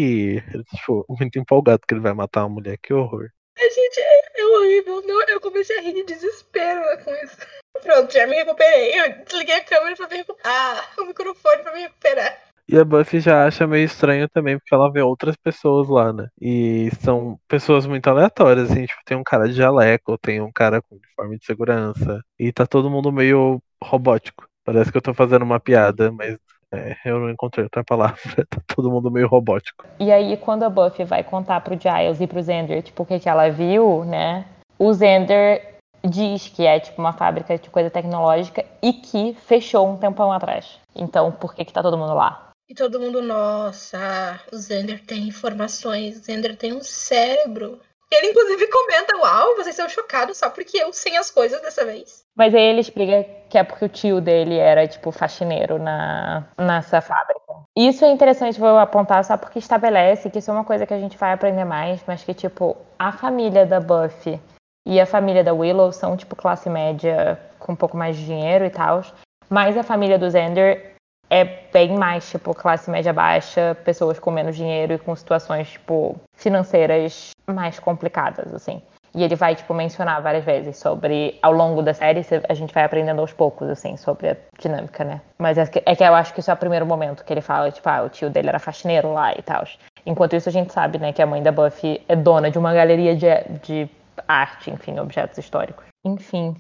Ele, 0.54 0.64
tipo, 0.76 1.06
muito 1.10 1.40
empolgado 1.40 1.82
que 1.88 1.94
ele 1.94 2.02
vai 2.02 2.14
matar 2.14 2.44
uma 2.44 2.56
mulher, 2.56 2.78
que 2.82 2.94
horror. 2.94 3.30
A 3.58 3.70
gente 3.70 4.00
é, 4.00 4.42
é 4.42 4.46
horrível. 4.46 5.02
Não, 5.06 5.28
eu 5.28 5.42
comecei 5.42 5.78
a 5.80 5.82
rir 5.82 5.94
de 5.94 6.04
desespero 6.04 6.82
com 7.04 7.12
isso. 7.16 7.38
Pronto, 7.82 8.14
já 8.14 8.28
me 8.28 8.36
recuperei. 8.36 9.00
Eu 9.00 9.26
desliguei 9.26 9.56
a 9.56 9.64
câmera 9.64 9.96
pra 9.96 10.08
me 10.08 10.18
recuperar. 10.18 10.54
Ah, 10.54 11.02
o 11.02 11.06
microfone 11.06 11.64
pra 11.64 11.74
me 11.74 11.82
recuperar. 11.82 12.38
E 12.70 12.78
a 12.78 12.84
Buffy 12.84 13.22
já 13.22 13.48
acha 13.48 13.66
meio 13.66 13.86
estranho 13.86 14.28
também, 14.28 14.58
porque 14.60 14.76
ela 14.76 14.92
vê 14.92 15.02
outras 15.02 15.38
pessoas 15.38 15.88
lá, 15.88 16.12
né? 16.12 16.28
E 16.40 16.90
são 17.02 17.40
pessoas 17.48 17.88
muito 17.88 18.08
aleatórias, 18.10 18.70
assim, 18.70 18.86
tipo, 18.86 19.02
tem 19.06 19.16
um 19.16 19.24
cara 19.24 19.48
de 19.48 19.54
jaleco, 19.54 20.18
tem 20.18 20.42
um 20.42 20.52
cara 20.52 20.82
com 20.82 20.96
uniforme 20.98 21.38
de 21.38 21.46
segurança. 21.46 22.22
E 22.38 22.52
tá 22.52 22.68
todo 22.68 22.90
mundo 22.90 23.12
meio 23.12 23.62
robótico. 23.82 24.48
Parece 24.68 24.92
que 24.92 24.98
eu 24.98 25.02
tô 25.02 25.14
fazendo 25.14 25.44
uma 25.44 25.62
piada, 25.62 26.12
mas 26.12 26.38
é, 26.74 26.98
eu 27.06 27.20
não 27.20 27.30
encontrei 27.30 27.64
outra 27.64 27.86
palavra. 27.86 28.20
Tá 28.50 28.62
todo 28.68 28.92
mundo 28.92 29.10
meio 29.10 29.26
robótico. 29.26 29.86
E 29.98 30.12
aí, 30.12 30.36
quando 30.36 30.64
a 30.64 30.70
Buffy 30.70 31.06
vai 31.06 31.24
contar 31.24 31.62
pro 31.62 31.80
Giles 31.80 32.20
e 32.20 32.28
pro 32.28 32.44
Xander, 32.44 32.84
tipo, 32.84 33.04
o 33.04 33.06
que, 33.06 33.18
que 33.18 33.30
ela 33.30 33.50
viu, 33.50 34.04
né? 34.04 34.46
O 34.78 34.94
Xander 34.94 35.78
diz 36.04 36.50
que 36.50 36.66
é, 36.66 36.82
tipo, 36.82 37.02
uma 37.02 37.14
fábrica 37.14 37.58
de 37.58 37.70
coisa 37.70 37.90
tecnológica 37.90 38.66
e 38.82 38.92
que 38.92 39.38
fechou 39.46 39.88
um 39.88 39.96
tempão 39.96 40.34
atrás. 40.34 40.78
Então, 40.94 41.32
por 41.32 41.56
que 41.56 41.64
que 41.64 41.72
tá 41.72 41.82
todo 41.82 41.98
mundo 41.98 42.14
lá? 42.14 42.50
E 42.70 42.76
todo 42.76 43.00
mundo, 43.00 43.22
nossa, 43.22 44.38
o 44.52 44.58
Xander 44.58 45.02
tem 45.06 45.30
informações, 45.30 46.20
o 46.20 46.26
Xander 46.26 46.58
tem 46.58 46.74
um 46.74 46.84
cérebro. 46.84 47.80
Ele, 48.12 48.28
inclusive, 48.28 48.68
comenta: 48.68 49.18
Uau, 49.18 49.56
vocês 49.56 49.76
são 49.76 49.88
chocados 49.90 50.38
só 50.38 50.50
porque 50.50 50.78
eu 50.78 50.94
sei 50.94 51.18
as 51.18 51.30
coisas 51.30 51.62
dessa 51.62 51.86
vez. 51.86 52.24
Mas 52.36 52.54
aí 52.54 52.62
ele 52.62 52.82
explica 52.82 53.26
que 53.50 53.58
é 53.58 53.64
porque 53.64 53.86
o 53.86 53.90
tio 53.90 54.22
dele 54.22 54.58
era, 54.58 54.88
tipo, 54.88 55.12
faxineiro 55.12 55.78
na, 55.78 56.46
nessa 56.58 57.02
fábrica. 57.02 57.42
Isso 57.76 58.06
é 58.06 58.10
interessante 58.10 58.60
vou 58.60 58.78
apontar 58.78 59.24
só 59.24 59.38
porque 59.38 59.60
estabelece 59.60 60.30
que 60.30 60.40
isso 60.40 60.50
é 60.50 60.54
uma 60.54 60.64
coisa 60.64 60.86
que 60.86 60.94
a 60.94 61.00
gente 61.00 61.18
vai 61.18 61.34
aprender 61.34 61.66
mais, 61.66 62.02
mas 62.08 62.24
que, 62.24 62.34
tipo, 62.34 62.78
a 62.98 63.12
família 63.12 63.66
da 63.66 63.80
Buffy 63.80 64.40
e 64.86 65.00
a 65.00 65.06
família 65.06 65.44
da 65.44 65.54
Willow 65.54 65.92
são, 65.92 66.16
tipo, 66.16 66.36
classe 66.36 66.70
média 66.70 67.40
com 67.60 67.74
um 67.74 67.76
pouco 67.76 67.98
mais 67.98 68.16
de 68.16 68.26
dinheiro 68.26 68.66
e 68.66 68.70
tal. 68.70 69.02
Mas 69.50 69.78
a 69.78 69.84
família 69.84 70.18
do 70.18 70.30
Xander 70.30 70.97
é 71.30 71.44
bem 71.74 71.98
mais, 71.98 72.30
tipo, 72.30 72.54
classe 72.54 72.90
média 72.90 73.14
baixa, 73.14 73.76
pessoas 73.84 74.20
com 74.20 74.32
menos 74.32 74.56
dinheiro 74.56 74.94
e 74.94 74.98
com 74.98 75.16
situações, 75.16 75.70
tipo, 75.72 76.16
financeiras 76.34 77.32
mais 77.48 77.80
complicadas, 77.80 78.54
assim. 78.54 78.82
E 79.16 79.24
ele 79.24 79.36
vai, 79.36 79.56
tipo, 79.56 79.74
mencionar 79.74 80.22
várias 80.22 80.44
vezes 80.44 80.78
sobre, 80.78 81.40
ao 81.42 81.52
longo 81.52 81.82
da 81.82 81.94
série, 81.94 82.22
a 82.48 82.54
gente 82.54 82.74
vai 82.74 82.84
aprendendo 82.84 83.20
aos 83.20 83.34
poucos, 83.34 83.68
assim, 83.70 83.98
sobre 83.98 84.30
a 84.30 84.38
dinâmica, 84.60 85.04
né? 85.04 85.22
Mas 85.40 85.58
é 85.58 85.66
que, 85.66 85.82
é 85.86 85.96
que 85.96 86.04
eu 86.04 86.14
acho 86.14 86.34
que 86.34 86.40
isso 86.40 86.52
é 86.52 86.54
o 86.54 86.58
primeiro 86.58 86.86
momento 86.86 87.24
que 87.24 87.34
ele 87.34 87.42
fala, 87.42 87.72
tipo, 87.72 87.90
ah, 87.90 88.04
o 88.04 88.10
tio 88.10 88.30
dele 88.30 88.50
era 88.50 88.60
faxineiro 88.60 89.12
lá 89.12 89.34
e 89.34 89.42
tal. 89.42 89.64
Enquanto 90.06 90.36
isso, 90.36 90.48
a 90.48 90.52
gente 90.52 90.72
sabe, 90.72 91.00
né, 91.00 91.12
que 91.12 91.22
a 91.22 91.26
mãe 91.26 91.42
da 91.42 91.52
Buffy 91.52 92.02
é 92.08 92.16
dona 92.16 92.52
de 92.52 92.60
uma 92.60 92.74
galeria 92.74 93.16
de, 93.16 93.28
de 93.64 93.90
arte, 94.28 94.70
enfim, 94.70 95.00
objetos 95.00 95.38
históricos. 95.38 95.86
Enfim, 96.06 96.56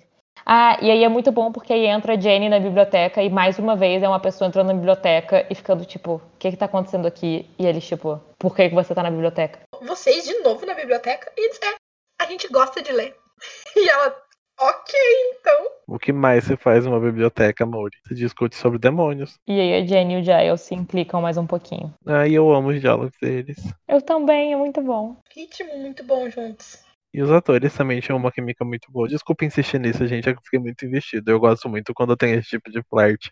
ah, 0.49 0.77
e 0.81 0.89
aí 0.89 1.03
é 1.03 1.09
muito 1.09 1.29
bom 1.29 1.51
porque 1.51 1.73
aí 1.73 1.85
entra 1.87 2.13
a 2.13 2.17
Jenny 2.17 2.47
na 2.47 2.57
biblioteca 2.57 3.21
e 3.21 3.29
mais 3.29 3.59
uma 3.59 3.75
vez 3.75 4.01
é 4.01 4.07
uma 4.07 4.17
pessoa 4.19 4.47
entrando 4.47 4.67
na 4.67 4.73
biblioteca 4.73 5.45
e 5.49 5.53
ficando 5.53 5.83
tipo, 5.83 6.13
o 6.13 6.37
que 6.39 6.51
que 6.51 6.55
tá 6.55 6.67
acontecendo 6.67 7.05
aqui? 7.05 7.45
E 7.59 7.65
eles 7.65 7.85
tipo, 7.85 8.17
por 8.39 8.55
que 8.55 8.69
que 8.69 8.75
você 8.75 8.95
tá 8.95 9.03
na 9.03 9.11
biblioteca? 9.11 9.59
Vocês 9.81 10.23
de 10.23 10.39
novo 10.39 10.65
na 10.65 10.73
biblioteca? 10.73 11.29
E 11.37 11.49
é, 11.49 11.75
a 12.21 12.25
gente 12.27 12.47
gosta 12.47 12.81
de 12.81 12.93
ler. 12.93 13.13
E 13.75 13.89
ela, 13.89 14.15
ok, 14.59 14.95
então. 15.33 15.67
O 15.85 15.99
que 15.99 16.13
mais 16.13 16.45
você 16.45 16.55
faz 16.55 16.85
numa 16.85 16.99
biblioteca, 16.99 17.65
Mori? 17.65 17.97
Você 18.07 18.15
discute 18.15 18.55
sobre 18.55 18.79
demônios. 18.79 19.37
E 19.45 19.59
aí 19.59 19.73
a 19.75 19.85
Jenny 19.85 20.15
e 20.15 20.21
o 20.21 20.23
Giles 20.23 20.61
se 20.61 20.73
implicam 20.73 21.21
mais 21.21 21.37
um 21.37 21.45
pouquinho. 21.45 21.93
Ah, 22.05 22.25
e 22.25 22.33
eu 22.33 22.51
amo 22.51 22.69
os 22.69 22.79
diálogos 22.79 23.11
deles. 23.21 23.57
Eu 23.87 24.01
também, 24.01 24.53
é 24.53 24.55
muito 24.55 24.81
bom. 24.81 25.17
Ritmo 25.29 25.77
muito 25.77 26.03
bom 26.05 26.29
juntos. 26.29 26.86
E 27.17 27.21
os 27.23 27.31
atores 27.31 27.73
também 27.73 27.99
tinham 27.99 28.15
uma 28.15 28.31
química 28.31 28.63
muito 28.63 28.91
boa. 28.91 29.07
Desculpa 29.07 29.43
insistir 29.43 29.79
nisso, 29.79 30.05
gente, 30.05 30.29
é 30.29 30.33
que 30.33 30.37
eu 30.37 30.43
fiquei 30.43 30.59
muito 30.59 30.85
investido. 30.85 31.31
Eu 31.31 31.39
gosto 31.39 31.67
muito 31.67 31.91
quando 31.91 32.15
tem 32.15 32.35
esse 32.35 32.49
tipo 32.49 32.69
de 32.69 32.79
flerte. 32.83 33.31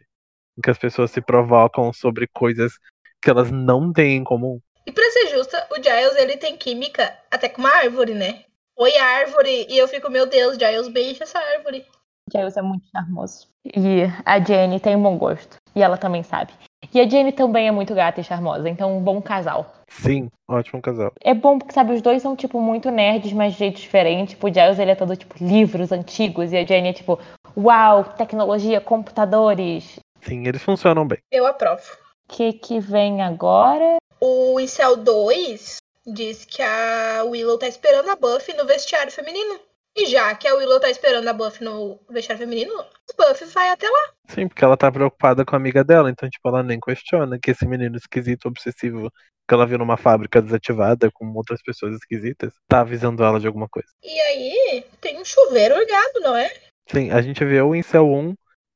Em 0.57 0.61
que 0.61 0.71
as 0.71 0.77
pessoas 0.79 1.11
se 1.11 1.21
provocam 1.21 1.93
sobre 1.93 2.25
coisas 2.33 2.79
que 3.21 3.29
elas 3.29 3.51
não 3.51 3.93
têm 3.93 4.17
em 4.17 4.23
comum. 4.23 4.59
E 4.87 4.91
pra 4.91 5.03
ser 5.11 5.27
justa, 5.27 5.67
o 5.71 5.75
Giles 5.75 6.15
ele 6.15 6.35
tem 6.35 6.57
química 6.57 7.15
até 7.29 7.47
com 7.47 7.61
uma 7.61 7.69
árvore, 7.69 8.15
né? 8.15 8.45
Oi, 8.75 8.97
árvore! 8.97 9.67
E 9.69 9.77
eu 9.77 9.87
fico, 9.87 10.09
meu 10.09 10.25
Deus, 10.25 10.57
Giles, 10.57 10.87
beija 10.87 11.23
essa 11.23 11.37
árvore. 11.37 11.85
Giles 12.31 12.57
é 12.57 12.63
muito 12.63 12.87
charmoso. 12.89 13.47
E 13.65 14.01
a 14.25 14.43
Jenny 14.43 14.79
tem 14.79 14.95
um 14.95 15.03
bom 15.03 15.15
gosto. 15.15 15.57
E 15.75 15.83
ela 15.83 15.95
também 15.95 16.23
sabe. 16.23 16.53
E 16.93 16.99
a 16.99 17.07
Jenny 17.07 17.31
também 17.31 17.67
é 17.67 17.71
muito 17.71 17.93
gata 17.93 18.21
e 18.21 18.23
charmosa, 18.23 18.69
então 18.69 18.97
um 18.97 19.01
bom 19.01 19.21
casal. 19.21 19.73
Sim, 19.87 20.29
ótimo 20.47 20.81
casal. 20.81 21.11
É 21.21 21.33
bom 21.33 21.57
porque, 21.57 21.73
sabe, 21.73 21.93
os 21.93 22.01
dois 22.01 22.21
são, 22.21 22.35
tipo, 22.35 22.59
muito 22.59 22.89
nerds, 22.91 23.31
mas 23.33 23.53
de 23.53 23.59
jeito 23.59 23.79
diferente. 23.79 24.29
Tipo, 24.29 24.47
o 24.47 24.53
Giles, 24.53 24.79
ele 24.79 24.91
é 24.91 24.95
todo, 24.95 25.15
tipo, 25.15 25.35
livros 25.39 25.91
antigos. 25.91 26.51
E 26.51 26.57
a 26.57 26.65
Jenny 26.65 26.89
é, 26.89 26.93
tipo, 26.93 27.19
uau, 27.57 28.03
tecnologia, 28.03 28.81
computadores. 28.81 29.99
Sim, 30.21 30.47
eles 30.47 30.61
funcionam 30.61 31.07
bem. 31.07 31.19
Eu 31.31 31.45
aprovo. 31.45 31.83
O 32.27 32.33
que 32.33 32.53
que 32.53 32.79
vem 32.79 33.21
agora? 33.21 33.97
O 34.19 34.59
Incel 34.59 34.97
2 34.97 35.77
diz 36.07 36.45
que 36.45 36.61
a 36.61 37.23
Willow 37.25 37.57
tá 37.57 37.67
esperando 37.67 38.09
a 38.09 38.15
Buffy 38.15 38.55
no 38.55 38.65
vestiário 38.65 39.11
feminino. 39.11 39.59
E 39.95 40.07
já 40.07 40.35
que 40.35 40.47
a 40.47 40.55
Willow 40.55 40.79
tá 40.79 40.89
esperando 40.89 41.27
a 41.27 41.33
Buffy 41.33 41.63
no 41.63 41.99
vestiário 42.09 42.43
feminino, 42.43 42.73
a 42.79 43.27
Buffy 43.29 43.47
vai 43.47 43.69
até 43.69 43.87
lá. 43.87 44.11
Sim, 44.27 44.47
porque 44.47 44.63
ela 44.63 44.75
tá 44.75 44.91
preocupada 44.91 45.45
com 45.45 45.55
a 45.55 45.57
amiga 45.57 45.83
dela, 45.83 46.09
então, 46.09 46.29
tipo, 46.29 46.47
ela 46.49 46.61
nem 46.61 46.79
questiona 46.79 47.39
que 47.39 47.51
esse 47.51 47.65
menino 47.65 47.95
esquisito, 47.95 48.47
obsessivo, 48.47 49.09
que 49.47 49.53
ela 49.53 49.65
viu 49.65 49.77
numa 49.77 49.95
fábrica 49.95 50.41
desativada 50.41 51.09
com 51.13 51.31
outras 51.33 51.61
pessoas 51.61 51.95
esquisitas, 51.95 52.53
tá 52.67 52.81
avisando 52.81 53.23
ela 53.23 53.39
de 53.39 53.47
alguma 53.47 53.69
coisa. 53.69 53.87
E 54.03 54.19
aí, 54.19 54.85
tem 54.99 55.17
um 55.19 55.23
chuveiro 55.23 55.77
ligado, 55.77 56.19
não 56.21 56.35
é? 56.35 56.51
Sim, 56.91 57.11
a 57.11 57.21
gente 57.21 57.43
vê 57.45 57.61
o 57.61 57.73
Incel 57.73 58.05
1 58.05 58.33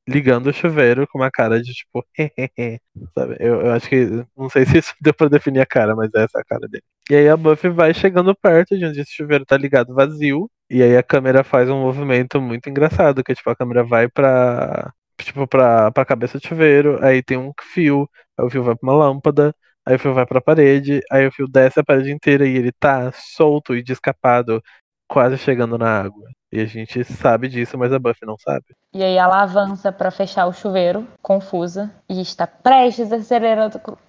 ligando 0.07 0.47
o 0.47 0.53
chuveiro 0.53 1.07
com 1.07 1.19
uma 1.19 1.29
cara 1.29 1.61
de 1.61 1.71
tipo, 1.73 2.03
sabe? 3.13 3.35
Eu, 3.39 3.61
eu, 3.61 3.71
acho 3.71 3.87
que, 3.87 4.05
não 4.35 4.49
sei 4.49 4.65
se 4.65 4.77
isso 4.77 4.95
deu 5.01 5.13
pra 5.13 5.27
definir 5.27 5.59
a 5.59 5.65
cara, 5.65 5.95
mas 5.95 6.09
essa 6.15 6.39
é 6.39 6.41
a 6.41 6.45
cara 6.45 6.67
dele. 6.67 6.83
E 7.09 7.15
aí 7.15 7.27
a 7.27 7.37
Buffy 7.37 7.69
vai 7.69 7.93
chegando 7.93 8.35
perto 8.35 8.77
de 8.77 8.85
onde 8.85 9.01
esse 9.01 9.11
chuveiro 9.11 9.45
tá 9.45 9.57
ligado 9.57 9.93
vazio, 9.93 10.49
e 10.69 10.81
aí 10.83 10.95
a 10.97 11.03
câmera 11.03 11.43
faz 11.43 11.69
um 11.69 11.81
movimento 11.81 12.41
muito 12.41 12.69
engraçado, 12.69 13.23
que 13.23 13.33
tipo, 13.35 13.49
a 13.49 13.55
câmera 13.55 13.83
vai 13.83 14.07
pra, 14.09 14.93
tipo, 15.19 15.47
pra, 15.47 15.91
pra 15.91 16.05
cabeça 16.05 16.39
do 16.39 16.47
chuveiro, 16.47 17.03
aí 17.03 17.23
tem 17.23 17.37
um 17.37 17.51
fio, 17.73 18.09
aí 18.37 18.45
o 18.45 18.49
fio 18.49 18.63
vai 18.63 18.75
pra 18.75 18.87
uma 18.89 18.97
lâmpada, 18.97 19.53
aí 19.85 19.95
o 19.95 19.99
fio 19.99 20.13
vai 20.13 20.25
pra 20.25 20.41
parede, 20.41 21.01
aí 21.11 21.27
o 21.27 21.31
fio 21.31 21.47
desce 21.47 21.79
a 21.79 21.83
parede 21.83 22.11
inteira 22.11 22.47
e 22.47 22.55
ele 22.55 22.71
tá 22.71 23.11
solto 23.13 23.75
e 23.75 23.83
descapado, 23.83 24.61
quase 25.07 25.37
chegando 25.37 25.77
na 25.77 26.01
água. 26.01 26.29
E 26.51 26.59
a 26.59 26.65
gente 26.65 27.03
sabe 27.03 27.47
disso, 27.47 27.77
mas 27.77 27.93
a 27.93 27.99
Buffy 27.99 28.25
não 28.25 28.37
sabe. 28.37 28.65
E 28.91 29.03
aí 29.03 29.15
ela 29.15 29.43
avança 29.43 29.91
para 29.91 30.09
fechar 30.09 30.47
o 30.47 30.53
chuveiro, 30.53 31.07
confusa, 31.21 31.93
e 32.09 32.19
está 32.21 32.47
prestes 32.47 33.11
a 33.11 33.21
ser 33.21 33.43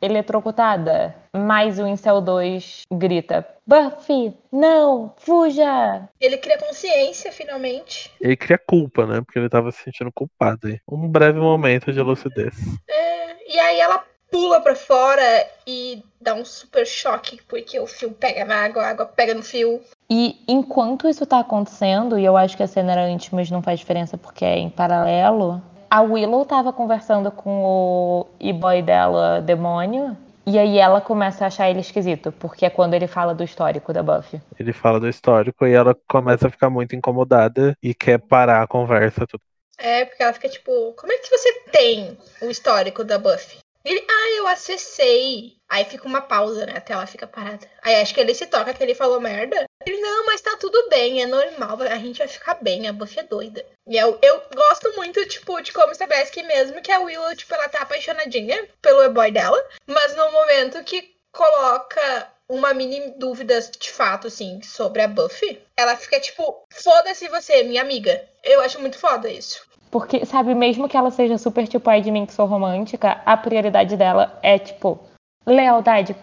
eletrocutada. 0.01 1.15
Mas 1.37 1.79
o 1.79 1.87
Incel 1.87 2.21
2 2.23 2.83
grita: 2.91 3.47
Buffy, 3.67 4.35
não, 4.51 5.15
fuja! 5.19 6.09
Ele 6.19 6.39
cria 6.39 6.59
consciência, 6.59 7.31
finalmente. 7.31 8.11
Ele 8.21 8.37
cria 8.37 8.59
culpa, 8.59 9.07
né? 9.07 9.21
Porque 9.21 9.39
ele 9.39 9.49
tava 9.51 9.71
se 9.71 9.83
sentindo 9.83 10.11
culpado 10.11 10.67
aí. 10.67 10.81
Um 10.91 11.09
breve 11.09 11.39
momento 11.39 11.93
de 11.93 12.01
lucidez. 12.01 12.57
É, 12.89 13.55
e 13.55 13.61
aí 13.61 13.81
ela 13.81 14.03
pula 14.31 14.61
para 14.61 14.75
fora 14.75 15.47
e 15.67 16.03
dá 16.21 16.35
um 16.35 16.45
super 16.45 16.87
choque, 16.87 17.41
porque 17.49 17.79
o 17.79 17.87
fio 17.87 18.13
pega 18.13 18.45
na 18.45 18.65
água, 18.65 18.83
a 18.83 18.91
água 18.91 19.07
pega 19.07 19.35
no 19.35 19.43
fio. 19.43 19.81
E 20.09 20.37
enquanto 20.47 21.09
isso 21.09 21.27
tá 21.27 21.41
acontecendo, 21.41 22.19
e 22.19 22.25
eu 22.25 22.37
acho 22.37 22.57
que 22.57 22.63
a 22.63 22.67
cena 22.67 22.93
era 22.93 23.11
íntima, 23.11 23.41
mas 23.41 23.51
não 23.51 23.63
faz 23.63 23.79
diferença 23.79 24.19
porque 24.19 24.45
é 24.45 24.59
em 24.59 24.71
paralelo, 24.71 25.63
a 25.91 26.03
Willow 26.03 26.45
tava 26.45 26.73
conversando 26.73 27.31
com 27.31 27.63
o 27.65 28.27
e-boy 28.39 28.81
dela, 28.83 29.41
demônio, 29.41 30.17
e 30.47 30.59
aí 30.59 30.79
ela 30.79 31.01
começa 31.01 31.45
a 31.45 31.47
achar 31.49 31.71
ele 31.71 31.81
esquisito, 31.81 32.33
porque 32.33 32.65
é 32.65 32.71
quando 32.71 32.95
ele 32.95 33.07
fala 33.07 33.35
do 33.35 33.45
histórico 33.45 33.93
da 33.93 34.03
Buffy. 34.03 34.41
Ele 34.59 34.73
fala 34.73 34.99
do 34.99 35.09
histórico 35.09 35.67
e 35.67 35.73
ela 35.73 35.97
começa 36.09 36.47
a 36.47 36.51
ficar 36.51 36.71
muito 36.71 36.97
incomodada 36.97 37.77
e 37.83 37.95
quer 37.95 38.19
parar 38.19 38.63
a 38.63 38.67
conversa. 38.67 39.27
Tudo. 39.27 39.43
É, 39.79 40.05
porque 40.05 40.23
ela 40.23 40.33
fica 40.33 40.49
tipo, 40.49 40.93
como 40.95 41.13
é 41.13 41.19
que 41.19 41.31
você 41.31 41.53
tem 41.71 42.19
o 42.43 42.51
histórico 42.51 43.05
da 43.05 43.19
Buffy? 43.19 43.59
Ele, 43.85 44.05
ah, 44.09 44.31
eu 44.37 44.47
acessei. 44.47 45.57
Aí 45.69 45.85
fica 45.85 46.07
uma 46.07 46.21
pausa, 46.21 46.67
né? 46.67 46.75
A 46.77 46.81
tela 46.81 47.07
fica 47.07 47.27
parada. 47.27 47.67
Aí 47.83 47.97
acho 47.97 48.13
que 48.13 48.21
ele 48.21 48.35
se 48.35 48.47
toca 48.47 48.75
que 48.75 48.83
ele 48.83 48.95
falou 48.95 49.21
merda. 49.21 49.65
Ele, 49.87 49.99
não, 49.99 50.27
mas 50.27 50.41
tá 50.41 50.57
tudo 50.59 50.89
bem, 50.91 51.23
é 51.23 51.27
normal, 51.27 51.81
a 51.81 51.97
gente 51.97 52.19
vai 52.19 52.29
ficar 52.29 52.55
bem, 52.55 52.87
a 52.87 52.93
Buffy 52.93 53.21
é 53.21 53.23
doida. 53.23 53.65
E 53.87 53.97
eu, 53.97 54.19
eu 54.21 54.43
gosto 54.55 54.93
muito, 54.95 55.27
tipo, 55.27 55.59
de 55.63 55.73
como 55.73 55.93
que 56.31 56.43
mesmo 56.43 56.83
que 56.83 56.93
a 56.93 57.01
Willow, 57.01 57.35
tipo, 57.35 57.55
ela 57.55 57.69
tá 57.69 57.81
apaixonadinha 57.81 58.69
pelo 58.83 59.03
e-boy 59.05 59.31
dela, 59.31 59.65
mas 59.87 60.15
no 60.15 60.31
momento 60.33 60.85
que 60.85 61.15
coloca 61.33 62.31
uma 62.49 62.75
mini 62.75 63.15
dúvida 63.17 63.61
de 63.61 63.91
fato, 63.91 64.27
assim, 64.27 64.61
sobre 64.61 65.03
a 65.03 65.09
Buffy, 65.09 65.63
ela 65.77 65.97
fica 65.97 66.19
tipo, 66.21 66.65
foda-se 66.73 67.29
você, 67.29 67.63
minha 67.63 67.81
amiga. 67.81 68.29
Eu 68.43 68.61
acho 68.61 68.81
muito 68.81 68.99
foda 68.99 69.31
isso. 69.31 69.63
Porque, 69.91 70.25
sabe, 70.25 70.55
mesmo 70.55 70.89
que 70.89 70.97
ela 70.97 71.11
seja 71.11 71.37
super 71.37 71.67
tipo, 71.67 71.91
ai 71.91 72.01
de 72.01 72.11
mim 72.11 72.25
que 72.25 72.33
sou 72.33 72.47
romântica, 72.47 73.21
a 73.27 73.37
prioridade 73.37 73.97
dela 73.97 74.39
é, 74.43 74.59
tipo, 74.59 75.01
lealdade 75.47 76.15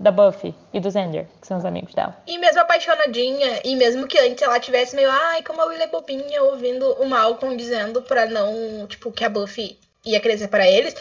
da 0.00 0.10
Buffy 0.10 0.54
e 0.72 0.80
do 0.80 0.90
Xander, 0.90 1.26
que 1.40 1.46
são 1.46 1.58
os 1.58 1.64
amigos 1.64 1.94
dela. 1.94 2.16
E 2.26 2.38
mesmo 2.38 2.60
apaixonadinha, 2.60 3.60
e 3.64 3.76
mesmo 3.76 4.06
que 4.06 4.18
antes 4.18 4.42
ela 4.42 4.58
tivesse 4.58 4.96
meio, 4.96 5.10
ai, 5.10 5.42
como 5.42 5.60
a 5.60 5.66
Willow 5.66 5.84
é 5.84 5.86
bobinha, 5.86 6.42
ouvindo 6.42 6.90
o 6.94 7.06
Malcolm 7.06 7.56
dizendo 7.56 8.02
pra 8.02 8.26
não, 8.26 8.86
tipo, 8.88 9.12
que 9.12 9.24
a 9.24 9.28
Buffy 9.28 9.78
ia 10.04 10.20
crescer 10.20 10.48
para 10.48 10.68
eles. 10.68 10.94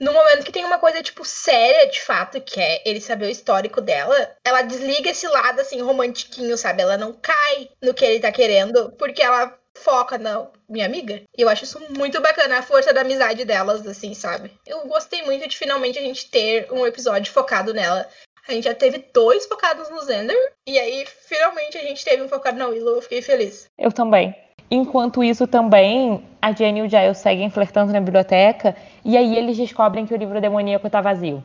No 0.00 0.14
momento 0.14 0.44
que 0.44 0.52
tem 0.52 0.64
uma 0.64 0.78
coisa, 0.78 1.02
tipo, 1.02 1.26
séria, 1.26 1.90
de 1.90 2.00
fato, 2.00 2.40
que 2.40 2.58
é 2.58 2.82
ele 2.86 3.02
saber 3.02 3.26
o 3.26 3.30
histórico 3.30 3.82
dela, 3.82 4.34
ela 4.44 4.62
desliga 4.62 5.10
esse 5.10 5.28
lado, 5.28 5.60
assim, 5.60 5.82
romantiquinho, 5.82 6.56
sabe? 6.56 6.80
Ela 6.80 6.96
não 6.96 7.12
cai 7.12 7.68
no 7.82 7.92
que 7.92 8.04
ele 8.04 8.18
tá 8.18 8.32
querendo, 8.32 8.90
porque 8.92 9.22
ela 9.22 9.59
foca 9.80 10.18
na 10.18 10.46
minha 10.68 10.86
amiga. 10.86 11.22
E 11.36 11.42
eu 11.42 11.48
acho 11.48 11.64
isso 11.64 11.80
muito 11.96 12.20
bacana, 12.20 12.58
a 12.58 12.62
força 12.62 12.92
da 12.92 13.00
amizade 13.00 13.44
delas, 13.44 13.86
assim, 13.86 14.14
sabe? 14.14 14.52
Eu 14.66 14.86
gostei 14.86 15.22
muito 15.22 15.48
de 15.48 15.56
finalmente 15.56 15.98
a 15.98 16.02
gente 16.02 16.30
ter 16.30 16.70
um 16.72 16.86
episódio 16.86 17.32
focado 17.32 17.74
nela. 17.74 18.06
A 18.48 18.52
gente 18.52 18.64
já 18.64 18.74
teve 18.74 19.04
dois 19.12 19.46
focados 19.46 19.88
no 19.90 20.00
Zender, 20.00 20.36
e 20.66 20.78
aí 20.78 21.06
finalmente 21.06 21.78
a 21.78 21.82
gente 21.82 22.04
teve 22.04 22.22
um 22.22 22.28
focado 22.28 22.58
na 22.58 22.66
Willow, 22.66 22.96
eu 22.96 23.02
fiquei 23.02 23.22
feliz. 23.22 23.66
Eu 23.78 23.92
também. 23.92 24.34
Enquanto 24.70 25.24
isso 25.24 25.46
também, 25.46 26.24
a 26.40 26.52
Jenny 26.52 26.80
e 26.80 26.82
o 26.82 26.88
Giles 26.88 27.18
seguem 27.18 27.50
flertando 27.50 27.92
na 27.92 28.00
biblioteca, 28.00 28.76
e 29.04 29.16
aí 29.16 29.36
eles 29.36 29.56
descobrem 29.56 30.06
que 30.06 30.14
o 30.14 30.16
livro 30.16 30.40
demoníaco 30.40 30.88
tá 30.88 31.00
vazio. 31.00 31.44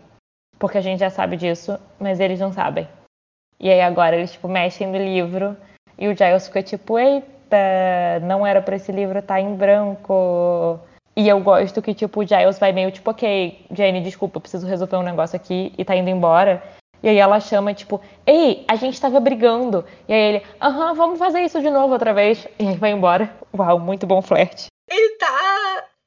Porque 0.59 0.77
a 0.77 0.81
gente 0.81 0.99
já 0.99 1.09
sabe 1.09 1.35
disso, 1.35 1.79
mas 1.99 2.19
eles 2.19 2.39
não 2.39 2.53
sabem. 2.53 2.87
E 3.59 3.69
aí 3.69 3.81
agora 3.81 4.15
eles, 4.15 4.31
tipo, 4.31 4.47
mexem 4.47 4.87
no 4.87 4.97
livro, 4.97 5.57
e 5.97 6.07
o 6.07 6.15
Giles 6.15 6.47
fica 6.47 6.61
tipo, 6.61 6.99
eita, 6.99 7.34
não 8.23 8.45
era 8.45 8.61
para 8.61 8.75
esse 8.75 8.91
livro 8.91 9.19
estar 9.19 9.35
tá 9.35 9.41
em 9.41 9.55
branco. 9.55 10.79
E 11.15 11.27
eu 11.27 11.39
gosto 11.39 11.81
que, 11.81 11.93
tipo, 11.93 12.21
o 12.21 12.27
Giles 12.27 12.59
vai 12.59 12.73
meio 12.73 12.91
tipo, 12.91 13.09
ok, 13.09 13.65
Jenny, 13.71 14.01
desculpa, 14.01 14.39
preciso 14.39 14.67
resolver 14.67 14.97
um 14.97 15.03
negócio 15.03 15.35
aqui 15.35 15.73
e 15.77 15.85
tá 15.85 15.95
indo 15.95 16.09
embora. 16.09 16.61
E 17.01 17.07
aí 17.07 17.17
ela 17.17 17.39
chama, 17.39 17.73
tipo, 17.73 18.01
ei, 18.25 18.65
a 18.67 18.75
gente 18.75 18.99
tava 18.99 19.19
brigando. 19.19 19.85
E 20.07 20.13
aí 20.13 20.19
ele, 20.19 20.43
aham, 20.61 20.93
vamos 20.93 21.19
fazer 21.19 21.41
isso 21.41 21.61
de 21.61 21.69
novo 21.69 21.93
outra 21.93 22.13
vez. 22.13 22.47
E 22.59 22.67
aí 22.67 22.75
vai 22.75 22.91
embora. 22.91 23.29
Uau, 23.55 23.79
muito 23.79 24.05
bom 24.05 24.21
flerte. 24.21 24.67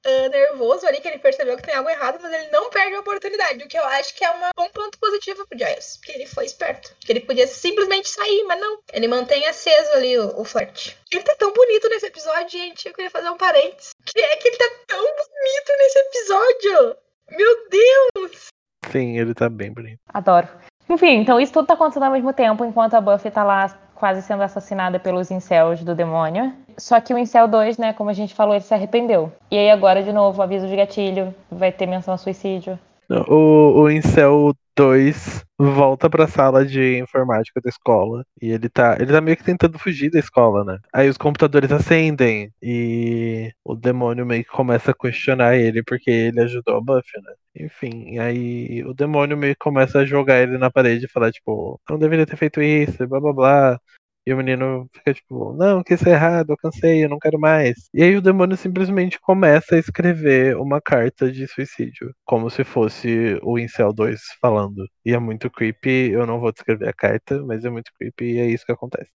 Uh, 0.09 0.31
nervoso 0.31 0.87
ali, 0.87 1.01
que 1.01 1.09
ele 1.09 1.19
percebeu 1.19 1.57
que 1.57 1.65
tem 1.65 1.75
algo 1.75 1.91
errado, 1.91 2.19
mas 2.23 2.33
ele 2.33 2.49
não 2.51 2.71
perde 2.71 2.95
a 2.95 3.01
oportunidade, 3.01 3.63
o 3.63 3.69
que 3.69 3.79
eu 3.79 3.85
acho 3.85 4.15
que 4.15 4.25
é 4.25 4.31
uma, 4.31 4.51
um 4.59 4.71
ponto 4.71 4.99
positivo 4.99 5.47
pro 5.47 5.59
Giles, 5.59 5.99
que 6.03 6.13
ele 6.13 6.27
foi 6.27 6.47
esperto. 6.47 6.95
Que 7.01 7.13
ele 7.13 7.21
podia 7.21 7.47
simplesmente 7.47 8.09
sair, 8.09 8.45
mas 8.45 8.59
não. 8.59 8.79
Ele 8.93 9.09
mantém 9.09 9.47
aceso 9.47 9.93
ali 9.93 10.17
o, 10.17 10.41
o 10.41 10.45
flerte. 10.45 10.97
Ele 11.13 11.23
tá 11.23 11.35
tão 11.39 11.53
bonito 11.53 11.89
nesse 11.89 12.07
episódio, 12.07 12.49
gente. 12.49 12.87
Eu 12.87 12.95
queria 12.95 13.11
fazer 13.11 13.29
um 13.29 13.37
parênteses. 13.37 13.91
Que 14.07 14.21
é 14.21 14.37
que 14.37 14.49
ele 14.49 14.57
tá 14.57 14.71
tão 14.87 15.03
bonito 15.03 15.73
nesse 15.79 15.99
episódio. 15.99 16.97
Meu 17.31 17.69
Deus! 17.69 18.47
Sim, 18.91 19.19
ele 19.19 19.35
tá 19.35 19.51
bem 19.51 19.73
bonito. 19.73 20.01
Adoro. 20.13 20.49
Enfim, 20.89 21.17
então 21.17 21.39
isso 21.39 21.53
tudo 21.53 21.67
tá 21.67 21.75
acontecendo 21.75 22.05
ao 22.05 22.13
mesmo 22.13 22.33
tempo, 22.33 22.65
enquanto 22.65 22.95
a 22.95 23.01
Buffy 23.01 23.31
tá 23.31 23.45
lá 23.45 23.69
quase 23.95 24.23
sendo 24.23 24.43
assassinada 24.43 24.99
pelos 24.99 25.31
incels 25.31 25.83
do 25.83 25.95
demônio. 25.95 26.55
Só 26.79 27.01
que 27.01 27.12
o 27.12 27.18
incel 27.18 27.49
2, 27.49 27.79
né, 27.79 27.93
como 27.93 28.11
a 28.11 28.14
gente 28.14 28.35
falou, 28.35 28.55
ele 28.55 28.64
se 28.64 28.72
arrependeu. 28.72 29.33
E 29.51 29.59
aí 29.59 29.70
agora, 29.70 30.03
de 30.03 30.12
novo, 30.12 30.41
aviso 30.41 30.68
de 30.68 30.76
gatilho, 30.76 31.35
vai 31.51 31.72
ter 31.72 31.87
menção 31.87 32.14
a 32.14 32.18
suicídio. 32.18 32.79
O, 33.11 33.83
o 33.83 33.91
incel 33.91 34.55
2 34.76 35.43
volta 35.59 36.09
pra 36.09 36.29
sala 36.29 36.64
de 36.64 36.99
informática 36.99 37.61
da 37.61 37.68
escola. 37.68 38.24
E 38.41 38.51
ele 38.51 38.68
tá, 38.68 38.97
ele 39.01 39.12
tá 39.12 39.20
meio 39.20 39.37
que 39.37 39.43
tentando 39.43 39.79
fugir 39.79 40.11
da 40.11 40.18
escola, 40.18 40.62
né? 40.62 40.79
Aí 40.93 41.09
os 41.09 41.18
computadores 41.18 41.72
acendem 41.72 42.53
e 42.62 43.51
o 43.64 43.74
demônio 43.74 44.24
meio 44.24 44.45
que 44.45 44.51
começa 44.51 44.93
a 44.93 44.95
questionar 44.95 45.57
ele 45.57 45.83
porque 45.83 46.11
ele 46.11 46.41
ajudou 46.43 46.76
a 46.76 46.81
Buffy, 46.81 47.20
né? 47.22 47.33
Enfim, 47.61 48.18
aí 48.18 48.85
o 48.85 48.95
demônio 48.95 49.37
meio 49.37 49.55
que 49.55 49.61
começa 49.61 50.01
a 50.01 50.05
jogar 50.05 50.41
ele 50.41 50.59
na 50.59 50.70
parede 50.70 51.07
e 51.07 51.09
falar, 51.09 51.33
tipo, 51.33 51.81
não 51.91 51.99
deveria 51.99 52.26
ter 52.26 52.37
feito 52.37 52.62
isso, 52.62 53.07
blá 53.09 53.20
blá 53.20 53.33
blá. 53.33 53.81
E 54.29 54.35
o 54.35 54.37
menino 54.37 54.87
fica 54.93 55.14
tipo, 55.14 55.55
não, 55.55 55.83
que 55.83 55.95
isso 55.95 56.07
é 56.07 56.12
errado, 56.12 56.51
eu 56.51 56.57
cansei, 56.59 57.03
eu 57.03 57.09
não 57.09 57.18
quero 57.18 57.41
mais. 57.41 57.89
E 57.95 58.03
aí 58.03 58.14
o 58.14 58.20
demônio 58.20 58.59
simplesmente 58.59 59.18
começa 59.18 59.74
a 59.74 59.79
escrever 59.79 60.55
uma 60.59 60.83
carta 60.83 61.33
de 61.33 61.47
suicídio, 61.47 62.14
como 62.26 62.51
se 62.51 62.62
fosse 62.62 63.41
o 63.43 63.59
Incel 63.59 63.91
2 63.91 64.20
falando. 64.39 64.87
E 65.03 65.14
é 65.14 65.18
muito 65.18 65.49
creepy, 65.51 66.11
eu 66.11 66.26
não 66.26 66.41
vou 66.41 66.53
descrever 66.53 66.91
a 66.91 66.93
carta, 66.93 67.43
mas 67.43 67.64
é 67.64 67.70
muito 67.70 67.91
creepy 67.99 68.35
e 68.35 68.39
é 68.39 68.45
isso 68.45 68.66
que 68.66 68.72
acontece. 68.72 69.09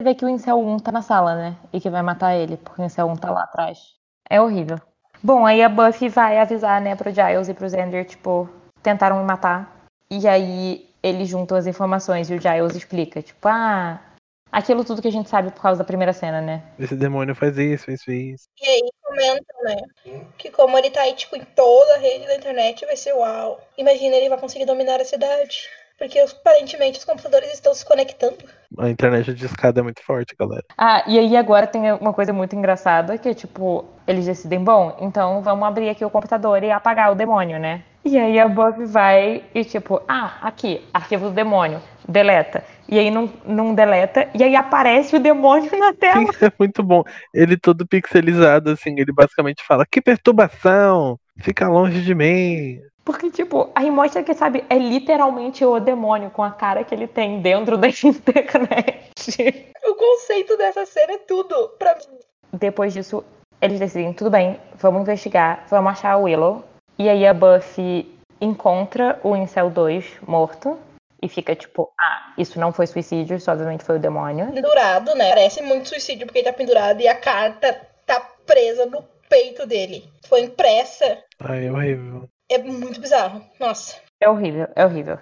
Você 0.00 0.04
vê 0.08 0.14
que 0.14 0.24
o 0.24 0.28
Incel 0.30 0.58
1 0.58 0.78
tá 0.78 0.90
na 0.90 1.02
sala, 1.02 1.36
né? 1.36 1.58
E 1.70 1.78
que 1.78 1.90
vai 1.90 2.00
matar 2.00 2.34
ele, 2.34 2.56
porque 2.56 2.80
o 2.80 2.84
Incel 2.86 3.08
1 3.08 3.16
tá 3.16 3.30
lá 3.30 3.42
atrás. 3.42 3.78
É 4.30 4.40
horrível. 4.40 4.78
Bom, 5.22 5.44
aí 5.44 5.62
a 5.62 5.68
Buffy 5.68 6.08
vai 6.08 6.38
avisar, 6.38 6.80
né, 6.80 6.96
pro 6.96 7.12
Giles 7.12 7.50
e 7.50 7.52
pro 7.52 7.68
Xander, 7.68 8.06
tipo, 8.06 8.48
tentaram 8.82 9.18
me 9.18 9.26
matar. 9.26 9.86
E 10.10 10.26
aí 10.26 10.88
eles 11.02 11.28
juntam 11.28 11.58
as 11.58 11.66
informações 11.66 12.30
e 12.30 12.34
o 12.34 12.40
Giles 12.40 12.74
explica, 12.74 13.20
tipo, 13.20 13.46
ah, 13.48 14.00
aquilo 14.56 14.82
tudo 14.84 15.02
que 15.02 15.08
a 15.08 15.12
gente 15.12 15.28
sabe 15.28 15.50
por 15.50 15.60
causa 15.60 15.78
da 15.78 15.84
primeira 15.84 16.14
cena, 16.14 16.40
né? 16.40 16.62
Esse 16.78 16.96
demônio 16.96 17.34
faz 17.34 17.58
isso, 17.58 17.90
isso, 17.90 18.10
isso. 18.10 18.48
E 18.58 18.66
aí 18.66 18.82
comentam, 19.04 19.62
né? 19.64 20.22
Que 20.38 20.50
como 20.50 20.78
ele 20.78 20.90
tá 20.90 21.02
aí, 21.02 21.12
tipo, 21.12 21.36
em 21.36 21.44
toda 21.44 21.94
a 21.94 21.98
rede 21.98 22.26
da 22.26 22.36
internet, 22.36 22.86
vai 22.86 22.96
ser 22.96 23.12
uau. 23.12 23.60
Imagina, 23.76 24.16
ele 24.16 24.30
vai 24.30 24.38
conseguir 24.38 24.64
dominar 24.64 24.98
a 24.98 25.04
cidade. 25.04 25.68
Porque 25.98 26.18
aparentemente 26.18 26.98
os 26.98 27.04
computadores 27.04 27.52
estão 27.52 27.74
se 27.74 27.84
conectando. 27.84 28.36
A 28.78 28.88
internet 28.88 29.32
de 29.34 29.46
escada 29.46 29.80
é 29.80 29.82
muito 29.82 30.02
forte, 30.02 30.34
galera. 30.38 30.64
Ah, 30.76 31.02
e 31.06 31.18
aí 31.18 31.36
agora 31.36 31.66
tem 31.66 31.92
uma 31.92 32.12
coisa 32.12 32.32
muito 32.32 32.56
engraçada 32.56 33.16
que 33.16 33.28
é 33.28 33.34
tipo, 33.34 33.84
eles 34.06 34.26
decidem, 34.26 34.62
bom, 34.62 34.94
então 35.00 35.42
vamos 35.42 35.66
abrir 35.66 35.88
aqui 35.88 36.04
o 36.04 36.10
computador 36.10 36.62
e 36.62 36.70
apagar 36.70 37.12
o 37.12 37.14
demônio, 37.14 37.58
né? 37.58 37.82
E 38.04 38.18
aí 38.18 38.38
a 38.38 38.46
Buffy 38.46 38.84
vai 38.84 39.44
e 39.54 39.64
tipo, 39.64 40.00
ah, 40.06 40.36
aqui, 40.42 40.86
arquivo 40.92 41.28
do 41.28 41.34
demônio, 41.34 41.82
deleta. 42.06 42.62
E 42.88 42.98
aí 42.98 43.10
não, 43.10 43.28
não 43.44 43.74
deleta, 43.74 44.28
e 44.32 44.44
aí 44.44 44.54
aparece 44.54 45.16
o 45.16 45.20
demônio 45.20 45.70
na 45.78 45.92
tela. 45.94 46.32
Sim, 46.32 46.44
é 46.44 46.52
muito 46.58 46.82
bom. 46.82 47.02
Ele 47.34 47.56
todo 47.56 47.86
pixelizado, 47.86 48.70
assim, 48.70 48.98
ele 48.98 49.12
basicamente 49.12 49.64
fala, 49.66 49.84
que 49.84 50.00
perturbação! 50.00 51.18
Fica 51.38 51.68
longe 51.68 52.00
de 52.00 52.14
mim. 52.14 52.80
Porque, 53.04 53.30
tipo, 53.30 53.70
aí 53.74 53.90
mostra 53.90 54.22
que, 54.22 54.34
sabe, 54.34 54.64
é 54.68 54.76
literalmente 54.76 55.64
o 55.64 55.78
demônio 55.78 56.30
com 56.30 56.42
a 56.42 56.50
cara 56.50 56.82
que 56.82 56.94
ele 56.94 57.06
tem 57.06 57.40
dentro 57.40 57.76
da 57.76 57.86
internet. 58.02 59.70
O 59.84 59.94
conceito 59.94 60.56
dessa 60.56 60.84
cena 60.86 61.12
é 61.12 61.18
tudo 61.18 61.68
pra 61.78 61.94
mim. 61.94 62.18
Depois 62.52 62.92
disso, 62.92 63.22
eles 63.60 63.78
decidem, 63.78 64.12
tudo 64.12 64.30
bem, 64.30 64.58
vamos 64.76 65.02
investigar, 65.02 65.64
vamos 65.70 65.92
achar 65.92 66.16
o 66.16 66.24
Willow. 66.24 66.64
E 66.98 67.08
aí 67.08 67.26
a 67.26 67.32
Buffy 67.32 68.12
encontra 68.40 69.20
o 69.22 69.36
Incel 69.36 69.70
2 69.70 70.04
morto. 70.26 70.76
E 71.26 71.28
fica 71.28 71.56
tipo, 71.56 71.92
ah, 72.00 72.32
isso 72.38 72.60
não 72.60 72.72
foi 72.72 72.86
suicídio, 72.86 73.36
isso 73.36 73.50
obviamente 73.50 73.82
foi 73.82 73.96
o 73.96 74.00
demônio. 74.00 74.52
Pendurado, 74.52 75.12
né? 75.16 75.28
Parece 75.30 75.60
muito 75.60 75.88
suicídio 75.88 76.24
porque 76.24 76.38
ele 76.38 76.46
tá 76.46 76.52
pendurado 76.52 77.00
e 77.00 77.08
a 77.08 77.16
carta 77.16 77.72
tá 78.06 78.20
presa 78.46 78.86
no 78.86 79.02
peito 79.28 79.66
dele. 79.66 80.08
Foi 80.28 80.42
impressa. 80.42 81.18
Ai, 81.40 81.66
é 81.66 81.72
horrível. 81.72 82.28
É 82.48 82.58
muito 82.58 83.00
bizarro. 83.00 83.42
Nossa. 83.58 83.96
É 84.20 84.30
horrível, 84.30 84.68
é 84.76 84.84
horrível. 84.86 85.18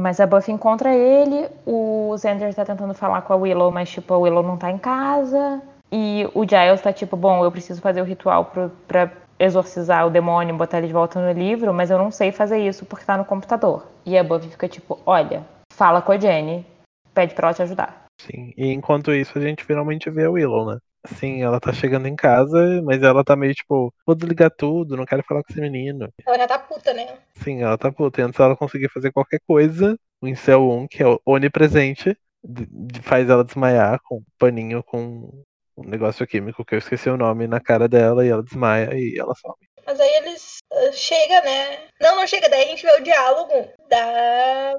Mas 0.00 0.18
a 0.18 0.26
Buffy 0.26 0.52
encontra 0.52 0.92
ele, 0.92 1.48
o 1.64 2.12
Xander 2.18 2.52
tá 2.52 2.64
tentando 2.64 2.92
falar 2.92 3.22
com 3.22 3.32
a 3.32 3.36
Willow, 3.36 3.70
mas 3.70 3.88
tipo, 3.88 4.12
a 4.12 4.18
Willow 4.18 4.42
não 4.42 4.56
tá 4.58 4.68
em 4.68 4.78
casa. 4.78 5.62
E 5.92 6.28
o 6.34 6.42
Giles 6.42 6.80
tá 6.80 6.92
tipo, 6.92 7.16
bom, 7.16 7.44
eu 7.44 7.52
preciso 7.52 7.80
fazer 7.80 8.02
o 8.02 8.04
ritual 8.04 8.46
pro, 8.46 8.68
pra 8.88 9.12
exorcizar 9.40 10.06
o 10.06 10.10
demônio, 10.10 10.56
botar 10.56 10.78
ele 10.78 10.88
de 10.88 10.92
volta 10.92 11.18
no 11.18 11.32
livro, 11.32 11.72
mas 11.72 11.90
eu 11.90 11.96
não 11.96 12.10
sei 12.10 12.30
fazer 12.30 12.58
isso 12.58 12.84
porque 12.84 13.06
tá 13.06 13.16
no 13.16 13.24
computador. 13.24 13.90
E 14.04 14.16
a 14.18 14.22
Buffy 14.22 14.50
fica 14.50 14.68
tipo, 14.68 15.00
olha, 15.06 15.44
fala 15.72 16.02
com 16.02 16.12
a 16.12 16.18
Jenny, 16.18 16.66
pede 17.14 17.34
pra 17.34 17.48
ela 17.48 17.54
te 17.54 17.62
ajudar. 17.62 18.04
Sim. 18.20 18.52
E 18.54 18.70
enquanto 18.70 19.14
isso, 19.14 19.38
a 19.38 19.40
gente 19.40 19.64
finalmente 19.64 20.10
vê 20.10 20.26
a 20.26 20.30
Willow, 20.30 20.70
né? 20.70 20.78
Sim, 21.06 21.42
ela 21.42 21.58
tá 21.58 21.72
chegando 21.72 22.06
em 22.06 22.14
casa, 22.14 22.82
mas 22.84 23.02
ela 23.02 23.24
tá 23.24 23.34
meio 23.34 23.54
tipo, 23.54 23.92
vou 24.06 24.14
desligar 24.14 24.50
tudo, 24.50 24.98
não 24.98 25.06
quero 25.06 25.24
falar 25.24 25.42
com 25.42 25.50
esse 25.50 25.60
menino. 25.60 26.12
Ela 26.26 26.36
já 26.36 26.46
tá 26.46 26.58
puta, 26.58 26.92
né? 26.92 27.08
Sim, 27.42 27.62
ela 27.62 27.78
tá 27.78 27.90
puta. 27.90 28.20
E 28.20 28.24
antes 28.24 28.38
ela 28.38 28.54
conseguir 28.54 28.90
fazer 28.90 29.10
qualquer 29.10 29.40
coisa, 29.46 29.96
o 30.20 30.28
Incel 30.28 30.70
1, 30.70 30.86
que 30.86 31.02
é 31.02 31.06
onipresente, 31.24 32.14
faz 33.02 33.30
ela 33.30 33.42
desmaiar 33.42 33.98
com 34.04 34.16
um 34.16 34.24
paninho 34.38 34.82
com 34.82 35.42
um 35.76 35.88
negócio 35.88 36.26
químico 36.26 36.64
que 36.64 36.74
eu 36.74 36.78
esqueci 36.78 37.08
o 37.08 37.16
nome 37.16 37.46
na 37.46 37.60
cara 37.60 37.88
dela 37.88 38.24
e 38.24 38.28
ela 38.28 38.42
desmaia 38.42 38.90
e 38.94 39.18
ela 39.18 39.34
some. 39.34 39.56
Mas 39.86 39.98
aí 39.98 40.10
eles 40.18 40.58
ah, 40.72 40.92
chega, 40.92 41.40
né? 41.42 41.78
Não, 42.00 42.16
não 42.16 42.26
chega. 42.26 42.48
Daí 42.48 42.64
a 42.64 42.68
gente 42.68 42.82
vê 42.84 42.92
o 42.92 43.02
diálogo 43.02 43.68
da. 43.88 44.74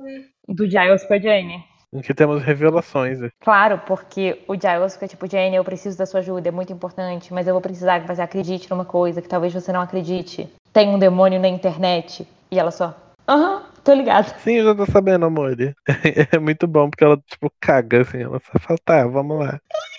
Do 0.47 0.69
Giles 0.69 1.03
com 1.03 1.13
a 1.13 1.19
Jenny. 1.19 1.63
Em 1.93 2.01
que 2.01 2.13
temos 2.13 2.41
revelações. 2.41 3.19
Claro, 3.41 3.81
porque 3.85 4.41
o 4.47 4.55
Giles 4.55 4.93
fica 4.93 5.09
tipo, 5.09 5.29
Jenny, 5.29 5.57
eu 5.57 5.63
preciso 5.63 5.97
da 5.97 6.05
sua 6.05 6.21
ajuda, 6.21 6.47
é 6.47 6.51
muito 6.51 6.71
importante, 6.71 7.33
mas 7.33 7.47
eu 7.47 7.53
vou 7.53 7.61
precisar 7.61 7.99
que 7.99 8.07
você 8.07 8.21
acredite 8.21 8.69
numa 8.69 8.85
coisa 8.85 9.21
que 9.21 9.27
talvez 9.27 9.53
você 9.53 9.73
não 9.73 9.81
acredite. 9.81 10.49
Tem 10.71 10.87
um 10.87 10.97
demônio 10.97 11.39
na 11.39 11.49
internet. 11.49 12.25
E 12.49 12.57
ela 12.57 12.71
só, 12.71 12.95
aham, 13.27 13.63
tô 13.83 13.93
ligado. 13.93 14.33
Sim, 14.39 14.53
eu 14.53 14.65
já 14.65 14.75
tô 14.75 14.85
sabendo, 14.85 15.25
amor. 15.25 15.57
É 16.31 16.39
muito 16.39 16.65
bom 16.65 16.89
porque 16.89 17.03
ela, 17.03 17.17
tipo, 17.27 17.51
caga, 17.59 18.01
assim. 18.01 18.21
Ela 18.21 18.39
só 18.39 18.57
fala, 18.59 18.79
tá, 18.85 19.05
vamos 19.05 19.37
lá. 19.37 19.59
Imaginei 19.69 19.90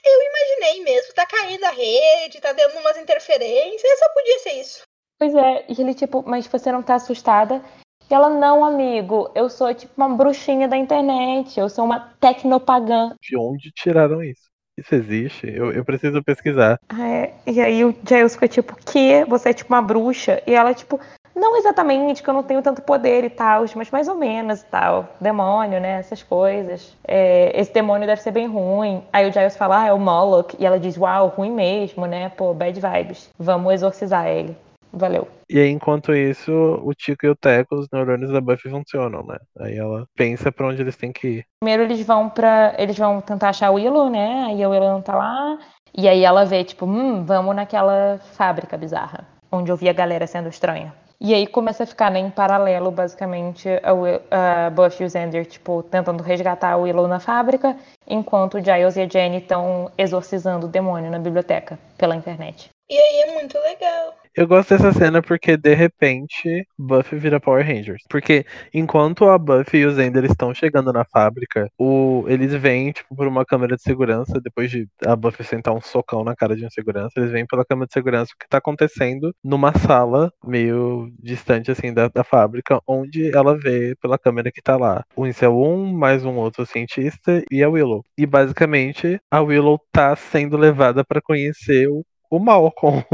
Tá 1.15 1.27
caindo 1.27 1.65
a 1.65 1.71
rede, 1.71 2.41
tá 2.41 2.53
dando 2.53 2.79
umas 2.79 2.97
interferências. 2.97 3.99
Só 3.99 4.09
podia 4.15 4.39
ser 4.41 4.53
isso. 4.61 4.83
Pois 5.19 5.35
é, 5.35 5.65
e 5.69 5.81
ele 5.81 5.95
tipo, 5.95 6.25
mas 6.27 6.47
você 6.47 6.73
não 6.73 6.83
tá 6.83 6.97
assustada? 6.97 7.63
E 8.11 8.15
ela, 8.15 8.29
não, 8.29 8.65
amigo, 8.65 9.31
eu 9.35 9.49
sou 9.49 9.73
tipo 9.73 9.93
uma 9.97 10.09
bruxinha 10.09 10.67
da 10.67 10.77
internet, 10.77 11.59
eu 11.59 11.69
sou 11.69 11.85
uma 11.85 12.13
tecnopagã. 12.21 13.15
De 13.21 13.37
onde 13.39 13.71
tiraram 13.71 14.23
isso? 14.23 14.51
Isso 14.77 14.95
existe? 14.95 15.47
Eu, 15.47 15.71
eu 15.73 15.85
preciso 15.85 16.23
pesquisar. 16.23 16.79
Ah, 16.89 17.09
é. 17.09 17.35
E 17.47 17.61
aí 17.61 17.85
o 17.85 17.95
Giles 18.07 18.35
fica 18.35 18.49
tipo, 18.49 18.75
que? 18.77 19.25
Você 19.27 19.51
é 19.51 19.55
tipo 19.55 19.73
uma 19.73 19.83
bruxa? 19.83 20.43
E 20.47 20.55
ela, 20.55 20.75
tipo, 20.75 20.99
não 21.35 21.57
exatamente, 21.57 22.23
que 22.23 22.29
eu 22.29 22.35
não 22.35 22.43
tenho 22.43 22.63
tanto 22.63 22.83
poder 22.83 23.25
e 23.25 23.31
tal, 23.31 23.65
mas 23.75 23.91
mais 23.91 24.09
ou 24.09 24.15
menos 24.15 24.61
e 24.61 24.67
tal. 24.67 25.09
Demônio, 25.21 25.81
né? 25.81 25.99
Essas 25.99 26.23
coisas. 26.23 26.97
É, 27.07 27.53
esse 27.59 27.73
demônio 27.73 28.07
deve 28.07 28.21
ser 28.21 28.31
bem 28.31 28.47
ruim. 28.47 29.03
Aí 29.13 29.29
o 29.29 29.33
Giles 29.33 29.57
fala, 29.57 29.83
ah, 29.83 29.87
é 29.87 29.93
o 29.93 29.99
Moloch. 29.99 30.57
E 30.59 30.67
ela 30.67 30.79
diz, 30.79 30.97
uau, 30.97 31.29
ruim 31.29 31.51
mesmo, 31.51 32.07
né? 32.07 32.29
Pô, 32.31 32.53
bad 32.53 32.79
vibes. 32.79 33.31
Vamos 33.39 33.73
exorcizar 33.73 34.27
ele. 34.27 34.57
Valeu. 34.93 35.27
E 35.49 35.59
aí, 35.59 35.71
enquanto 35.71 36.15
isso, 36.15 36.53
o 36.85 36.93
Tico 36.93 37.25
e 37.25 37.31
o 37.31 37.35
Teco, 37.35 37.77
os 37.77 37.89
neurônios 37.91 38.31
da 38.31 38.43
Buffy 38.43 38.71
funcionam, 38.71 39.23
né? 39.23 39.39
Aí 39.59 39.79
ela 39.79 40.07
pensa 40.15 40.53
pra 40.53 40.67
onde 40.67 40.83
eles 40.83 40.97
têm 40.97 41.13
que 41.13 41.29
ir. 41.29 41.47
Primeiro 41.61 41.83
eles 41.85 42.05
vão 42.07 42.29
para 42.29 42.75
Eles 42.77 42.99
vão 42.99 43.21
tentar 43.21 43.49
achar 43.49 43.71
o 43.71 43.75
Willow, 43.75 44.11
né? 44.11 44.45
Aí 44.49 44.63
a 44.63 44.69
Willow 44.69 44.93
não 44.93 45.03
tá 45.03 45.17
lá. 45.17 45.59
E 45.97 46.07
aí 46.09 46.25
ela 46.25 46.45
vê, 46.45 46.63
tipo, 46.63 46.85
hum, 46.85 47.25
vamos 47.25 47.57
naquela 47.57 48.19
fábrica 48.35 48.77
bizarra. 48.77 49.27
Onde 49.51 49.71
eu 49.71 49.77
vi 49.77 49.89
a 49.89 49.93
galera 49.95 50.27
sendo 50.27 50.49
estranha. 50.49 50.93
E 51.25 51.33
aí 51.33 51.47
começa 51.47 51.85
a 51.85 51.87
ficar, 51.87 52.11
né, 52.11 52.19
em 52.19 52.31
paralelo, 52.31 52.91
basicamente, 52.91 53.69
a, 53.69 54.67
a 54.67 54.73
e 55.01 55.05
o 55.05 55.09
Xander, 55.09 55.47
tipo, 55.47 55.81
tentando 55.85 56.21
resgatar 56.21 56.77
o 56.77 56.83
Willow 56.83 57.07
na 57.07 57.21
fábrica, 57.21 57.77
enquanto 58.09 58.59
Giles 58.59 58.97
e 58.97 59.03
a 59.03 59.09
Jenny 59.09 59.37
estão 59.37 59.89
exorcizando 59.97 60.67
o 60.67 60.69
demônio 60.69 61.13
na 61.13 61.21
biblioteca, 61.21 61.79
pela 61.97 62.17
internet. 62.17 62.71
E 62.91 62.99
aí 62.99 63.21
é 63.21 63.35
muito 63.35 63.57
legal. 63.61 64.15
Eu 64.35 64.47
gosto 64.49 64.71
dessa 64.71 64.93
cena 64.93 65.21
porque, 65.21 65.59
de 65.59 65.75
repente, 65.75 66.67
Buffy 66.79 67.19
vira 67.19 67.39
Power 67.39 67.67
Rangers. 67.67 68.03
Porque 68.09 68.47
enquanto 68.73 69.27
a 69.27 69.37
Buffy 69.37 69.81
e 69.81 69.87
o 69.87 69.95
Xander 69.95 70.25
estão 70.25 70.55
chegando 70.55 70.91
na 70.91 71.05
fábrica, 71.05 71.69
o... 71.79 72.25
eles 72.27 72.55
vêm, 72.55 72.93
tipo, 72.93 73.15
por 73.15 73.27
uma 73.27 73.45
câmera 73.45 73.77
de 73.77 73.83
segurança, 73.83 74.41
depois 74.41 74.71
de 74.71 74.89
a 75.07 75.15
Buffy 75.15 75.45
sentar 75.45 75.75
um 75.75 75.83
socão 75.83 76.25
na 76.25 76.35
cara 76.35 76.57
de 76.57 76.65
um 76.65 76.71
segurança, 76.71 77.13
eles 77.19 77.31
vêm 77.31 77.47
pela 77.47 77.63
câmera 77.63 77.87
de 77.87 77.93
segurança 77.93 78.33
o 78.35 78.39
que 78.39 78.49
tá 78.49 78.57
acontecendo 78.57 79.35
numa 79.45 79.71
sala 79.79 80.33
meio 80.43 81.13
distante, 81.19 81.71
assim, 81.71 81.93
da, 81.93 82.09
da 82.09 82.25
fábrica, 82.25 82.81
onde 82.87 83.37
ela 83.37 83.55
vê 83.59 83.95
pela 84.01 84.19
câmera 84.19 84.51
que 84.51 84.63
tá 84.63 84.79
lá 84.79 85.05
o 85.15 85.27
Incel 85.27 85.55
1, 85.59 85.93
mais 85.93 86.25
um 86.25 86.37
outro 86.37 86.65
cientista 86.65 87.43
e 87.51 87.63
a 87.63 87.69
Willow. 87.69 88.03
E, 88.17 88.25
basicamente, 88.25 89.21
a 89.31 89.43
Willow 89.43 89.79
tá 89.93 90.17
sendo 90.17 90.57
levada 90.57 91.05
pra 91.05 91.21
conhecer 91.21 91.87
o, 91.89 92.03
o 92.31 92.39
Malcolm 92.39 93.05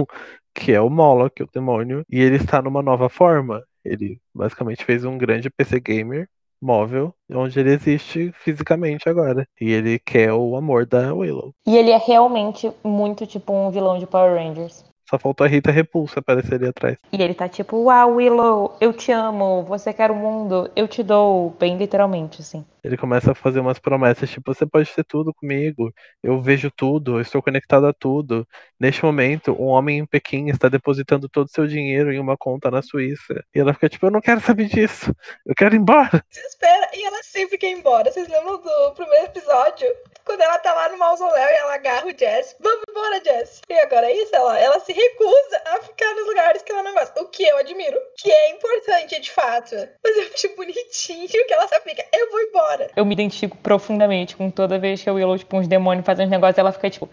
que 0.59 0.72
é 0.72 0.80
o 0.80 0.90
Moloch, 0.90 1.42
o 1.42 1.48
demônio, 1.52 2.02
e 2.11 2.20
ele 2.20 2.36
está 2.36 2.61
numa 2.61 2.82
nova 2.82 3.09
forma. 3.09 3.62
Ele 3.84 4.20
basicamente 4.34 4.84
fez 4.84 5.04
um 5.04 5.16
grande 5.16 5.48
PC 5.48 5.80
gamer 5.80 6.28
móvel, 6.61 7.14
onde 7.30 7.61
ele 7.61 7.72
existe 7.72 8.32
fisicamente 8.32 9.09
agora. 9.09 9.46
E 9.61 9.70
ele 9.70 9.98
quer 9.98 10.32
o 10.32 10.56
amor 10.56 10.84
da 10.84 11.14
Willow. 11.14 11.54
E 11.64 11.76
ele 11.76 11.90
é 11.90 11.96
realmente 11.96 12.70
muito 12.82 13.26
tipo 13.26 13.52
um 13.52 13.70
vilão 13.70 13.98
de 13.98 14.06
Power 14.06 14.34
Rangers. 14.34 14.84
Só 15.09 15.18
faltou 15.18 15.44
a 15.44 15.48
Rita 15.48 15.70
Repulsa 15.70 16.20
aparecer 16.20 16.56
ali 16.56 16.68
atrás. 16.68 16.98
E 17.11 17.22
ele 17.22 17.32
tá 17.32 17.48
tipo, 17.48 17.84
uau, 17.84 18.16
Willow, 18.16 18.76
eu 18.78 18.92
te 18.92 19.11
amo, 19.11 19.62
você 19.62 19.92
quer 19.92 20.11
o 20.11 20.14
mundo, 20.14 20.70
eu 20.76 20.86
te 20.86 21.02
dou, 21.02 21.56
bem 21.59 21.78
literalmente, 21.78 22.42
assim. 22.42 22.64
Ele 22.84 22.96
começa 22.96 23.32
a 23.32 23.34
fazer 23.34 23.61
umas 23.61 23.78
promessas, 23.78 24.30
tipo, 24.30 24.54
você 24.54 24.64
pode 24.66 24.90
ter 24.94 25.04
tudo 25.04 25.34
comigo, 25.34 25.92
eu 26.22 26.40
vejo 26.40 26.70
tudo, 26.70 27.16
eu 27.16 27.20
estou 27.20 27.42
conectado 27.42 27.86
a 27.86 27.92
tudo. 27.92 28.46
Neste 28.78 29.04
momento, 29.04 29.56
um 29.61 29.66
homem 29.66 29.98
em 29.98 30.06
Pequim 30.06 30.48
está 30.48 30.68
depositando 30.68 31.28
todo 31.28 31.46
o 31.46 31.50
seu 31.50 31.66
dinheiro 31.66 32.12
em 32.12 32.18
uma 32.18 32.36
conta 32.36 32.70
na 32.70 32.82
Suíça. 32.82 33.42
E 33.54 33.59
ela 33.59 33.74
fica 33.74 33.88
tipo, 33.88 34.06
eu 34.06 34.11
não 34.11 34.20
quero 34.20 34.40
saber 34.40 34.66
disso, 34.66 35.12
eu 35.44 35.54
quero 35.54 35.74
ir 35.74 35.78
embora. 35.78 36.22
Você 36.30 36.40
espera 36.46 36.88
e 36.94 37.04
ela 37.04 37.22
sempre 37.22 37.59
quer 37.59 37.70
ir 37.72 37.78
embora. 37.78 38.11
Vocês 38.11 38.28
lembram 38.28 38.61
do 38.61 38.92
primeiro 38.94 39.26
episódio? 39.26 39.88
Quando 40.28 40.42
ela 40.42 40.58
tá 40.58 40.74
lá 40.74 40.90
no 40.90 40.98
mausoléu 40.98 41.48
e 41.48 41.56
ela 41.56 41.74
agarra 41.74 42.06
o 42.06 42.10
Jess. 42.10 42.54
Vamos 42.60 42.82
embora, 42.86 43.24
Jess. 43.24 43.62
E 43.66 43.72
agora 43.80 44.06
é 44.06 44.14
isso, 44.14 44.36
ela, 44.36 44.58
ela 44.58 44.78
se 44.78 44.92
recusa 44.92 45.62
a 45.64 45.80
ficar 45.80 46.14
nos 46.14 46.26
lugares 46.26 46.60
que 46.60 46.70
ela 46.70 46.82
não 46.82 46.92
gosta. 46.92 47.22
O 47.22 47.28
que 47.28 47.44
eu 47.44 47.56
admiro. 47.56 47.98
Que 48.18 48.30
é 48.30 48.50
importante, 48.50 49.18
de 49.18 49.32
fato. 49.32 49.74
Mas 50.04 50.16
eu 50.18 50.30
acho 50.34 50.54
bonitinho 50.54 51.26
que 51.28 51.54
ela 51.54 51.66
só 51.66 51.80
fica, 51.80 52.04
eu 52.12 52.30
vou 52.30 52.42
embora. 52.42 52.90
Eu 52.94 53.06
me 53.06 53.14
identifico 53.14 53.56
profundamente 53.56 54.36
com 54.36 54.50
toda 54.50 54.78
vez 54.78 55.02
que 55.02 55.08
a 55.08 55.14
Willow, 55.14 55.38
tipo, 55.38 55.56
uns 55.56 55.66
demônios 55.66 56.04
fazem 56.04 56.26
uns 56.26 56.30
negócios, 56.30 56.58
ela 56.58 56.72
fica 56.72 56.90
tipo, 56.90 57.08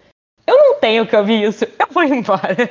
eu 0.45 0.57
não 0.57 0.75
tenho 0.75 1.07
que 1.07 1.15
ouvir 1.15 1.41
isso, 1.47 1.63
eu 1.79 1.87
vou 1.91 2.03
embora. 2.03 2.69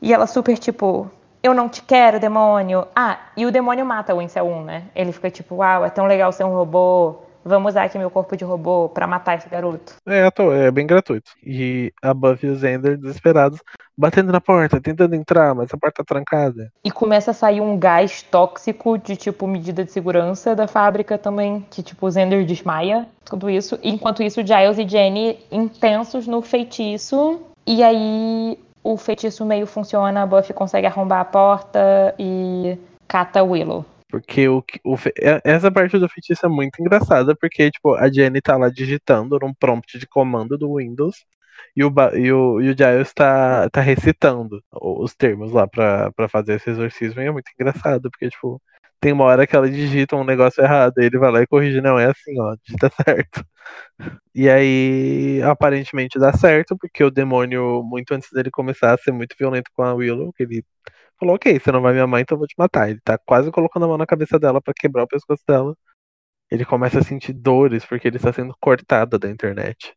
E 0.00 0.14
ela 0.14 0.28
super, 0.28 0.56
tipo, 0.56 1.10
eu 1.42 1.52
não 1.52 1.68
te 1.68 1.82
quero, 1.82 2.20
demônio. 2.20 2.86
Ah, 2.94 3.18
e 3.36 3.44
o 3.44 3.50
demônio 3.50 3.84
mata 3.84 4.14
o 4.14 4.22
Incel 4.22 4.46
1, 4.46 4.62
né? 4.62 4.84
Ele 4.94 5.10
fica 5.10 5.30
tipo, 5.32 5.56
uau, 5.56 5.84
é 5.84 5.90
tão 5.90 6.06
legal 6.06 6.30
ser 6.30 6.44
um 6.44 6.54
robô. 6.54 7.22
Vamos 7.44 7.72
usar 7.72 7.84
aqui 7.84 7.98
meu 7.98 8.10
corpo 8.10 8.36
de 8.36 8.44
robô 8.44 8.88
pra 8.88 9.06
matar 9.06 9.38
esse 9.38 9.48
garoto. 9.48 9.94
É, 10.06 10.28
é 10.66 10.70
bem 10.70 10.86
gratuito. 10.86 11.30
E 11.44 11.92
a 12.02 12.12
Buffy 12.12 12.48
e 12.48 12.52
o 12.52 12.56
Xander 12.56 12.96
desesperados, 12.96 13.60
batendo 13.96 14.32
na 14.32 14.40
porta, 14.40 14.80
tentando 14.80 15.14
entrar, 15.14 15.54
mas 15.54 15.72
a 15.72 15.78
porta 15.78 16.04
tá 16.04 16.14
trancada. 16.14 16.70
E 16.84 16.90
começa 16.90 17.30
a 17.30 17.34
sair 17.34 17.60
um 17.60 17.78
gás 17.78 18.22
tóxico 18.22 18.98
de 18.98 19.16
tipo 19.16 19.46
medida 19.46 19.84
de 19.84 19.92
segurança 19.92 20.54
da 20.54 20.66
fábrica 20.66 21.18
também, 21.18 21.64
que 21.70 21.82
tipo 21.82 22.06
o 22.06 22.12
Xander 22.12 22.44
desmaia, 22.44 23.06
tudo 23.24 23.50
isso. 23.50 23.78
Enquanto 23.82 24.22
isso, 24.22 24.44
Giles 24.46 24.78
e 24.78 24.88
Jenny 24.88 25.38
intensos 25.50 26.26
no 26.26 26.42
feitiço. 26.42 27.40
E 27.66 27.82
aí 27.82 28.58
o 28.82 28.96
feitiço 28.96 29.44
meio 29.44 29.66
funciona, 29.66 30.22
a 30.22 30.26
Buffy 30.26 30.54
consegue 30.54 30.86
arrombar 30.86 31.20
a 31.20 31.24
porta 31.24 32.14
e 32.18 32.78
cata 33.06 33.42
Willow. 33.42 33.84
Porque 34.10 34.48
o, 34.48 34.62
o 34.84 34.96
é- 35.18 35.40
essa 35.44 35.70
parte 35.70 35.98
do 35.98 36.08
feitiço 36.08 36.44
é 36.46 36.48
muito 36.48 36.80
engraçada, 36.80 37.34
porque 37.36 37.70
tipo, 37.70 37.94
a 37.94 38.10
Jenny 38.10 38.40
tá 38.40 38.56
lá 38.56 38.68
digitando 38.68 39.38
num 39.40 39.54
prompt 39.54 39.98
de 39.98 40.06
comando 40.06 40.58
do 40.58 40.76
Windows 40.76 41.24
e 41.76 41.84
o, 41.84 41.92
e 42.16 42.32
o, 42.32 42.60
e 42.60 42.70
o 42.70 42.76
Giles 42.76 43.12
tá, 43.14 43.68
tá 43.70 43.80
recitando 43.80 44.62
os 44.72 45.14
termos 45.14 45.52
lá 45.52 45.66
pra, 45.68 46.12
fazer 46.28 46.54
esse 46.56 46.70
exorcismo. 46.70 47.20
E 47.20 47.26
é 47.26 47.30
muito 47.30 47.50
engraçado, 47.54 48.10
porque 48.10 48.28
tipo, 48.30 48.60
tem 49.00 49.12
uma 49.12 49.24
hora 49.24 49.46
que 49.46 49.54
ela 49.56 49.70
digita 49.70 50.16
um 50.16 50.24
negócio 50.24 50.62
errado, 50.62 50.94
ele 50.98 51.18
vai 51.18 51.30
lá 51.32 51.42
e 51.42 51.46
corrige, 51.46 51.80
não, 51.80 51.98
é 51.98 52.06
assim, 52.06 52.40
ó, 52.40 52.56
digita 52.64 52.90
certo. 53.04 53.44
E 54.34 54.48
aí, 54.48 55.42
aparentemente 55.42 56.18
dá 56.18 56.32
certo, 56.32 56.76
porque 56.78 57.02
o 57.04 57.10
demônio, 57.10 57.82
muito 57.84 58.12
antes 58.14 58.28
dele 58.32 58.50
começar 58.50 58.94
a 58.94 58.98
ser 58.98 59.12
muito 59.12 59.34
violento 59.38 59.70
com 59.74 59.82
a 59.82 59.94
Willow, 59.94 60.32
que 60.32 60.42
ele 60.44 60.64
falou, 61.20 61.36
ok, 61.36 61.60
você 61.60 61.70
não 61.70 61.82
vai 61.82 61.92
me 61.92 62.00
amar, 62.00 62.20
então 62.20 62.34
eu 62.34 62.38
vou 62.40 62.48
te 62.48 62.54
matar. 62.58 62.90
Ele 62.90 63.00
tá 63.04 63.18
quase 63.18 63.50
colocando 63.52 63.84
a 63.84 63.88
mão 63.88 63.98
na 63.98 64.06
cabeça 64.06 64.38
dela 64.38 64.60
pra 64.60 64.74
quebrar 64.74 65.04
o 65.04 65.08
pescoço 65.08 65.42
dela. 65.46 65.76
Ele 66.50 66.64
começa 66.64 66.98
a 66.98 67.04
sentir 67.04 67.32
dores 67.32 67.84
porque 67.84 68.08
ele 68.08 68.16
está 68.16 68.32
sendo 68.32 68.54
cortado 68.58 69.18
da 69.18 69.30
internet. 69.30 69.94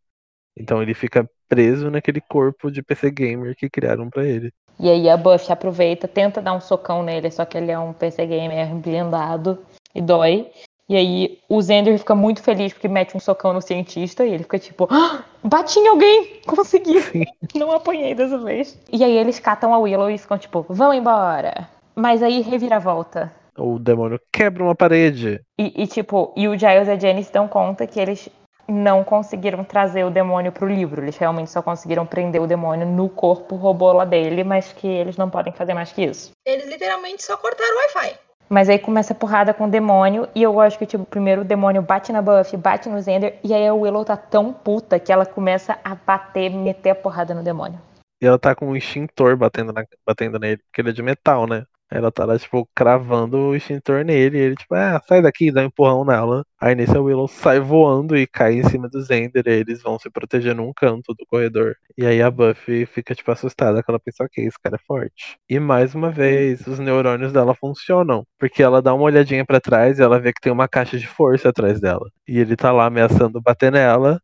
Então 0.55 0.83
ele 0.83 0.93
fica 0.93 1.27
preso 1.47 1.89
naquele 1.89 2.21
corpo 2.21 2.69
de 2.69 2.83
PC 2.83 3.09
gamer 3.09 3.55
que 3.55 3.69
criaram 3.69 4.09
pra 4.09 4.23
ele. 4.23 4.51
E 4.79 4.89
aí 4.89 5.09
a 5.09 5.17
Buffy 5.17 5.51
aproveita, 5.51 6.07
tenta 6.07 6.41
dar 6.41 6.53
um 6.53 6.61
socão 6.61 7.03
nele, 7.03 7.31
só 7.31 7.45
que 7.45 7.57
ele 7.57 7.71
é 7.71 7.79
um 7.79 7.93
PC 7.93 8.25
gamer 8.25 8.75
blindado 8.75 9.63
e 9.95 10.01
dói. 10.01 10.51
E 10.89 10.97
aí 10.97 11.39
o 11.49 11.61
Xander 11.61 11.97
fica 11.97 12.13
muito 12.13 12.43
feliz 12.43 12.73
porque 12.73 12.87
mete 12.87 13.15
um 13.15 13.19
socão 13.19 13.53
no 13.53 13.61
cientista 13.61 14.25
e 14.25 14.33
ele 14.33 14.43
fica 14.43 14.59
tipo, 14.59 14.87
ah, 14.91 15.23
bati 15.43 15.79
em 15.79 15.87
alguém, 15.87 16.41
consegui, 16.45 17.01
Sim. 17.01 17.23
não 17.55 17.71
apanhei 17.71 18.13
dessa 18.13 18.37
vez. 18.37 18.77
E 18.91 19.03
aí 19.03 19.17
eles 19.17 19.39
catam 19.39 19.73
a 19.73 19.77
Willow 19.77 20.09
e 20.09 20.17
ficam 20.17 20.37
tipo, 20.37 20.65
vão 20.69 20.93
embora. 20.93 21.69
Mas 21.95 22.21
aí 22.21 22.41
reviravolta. 22.41 23.31
O 23.57 23.77
demônio 23.77 24.19
quebra 24.31 24.63
uma 24.63 24.75
parede. 24.75 25.39
E, 25.59 25.83
e, 25.83 25.87
tipo, 25.87 26.33
e 26.35 26.47
o 26.47 26.57
Giles 26.57 26.87
e 26.87 26.91
a 26.91 26.99
Jenny 26.99 27.23
se 27.23 27.31
dão 27.31 27.47
conta 27.47 27.85
que 27.85 27.99
eles 27.99 28.27
não 28.67 29.03
conseguiram 29.03 29.63
trazer 29.63 30.03
o 30.03 30.09
demônio 30.09 30.51
pro 30.51 30.67
livro. 30.67 31.01
Eles 31.03 31.17
realmente 31.17 31.51
só 31.51 31.61
conseguiram 31.61 32.05
prender 32.05 32.41
o 32.41 32.47
demônio 32.47 32.87
no 32.87 33.09
corpo 33.09 33.55
robô 33.55 33.91
lá 33.91 34.05
dele, 34.05 34.43
mas 34.43 34.73
que 34.73 34.87
eles 34.87 35.17
não 35.17 35.29
podem 35.29 35.53
fazer 35.53 35.73
mais 35.73 35.91
que 35.91 36.03
isso. 36.03 36.31
Eles 36.45 36.67
literalmente 36.67 37.23
só 37.23 37.37
cortaram 37.37 37.75
o 37.75 37.79
Wi-Fi. 37.79 38.17
Mas 38.53 38.69
aí 38.69 38.77
começa 38.77 39.13
a 39.13 39.15
porrada 39.15 39.51
com 39.51 39.65
o 39.65 39.67
demônio, 39.67 40.27
e 40.35 40.43
eu 40.43 40.61
acho 40.61 40.77
que, 40.77 40.85
tipo, 40.85 41.03
primeiro 41.03 41.41
o 41.41 41.43
demônio 41.43 41.81
bate 41.81 42.13
na 42.13 42.21
Buffy, 42.21 42.55
bate 42.55 42.87
no 42.87 43.01
Xander, 43.01 43.39
e 43.43 43.51
aí 43.51 43.65
a 43.65 43.73
Willow 43.73 44.05
tá 44.05 44.15
tão 44.15 44.53
puta 44.53 44.99
que 44.99 45.11
ela 45.11 45.25
começa 45.25 45.79
a 45.83 45.95
bater, 45.95 46.51
meter 46.51 46.91
a 46.91 46.95
porrada 46.95 47.33
no 47.33 47.41
demônio. 47.41 47.79
E 48.21 48.27
ela 48.27 48.37
tá 48.37 48.53
com 48.53 48.67
um 48.67 48.75
extintor 48.75 49.35
batendo, 49.35 49.73
na- 49.73 49.83
batendo 50.05 50.37
nele, 50.37 50.57
porque 50.57 50.81
ele 50.81 50.91
é 50.91 50.93
de 50.93 51.01
metal, 51.01 51.47
né? 51.47 51.65
Ela 51.95 52.11
tá 52.11 52.25
lá, 52.25 52.37
tipo, 52.39 52.67
cravando 52.75 53.37
o 53.37 53.55
extintor 53.55 54.03
nele. 54.03 54.37
E 54.37 54.41
ele, 54.41 54.55
tipo, 54.55 54.73
ah, 54.75 55.01
sai 55.07 55.21
daqui, 55.21 55.51
dá 55.51 55.61
um 55.61 55.65
empurrão 55.65 56.03
nela. 56.03 56.43
Aí 56.59 56.73
nesse 56.75 56.97
Willow 56.97 57.27
sai 57.27 57.59
voando 57.59 58.17
e 58.17 58.25
cai 58.25 58.55
em 58.55 58.63
cima 58.63 58.89
do 58.89 59.01
Zender. 59.01 59.43
E 59.47 59.51
eles 59.51 59.81
vão 59.81 59.99
se 59.99 60.09
proteger 60.09 60.55
num 60.55 60.73
canto 60.73 61.13
do 61.13 61.25
corredor. 61.27 61.75
E 61.97 62.05
aí 62.05 62.21
a 62.21 62.31
Buffy 62.31 62.85
fica, 62.87 63.13
tipo, 63.13 63.31
assustada, 63.31 63.83
que 63.83 63.91
ela 63.91 63.99
pensa, 63.99 64.23
ok, 64.23 64.45
esse 64.45 64.57
cara 64.59 64.75
é 64.75 64.85
forte. 64.87 65.37
E 65.49 65.59
mais 65.59 65.93
uma 65.93 66.09
vez, 66.09 66.65
os 66.65 66.79
neurônios 66.79 67.31
dela 67.31 67.53
funcionam. 67.55 68.25
Porque 68.39 68.63
ela 68.63 68.81
dá 68.81 68.93
uma 68.93 69.03
olhadinha 69.03 69.45
pra 69.45 69.59
trás 69.61 69.99
e 69.99 70.01
ela 70.03 70.19
vê 70.19 70.33
que 70.33 70.41
tem 70.41 70.51
uma 70.51 70.67
caixa 70.67 70.97
de 70.97 71.07
força 71.07 71.49
atrás 71.49 71.79
dela. 71.79 72.09
E 72.27 72.39
ele 72.39 72.55
tá 72.55 72.71
lá 72.71 72.85
ameaçando 72.87 73.41
bater 73.41 73.71
nela. 73.71 74.19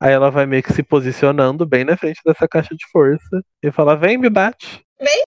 Aí 0.00 0.12
ela 0.12 0.30
vai 0.30 0.46
meio 0.46 0.62
que 0.62 0.72
se 0.72 0.82
posicionando 0.82 1.64
bem 1.64 1.84
na 1.84 1.96
frente 1.96 2.20
dessa 2.24 2.48
caixa 2.48 2.74
de 2.74 2.84
força 2.90 3.40
e 3.62 3.70
fala: 3.70 3.96
Vem, 3.96 4.18
me 4.18 4.28
bate. 4.28 4.84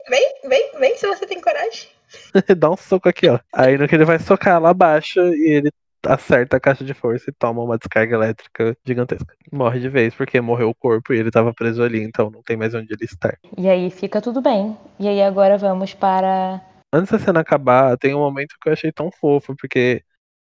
Vem, 0.08 0.34
vem, 0.48 0.70
vem, 0.78 0.96
se 0.96 1.06
você 1.06 1.26
tem 1.26 1.40
coragem. 1.40 1.88
Dá 2.56 2.70
um 2.70 2.76
soco 2.76 3.08
aqui, 3.08 3.28
ó. 3.28 3.38
Aí 3.52 3.78
no 3.78 3.88
que 3.88 3.94
ele 3.94 4.04
vai 4.04 4.18
socar, 4.18 4.56
ela 4.56 4.74
baixa 4.74 5.20
e 5.20 5.50
ele 5.50 5.70
acerta 6.06 6.56
a 6.56 6.60
caixa 6.60 6.84
de 6.84 6.92
força 6.92 7.30
e 7.30 7.32
toma 7.32 7.62
uma 7.62 7.78
descarga 7.78 8.14
elétrica 8.14 8.76
gigantesca. 8.86 9.34
Morre 9.50 9.80
de 9.80 9.88
vez 9.88 10.14
porque 10.14 10.40
morreu 10.40 10.68
o 10.68 10.74
corpo 10.74 11.12
e 11.12 11.18
ele 11.18 11.30
tava 11.30 11.54
preso 11.54 11.82
ali, 11.82 12.02
então 12.02 12.30
não 12.30 12.42
tem 12.42 12.56
mais 12.56 12.74
onde 12.74 12.92
ele 12.92 13.04
estar. 13.04 13.38
E 13.56 13.68
aí 13.68 13.90
fica 13.90 14.20
tudo 14.20 14.40
bem. 14.40 14.76
E 14.98 15.08
aí 15.08 15.22
agora 15.22 15.56
vamos 15.56 15.94
para. 15.94 16.60
Antes 16.92 17.10
da 17.10 17.18
cena 17.18 17.40
acabar, 17.40 17.96
tem 17.96 18.14
um 18.14 18.20
momento 18.20 18.54
que 18.60 18.68
eu 18.68 18.72
achei 18.72 18.92
tão 18.92 19.10
fofo, 19.10 19.56
porque 19.56 20.02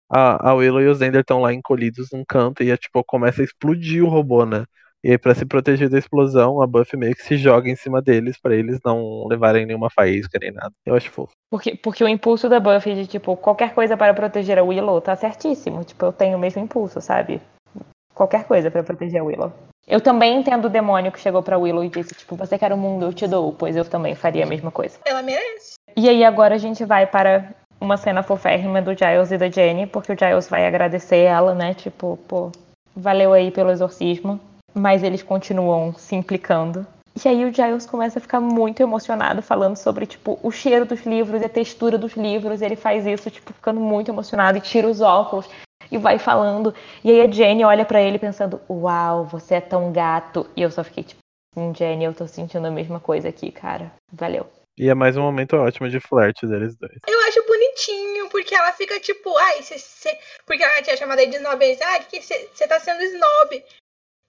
a, 0.10 0.50
a 0.50 0.54
Willow 0.54 0.82
e 0.82 0.88
o 0.88 0.94
Zender 0.94 1.22
estão 1.22 1.42
lá 1.42 1.54
encolhidos 1.54 2.10
num 2.12 2.24
canto 2.24 2.62
e 2.62 2.78
tipo, 2.78 3.04
começa 3.04 3.42
a 3.42 3.46
explodir 3.46 4.04
o 4.04 4.10
robô, 4.10 4.46
né? 4.46 4.66
E 5.06 5.12
aí, 5.12 5.20
pra 5.20 5.36
se 5.36 5.46
proteger 5.46 5.88
da 5.88 6.00
explosão, 6.00 6.60
a 6.60 6.66
Buffy 6.66 6.98
meio 6.98 7.14
que 7.14 7.22
se 7.22 7.38
joga 7.38 7.70
em 7.70 7.76
cima 7.76 8.02
deles 8.02 8.40
pra 8.42 8.56
eles 8.56 8.80
não 8.84 9.28
levarem 9.28 9.64
nenhuma 9.64 9.88
faísca 9.88 10.40
nem 10.42 10.52
nada. 10.52 10.72
Eu 10.84 10.96
acho 10.96 11.12
fofo. 11.12 11.32
Porque, 11.48 11.76
porque 11.76 12.04
o 12.04 12.08
impulso 12.08 12.50
da 12.50 12.60
Buffy 12.60 12.96
de, 12.96 13.06
tipo, 13.06 13.38
qualquer 13.38 13.76
coisa 13.76 13.96
para 13.96 14.16
proteger 14.16 14.58
a 14.58 14.64
Willow 14.64 15.00
tá 15.00 15.16
certíssimo. 15.16 15.84
Tipo, 15.84 16.08
eu 16.08 16.12
tenho 16.12 16.36
o 16.36 16.40
mesmo 16.40 16.60
impulso, 16.64 17.00
sabe? 17.02 17.40
Qualquer 18.16 18.46
coisa 18.46 18.72
para 18.72 18.82
proteger 18.82 19.22
a 19.22 19.24
Willow. 19.24 19.54
Eu 19.88 20.02
também 20.02 20.40
entendo 20.40 20.66
o 20.66 20.70
demônio 20.70 21.12
que 21.12 21.20
chegou 21.20 21.44
pra 21.44 21.56
Willow 21.56 21.84
e 21.84 21.90
disse, 21.90 22.16
tipo, 22.16 22.36
você 22.36 22.58
quer 22.58 22.74
o 22.74 22.78
mundo, 22.78 23.06
eu 23.06 23.14
te 23.14 23.28
dou, 23.28 23.54
pois 23.54 23.76
eu 23.76 23.86
também 23.86 24.16
faria 24.16 24.44
a 24.44 24.48
mesma 24.48 24.72
coisa. 24.72 24.98
Ela 25.06 25.22
merece. 25.22 25.76
E 25.96 26.10
aí 26.10 26.24
agora 26.24 26.56
a 26.56 26.58
gente 26.58 26.84
vai 26.84 27.06
para 27.06 27.54
uma 27.80 27.96
cena 27.96 28.24
foférrima 28.24 28.82
do 28.82 28.98
Giles 28.98 29.32
e 29.32 29.38
da 29.38 29.52
Jenny, 29.52 29.86
porque 29.86 30.12
o 30.12 30.18
Giles 30.18 30.50
vai 30.50 30.66
agradecer 30.66 31.18
ela, 31.18 31.54
né? 31.54 31.76
Tipo, 31.76 32.18
pô, 32.28 32.52
valeu 32.96 33.34
aí 33.34 33.52
pelo 33.52 33.70
exorcismo. 33.70 34.40
Mas 34.76 35.02
eles 35.04 35.24
continuam 35.24 35.94
se 35.94 36.16
implicando. 36.16 36.86
E 37.24 37.30
aí 37.30 37.46
o 37.46 37.54
Giles 37.54 37.86
começa 37.86 38.20
a 38.20 38.22
ficar 38.22 38.42
muito 38.42 38.82
emocionado, 38.84 39.42
falando 39.42 39.78
sobre, 39.78 40.06
tipo, 40.06 40.38
o 40.44 40.52
cheiro 40.52 40.86
dos 40.86 41.06
livros 41.06 41.42
e 41.42 41.46
a 41.46 41.50
textura 41.50 41.98
dos 41.98 42.14
livros. 42.14 42.62
Ele 42.62 42.76
faz 42.76 43.06
isso, 43.06 43.32
tipo, 43.32 43.54
ficando 43.54 43.80
muito 43.80 44.12
emocionado 44.12 44.58
e 44.58 44.62
tira 44.62 44.86
os 44.88 45.00
óculos 45.00 45.50
e 45.90 45.98
vai 45.98 46.20
falando. 46.20 46.76
E 47.04 47.10
aí 47.12 47.22
a 47.22 47.32
Jenny 47.32 47.64
olha 47.64 47.86
pra 47.86 48.02
ele 48.02 48.20
pensando, 48.20 48.60
uau, 48.70 49.24
você 49.24 49.56
é 49.56 49.62
tão 49.62 49.94
gato. 49.94 50.46
E 50.58 50.62
eu 50.62 50.70
só 50.70 50.84
fiquei, 50.84 51.04
tipo, 51.06 51.22
"Hum, 51.56 51.74
Jenny, 51.74 52.04
eu 52.04 52.14
tô 52.14 52.28
sentindo 52.28 52.68
a 52.68 52.72
mesma 52.72 53.00
coisa 53.00 53.30
aqui, 53.30 53.50
cara. 53.50 53.94
Valeu. 54.12 54.46
E 54.78 54.90
é 54.90 54.94
mais 54.94 55.16
um 55.16 55.22
momento 55.22 55.56
ótimo 55.56 55.88
de 55.88 56.02
flerte 56.02 56.46
deles 56.46 56.76
dois. 56.76 57.00
Eu 57.08 57.20
acho 57.30 57.48
bonitinho, 57.48 58.28
porque 58.30 58.54
ela 58.54 58.74
fica 58.74 59.00
tipo, 59.00 59.34
ai, 59.38 59.62
você. 59.64 59.80
você- 59.80 60.20
Porque 60.46 60.62
ela 60.62 60.82
tinha 60.82 60.98
chamado 60.98 61.20
ele 61.20 61.32
de 61.32 61.38
snob, 61.38 61.60
disse, 61.66 61.82
ah, 61.82 62.00
que 62.00 62.22
você 62.22 62.68
tá 62.68 62.78
sendo 62.78 63.02
snob. 63.04 63.64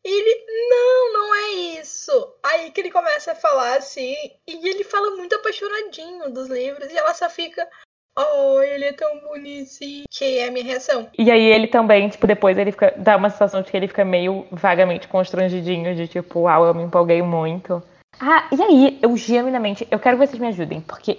Ele, 0.08 0.46
não, 0.70 1.12
não 1.12 1.34
é 1.34 1.80
isso. 1.80 2.12
Aí 2.40 2.70
que 2.70 2.80
ele 2.80 2.92
começa 2.92 3.32
a 3.32 3.34
falar 3.34 3.76
assim, 3.76 4.14
e 4.46 4.68
ele 4.68 4.84
fala 4.84 5.16
muito 5.16 5.34
apaixonadinho 5.34 6.30
dos 6.32 6.48
livros, 6.48 6.88
e 6.92 6.96
ela 6.96 7.12
só 7.12 7.28
fica, 7.28 7.68
oh, 8.16 8.62
ele 8.62 8.84
é 8.84 8.92
tão 8.92 9.18
bonitinho. 9.18 10.04
Que 10.08 10.38
é 10.38 10.46
a 10.46 10.52
minha 10.52 10.64
reação. 10.64 11.08
E 11.18 11.28
aí 11.28 11.42
ele 11.42 11.66
também, 11.66 12.08
tipo, 12.08 12.24
depois 12.24 12.56
ele 12.56 12.70
fica. 12.70 12.94
Dá 12.96 13.16
uma 13.16 13.30
sensação 13.30 13.62
de 13.62 13.70
que 13.70 13.76
ele 13.76 13.88
fica 13.88 14.04
meio 14.04 14.46
vagamente 14.52 15.08
constrangidinho, 15.08 15.96
de 15.96 16.06
tipo, 16.06 16.42
uau, 16.42 16.64
eu 16.64 16.74
me 16.74 16.84
empolguei 16.84 17.20
muito. 17.20 17.82
Ah, 18.20 18.48
e 18.52 18.62
aí, 18.62 18.98
eu 19.02 19.16
genuinamente, 19.16 19.88
eu 19.90 19.98
quero 19.98 20.16
que 20.16 20.26
vocês 20.26 20.38
me 20.38 20.48
ajudem, 20.48 20.80
porque. 20.80 21.18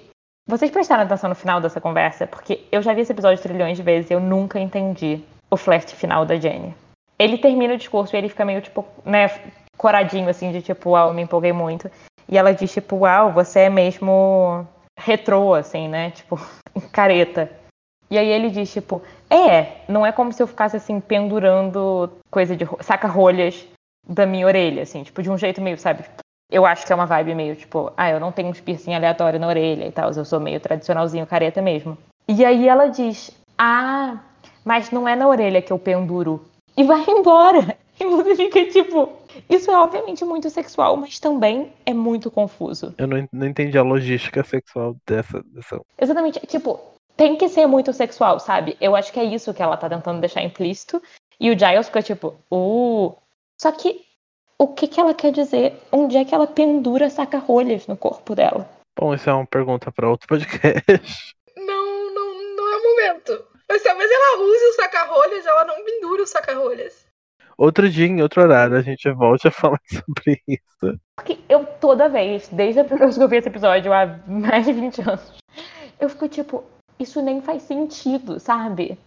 Vocês 0.50 0.72
prestaram 0.72 1.04
atenção 1.04 1.28
no 1.28 1.36
final 1.36 1.60
dessa 1.60 1.82
conversa? 1.82 2.26
Porque 2.26 2.64
eu 2.72 2.82
já 2.82 2.94
vi 2.94 3.02
esse 3.02 3.12
episódio 3.12 3.44
trilhões 3.44 3.76
de 3.76 3.84
vezes 3.84 4.10
e 4.10 4.14
eu 4.14 4.22
nunca 4.22 4.58
entendi 4.58 5.22
o 5.52 5.58
flerte 5.58 5.94
final 5.94 6.26
da 6.26 6.38
Jenny. 6.38 6.74
Ele 7.20 7.38
termina 7.38 7.74
o 7.74 7.78
discurso 7.78 8.16
e 8.16 8.18
ele 8.18 8.30
fica 8.30 8.46
meio, 8.46 8.62
tipo, 8.62 8.86
né, 9.06 9.28
coradinho, 9.78 10.30
assim, 10.30 10.52
de 10.52 10.62
tipo, 10.62 10.92
uau, 10.92 11.14
me 11.14 11.22
empolguei 11.24 11.52
muito. 11.54 11.90
E 12.30 12.38
ela 12.38 12.54
diz, 12.54 12.72
tipo, 12.72 12.98
uau, 12.98 13.32
você 13.32 13.62
é 13.62 13.70
mesmo 13.70 14.68
retrô, 15.00 15.54
assim, 15.54 15.88
né? 15.88 16.12
Tipo, 16.12 16.40
careta. 16.92 17.50
E 18.10 18.18
aí 18.18 18.28
ele 18.28 18.50
diz, 18.50 18.72
tipo, 18.72 19.02
é, 19.30 19.82
não 19.88 20.06
é 20.06 20.12
como 20.12 20.32
se 20.32 20.42
eu 20.42 20.48
ficasse 20.48 20.78
assim, 20.78 21.00
pendurando 21.00 22.10
coisa 22.32 22.56
de 22.56 22.64
ro- 22.64 22.78
saca-rolhas 22.82 23.68
da 24.08 24.26
minha 24.26 24.46
orelha, 24.48 24.84
assim, 24.84 25.04
tipo, 25.04 25.22
de 25.22 25.30
um 25.30 25.38
jeito 25.38 25.62
meio, 25.62 25.78
sabe? 25.78 26.04
Eu 26.50 26.66
acho 26.66 26.86
que 26.86 26.94
é 26.94 26.96
uma 26.96 27.06
vibe 27.06 27.36
meio, 27.36 27.56
tipo, 27.58 27.92
ah, 27.98 28.10
eu 28.10 28.20
não 28.22 28.32
tenho 28.32 28.48
uns 28.48 28.62
piercing 28.62 28.94
aleatório 28.94 29.38
na 29.40 29.48
orelha 29.48 29.86
e 29.86 29.92
tal, 29.92 30.12
eu 30.12 30.24
sou 30.24 30.40
meio 30.40 30.60
tradicionalzinho 30.62 31.28
careta 31.28 31.62
mesmo. 31.62 31.98
E 32.26 32.46
aí 32.46 32.70
ela 32.70 32.88
diz, 32.88 33.32
ah, 33.58 34.18
mas 34.64 34.90
não 34.90 35.06
é 35.08 35.14
na 35.16 35.28
orelha 35.28 35.62
que 35.62 35.74
eu 35.74 35.78
penduro. 35.80 36.46
E 36.78 36.84
vai 36.84 37.04
embora. 37.08 37.78
E 38.00 38.06
você 38.06 38.36
fica 38.36 38.64
tipo, 38.68 39.12
isso 39.50 39.72
é 39.72 39.76
obviamente 39.76 40.24
muito 40.24 40.52
sexual, 40.52 40.96
mas 40.98 41.20
também 41.20 41.74
é 41.84 41.96
muito 41.96 42.30
confuso. 42.30 42.94
Eu 42.96 43.08
não, 43.08 43.28
não 43.34 43.48
entendi 43.48 43.76
a 43.76 43.82
logística 43.82 44.44
sexual 44.44 44.96
dessa, 45.04 45.42
dessa. 45.48 45.82
Exatamente, 46.00 46.40
tipo, 46.46 46.80
tem 47.16 47.36
que 47.36 47.50
ser 47.50 47.66
muito 47.66 47.92
sexual, 47.92 48.40
sabe? 48.40 48.78
Eu 48.80 48.96
acho 48.96 49.12
que 49.12 49.20
é 49.20 49.24
isso 49.24 49.52
que 49.52 49.64
ela 49.64 49.76
tá 49.76 49.90
tentando 49.90 50.20
deixar 50.20 50.44
implícito. 50.44 51.02
E 51.40 51.50
o 51.50 51.58
Giles 51.58 51.88
ficou 51.88 52.04
tipo, 52.04 52.36
uh. 52.52 53.18
Só 53.60 53.72
que 53.72 54.02
o 54.60 54.68
que, 54.68 54.88
que 54.88 55.00
ela 55.00 55.16
quer 55.16 55.32
dizer? 55.32 55.74
Onde 55.92 56.18
é 56.18 56.24
que 56.24 56.36
ela 56.36 56.46
pendura 56.46 57.10
saca-rolhas 57.10 57.88
no 57.88 57.98
corpo 57.98 58.36
dela? 58.36 58.70
Bom, 59.00 59.14
isso 59.14 59.30
é 59.30 59.34
uma 59.34 59.46
pergunta 59.46 59.92
para 59.92 60.10
outro 60.10 60.28
podcast. 60.30 61.36
Não, 61.56 62.14
não, 62.14 62.56
não 62.56 62.74
é 62.74 62.78
o 62.78 62.84
momento. 62.84 63.57
Mas 63.70 63.84
talvez 63.84 64.10
ela 64.10 64.42
use 64.42 64.66
o 64.66 64.74
saca-rolhas, 64.74 65.46
ela 65.46 65.66
não 65.66 65.84
pendura 65.84 66.24
o 66.24 66.28
saca-rolhas. 66.28 67.06
Outro 67.58 67.90
dia, 67.90 68.06
em 68.06 68.22
outro 68.22 68.44
horário, 68.44 68.78
a 68.78 68.82
gente 68.82 69.10
volte 69.12 69.48
a 69.48 69.52
falar 69.52 69.82
sobre 69.90 70.42
isso. 70.48 71.00
Porque 71.16 71.40
eu 71.50 71.66
toda 71.66 72.08
vez, 72.08 72.48
desde 72.50 72.80
a 72.80 72.84
primeira 72.84 73.08
vez 73.08 73.18
que 73.18 73.24
eu 73.24 73.28
vi 73.28 73.38
esse 73.38 73.50
episódio, 73.50 73.92
há 73.92 74.06
mais 74.28 74.66
de 74.66 74.74
20 74.74 75.02
anos, 75.02 75.34
eu 76.00 76.08
fico 76.10 76.28
tipo, 76.30 76.64
isso 77.00 77.22
nem 77.22 77.42
faz 77.42 77.64
sentido, 77.64 78.40
sabe? 78.40 78.98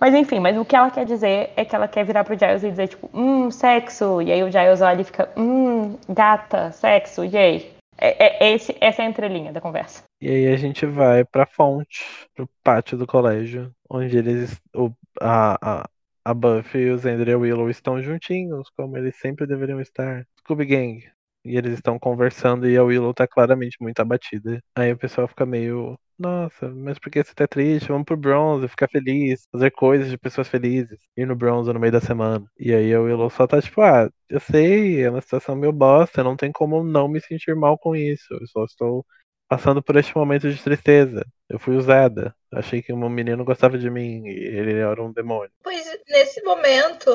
Mas 0.00 0.14
enfim, 0.14 0.40
mas 0.40 0.56
o 0.56 0.64
que 0.64 0.74
ela 0.74 0.90
quer 0.90 1.04
dizer 1.04 1.52
é 1.54 1.62
que 1.62 1.76
ela 1.76 1.86
quer 1.86 2.04
virar 2.04 2.24
pro 2.24 2.38
Giles 2.38 2.62
e 2.62 2.70
dizer, 2.70 2.88
tipo, 2.88 3.10
hum, 3.12 3.50
sexo. 3.50 4.22
E 4.22 4.32
aí 4.32 4.42
o 4.42 4.50
Giles 4.50 4.80
olha 4.80 5.02
e 5.02 5.04
fica, 5.04 5.30
hum, 5.36 5.98
gata, 6.08 6.72
sexo, 6.72 7.22
yay. 7.22 7.70
É, 7.98 8.46
é, 8.46 8.54
esse, 8.54 8.74
essa 8.80 9.02
é 9.02 9.04
a 9.04 9.08
entrelinha 9.08 9.52
da 9.52 9.60
conversa. 9.60 10.02
E 10.20 10.28
aí 10.28 10.46
a 10.48 10.56
gente 10.56 10.84
vai 10.86 11.24
pra 11.24 11.46
fonte, 11.46 12.04
pro 12.34 12.46
pátio 12.62 12.98
do 12.98 13.06
colégio, 13.06 13.74
onde 13.88 14.16
eles. 14.18 14.60
O, 14.74 14.90
a, 15.20 15.82
a, 15.82 15.90
a 16.24 16.34
Buffy, 16.34 16.90
o 16.90 16.98
Xander 16.98 17.28
e 17.28 17.34
o 17.34 17.40
Willow 17.40 17.70
estão 17.70 18.02
juntinhos, 18.02 18.68
como 18.76 18.96
eles 18.98 19.16
sempre 19.18 19.46
deveriam 19.46 19.80
estar. 19.80 20.26
Scooby 20.40 20.66
Gang. 20.66 21.10
E 21.44 21.56
eles 21.56 21.74
estão 21.74 21.98
conversando 21.98 22.68
e 22.68 22.76
a 22.76 22.84
Willow 22.84 23.14
tá 23.14 23.26
claramente 23.26 23.78
muito 23.80 23.98
abatida. 24.00 24.62
Aí 24.74 24.92
o 24.92 24.98
pessoal 24.98 25.26
fica 25.26 25.46
meio. 25.46 25.98
Nossa, 26.18 26.68
mas 26.68 26.98
por 26.98 27.10
que 27.10 27.24
você 27.24 27.32
tá 27.34 27.48
triste? 27.48 27.88
Vamos 27.88 28.04
pro 28.04 28.14
bronze, 28.16 28.68
ficar 28.68 28.88
feliz, 28.88 29.46
fazer 29.50 29.70
coisas 29.70 30.10
de 30.10 30.18
pessoas 30.18 30.48
felizes, 30.48 30.98
ir 31.16 31.26
no 31.26 31.34
bronze 31.34 31.72
no 31.72 31.80
meio 31.80 31.92
da 31.92 32.00
semana. 32.00 32.44
E 32.58 32.74
aí 32.74 32.92
a 32.92 33.00
Willow 33.00 33.30
só 33.30 33.46
tá 33.46 33.60
tipo, 33.62 33.80
ah, 33.80 34.10
eu 34.28 34.38
sei, 34.40 35.02
é 35.02 35.08
uma 35.10 35.22
situação 35.22 35.56
meio 35.56 35.72
bosta, 35.72 36.22
não 36.22 36.36
tem 36.36 36.52
como 36.52 36.84
não 36.84 37.08
me 37.08 37.20
sentir 37.22 37.56
mal 37.56 37.78
com 37.78 37.96
isso. 37.96 38.34
Eu 38.34 38.46
só 38.48 38.64
estou 38.66 39.06
passando 39.50 39.82
por 39.82 39.96
este 39.96 40.16
momento 40.16 40.48
de 40.48 40.62
tristeza. 40.62 41.26
Eu 41.48 41.58
fui 41.58 41.74
usada. 41.74 42.32
Achei 42.52 42.80
que 42.80 42.92
um 42.92 43.08
menino 43.08 43.44
gostava 43.44 43.76
de 43.76 43.90
mim 43.90 44.24
e 44.24 44.30
ele 44.30 44.78
era 44.78 45.02
um 45.02 45.12
demônio. 45.12 45.50
Pois 45.64 45.84
nesse 46.08 46.40
momento 46.44 47.10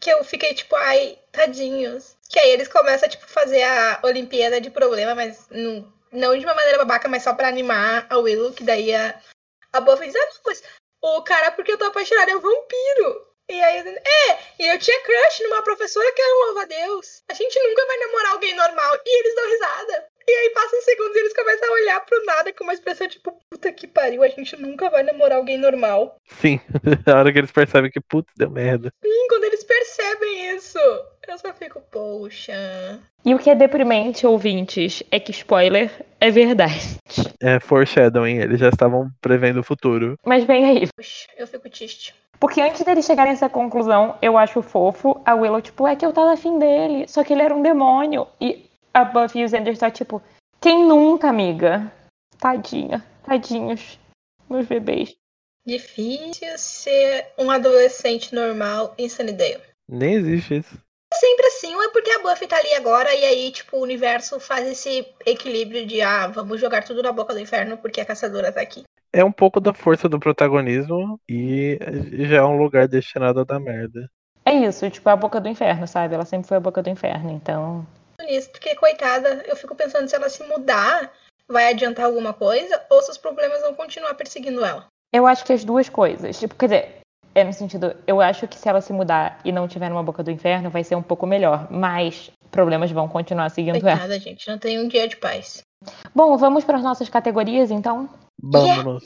que 0.00 0.10
eu 0.10 0.24
fiquei 0.24 0.52
tipo, 0.52 0.74
ai, 0.74 1.16
tadinhos. 1.30 2.16
Que 2.28 2.40
aí 2.40 2.50
eles 2.50 2.66
começam 2.66 3.06
a 3.06 3.08
tipo, 3.08 3.24
fazer 3.28 3.62
a 3.62 4.00
Olimpíada 4.02 4.60
de 4.60 4.68
problema, 4.68 5.14
mas 5.14 5.46
não, 5.48 5.92
não 6.10 6.36
de 6.36 6.44
uma 6.44 6.54
maneira 6.54 6.78
babaca, 6.78 7.08
mas 7.08 7.22
só 7.22 7.32
pra 7.32 7.46
animar 7.46 8.04
a 8.10 8.18
Willow, 8.18 8.52
que 8.52 8.64
daí 8.64 8.92
a, 8.92 9.14
a 9.72 9.80
Buffy 9.80 10.08
diz, 10.08 10.16
ah, 10.16 10.26
não, 10.26 10.40
mas 10.44 10.62
o 11.00 11.22
cara, 11.22 11.52
porque 11.52 11.70
eu 11.70 11.78
tô 11.78 11.84
apaixonada, 11.84 12.32
é 12.32 12.36
um 12.36 12.40
vampiro. 12.40 13.26
E 13.48 13.62
aí, 13.62 13.78
é, 13.78 14.38
e 14.58 14.66
eu 14.66 14.78
tinha 14.80 15.00
crush 15.02 15.44
numa 15.44 15.62
professora 15.62 16.12
que 16.12 16.20
era 16.20 16.34
um 16.34 16.46
louva-a-Deus. 16.46 17.22
A 17.30 17.34
gente 17.34 17.56
nunca 17.62 17.86
vai 17.86 17.96
namorar 17.98 18.32
alguém 18.32 18.56
normal. 18.56 18.98
E 19.06 19.20
eles 19.20 19.36
dão 19.36 19.48
risada. 19.48 20.08
E 20.28 20.32
aí 20.32 20.50
passam 20.50 20.80
segundos 20.82 21.14
e 21.14 21.20
eles 21.20 21.32
começam 21.32 21.68
a 21.68 21.72
olhar 21.72 22.00
pro 22.04 22.24
nada 22.24 22.52
com 22.52 22.64
uma 22.64 22.72
expressão 22.72 23.06
tipo, 23.06 23.32
puta 23.48 23.72
que 23.72 23.86
pariu, 23.86 24.24
a 24.24 24.28
gente 24.28 24.56
nunca 24.60 24.90
vai 24.90 25.04
namorar 25.04 25.38
alguém 25.38 25.56
normal. 25.56 26.16
Sim, 26.40 26.60
a 27.06 27.18
hora 27.18 27.32
que 27.32 27.38
eles 27.38 27.52
percebem 27.52 27.90
que, 27.90 28.00
putz, 28.00 28.32
deu 28.36 28.50
merda. 28.50 28.92
Sim, 29.02 29.28
quando 29.28 29.44
eles 29.44 29.62
percebem 29.62 30.56
isso, 30.56 30.78
eu 31.28 31.38
só 31.38 31.52
fico, 31.54 31.80
poxa. 31.92 33.00
E 33.24 33.34
o 33.34 33.38
que 33.38 33.50
é 33.50 33.54
deprimente, 33.54 34.26
ouvintes, 34.26 35.02
é 35.10 35.20
que 35.20 35.30
spoiler 35.30 35.90
é 36.20 36.30
verdade. 36.30 36.96
É 37.40 37.60
foreshadowing, 37.60 38.38
eles 38.38 38.58
já 38.58 38.68
estavam 38.68 39.08
prevendo 39.20 39.60
o 39.60 39.64
futuro. 39.64 40.18
Mas 40.24 40.44
vem 40.44 40.64
aí. 40.64 40.88
Poxa, 40.96 41.28
eu 41.36 41.46
fico 41.46 41.70
triste. 41.70 42.14
Porque 42.38 42.60
antes 42.60 42.82
deles 42.82 43.06
chegarem 43.06 43.30
a 43.30 43.34
essa 43.34 43.48
conclusão, 43.48 44.16
eu 44.20 44.36
acho 44.36 44.60
fofo 44.60 45.20
a 45.24 45.34
Willow, 45.34 45.62
tipo, 45.62 45.86
é 45.86 45.96
que 45.96 46.04
eu 46.04 46.12
tava 46.12 46.32
afim 46.32 46.58
dele, 46.58 47.08
só 47.08 47.24
que 47.24 47.32
ele 47.32 47.42
era 47.42 47.54
um 47.54 47.62
demônio. 47.62 48.26
E 48.40 48.65
a 48.96 49.04
Buffy 49.04 49.42
e 49.42 49.44
o 49.44 49.48
Xander 49.48 49.76
tá 49.76 49.90
tipo, 49.90 50.22
quem 50.58 50.88
nunca, 50.88 51.28
amiga? 51.28 51.92
Tadinha, 52.38 53.04
tadinhos, 53.22 53.98
meus 54.48 54.66
bebês. 54.66 55.14
Difícil 55.66 56.56
ser 56.56 57.26
um 57.36 57.50
adolescente 57.50 58.34
normal 58.34 58.94
em 58.96 59.06
Sunnydale. 59.06 59.60
Nem 59.86 60.14
existe 60.14 60.58
isso. 60.60 60.78
É 61.12 61.16
sempre 61.16 61.46
assim, 61.46 61.74
ou 61.74 61.82
é 61.82 61.90
porque 61.90 62.10
a 62.10 62.22
Buffy 62.22 62.48
tá 62.48 62.56
ali 62.56 62.72
agora 62.72 63.14
e 63.14 63.24
aí, 63.24 63.50
tipo, 63.50 63.76
o 63.76 63.82
universo 63.82 64.40
faz 64.40 64.66
esse 64.66 65.06
equilíbrio 65.26 65.86
de, 65.86 66.00
ah, 66.00 66.28
vamos 66.28 66.58
jogar 66.58 66.82
tudo 66.82 67.02
na 67.02 67.12
boca 67.12 67.34
do 67.34 67.40
inferno 67.40 67.76
porque 67.76 68.00
a 68.00 68.06
caçadora 68.06 68.50
tá 68.50 68.62
aqui. 68.62 68.84
É 69.12 69.22
um 69.22 69.32
pouco 69.32 69.60
da 69.60 69.74
força 69.74 70.08
do 70.08 70.18
protagonismo 70.18 71.20
e 71.28 71.78
já 72.30 72.38
é 72.38 72.42
um 72.42 72.56
lugar 72.56 72.88
destinado 72.88 73.40
a 73.40 73.44
dar 73.44 73.60
merda. 73.60 74.10
É 74.42 74.54
isso, 74.54 74.88
tipo, 74.90 75.06
é 75.10 75.12
a 75.12 75.16
boca 75.16 75.38
do 75.38 75.48
inferno, 75.48 75.86
sabe? 75.86 76.14
Ela 76.14 76.24
sempre 76.24 76.48
foi 76.48 76.56
a 76.56 76.60
boca 76.60 76.82
do 76.82 76.88
inferno, 76.88 77.30
então. 77.30 77.86
Nisso, 78.24 78.50
porque, 78.50 78.74
coitada, 78.74 79.44
eu 79.46 79.56
fico 79.56 79.74
pensando 79.74 80.08
se 80.08 80.16
ela 80.16 80.28
se 80.28 80.42
mudar, 80.44 81.12
vai 81.48 81.70
adiantar 81.70 82.06
alguma 82.06 82.32
coisa 82.32 82.82
ou 82.90 83.02
se 83.02 83.10
os 83.10 83.18
problemas 83.18 83.60
vão 83.60 83.74
continuar 83.74 84.14
perseguindo 84.14 84.64
ela. 84.64 84.86
Eu 85.12 85.26
acho 85.26 85.44
que 85.44 85.52
as 85.52 85.64
duas 85.64 85.88
coisas. 85.88 86.38
Tipo, 86.38 86.54
quer 86.54 86.66
dizer, 86.66 87.00
é 87.34 87.44
no 87.44 87.52
sentido, 87.52 87.94
eu 88.06 88.20
acho 88.20 88.48
que 88.48 88.58
se 88.58 88.68
ela 88.68 88.80
se 88.80 88.92
mudar 88.92 89.40
e 89.44 89.52
não 89.52 89.68
tiver 89.68 89.88
numa 89.88 90.02
boca 90.02 90.22
do 90.22 90.30
inferno, 90.30 90.70
vai 90.70 90.82
ser 90.82 90.94
um 90.94 91.02
pouco 91.02 91.26
melhor. 91.26 91.70
Mas 91.70 92.30
problemas 92.50 92.90
vão 92.90 93.08
continuar 93.08 93.50
seguindo 93.50 93.76
ela. 93.76 93.98
Coitada, 93.98 94.18
gente, 94.18 94.48
não 94.48 94.58
tem 94.58 94.80
um 94.80 94.88
dia 94.88 95.06
de 95.06 95.16
paz. 95.16 95.62
Bom, 96.14 96.36
vamos 96.36 96.64
para 96.64 96.78
as 96.78 96.82
nossas 96.82 97.08
categorias, 97.08 97.70
então? 97.70 98.08
Vamos. 98.42 99.04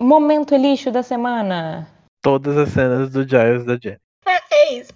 Momento 0.00 0.56
lixo 0.56 0.90
da 0.90 1.02
semana. 1.02 1.86
Todas 2.22 2.56
as 2.56 2.70
cenas 2.70 3.10
do 3.10 3.26
Giles 3.28 3.66
da 3.66 3.76
Jenny. 3.76 4.00
Isso. 4.70 4.92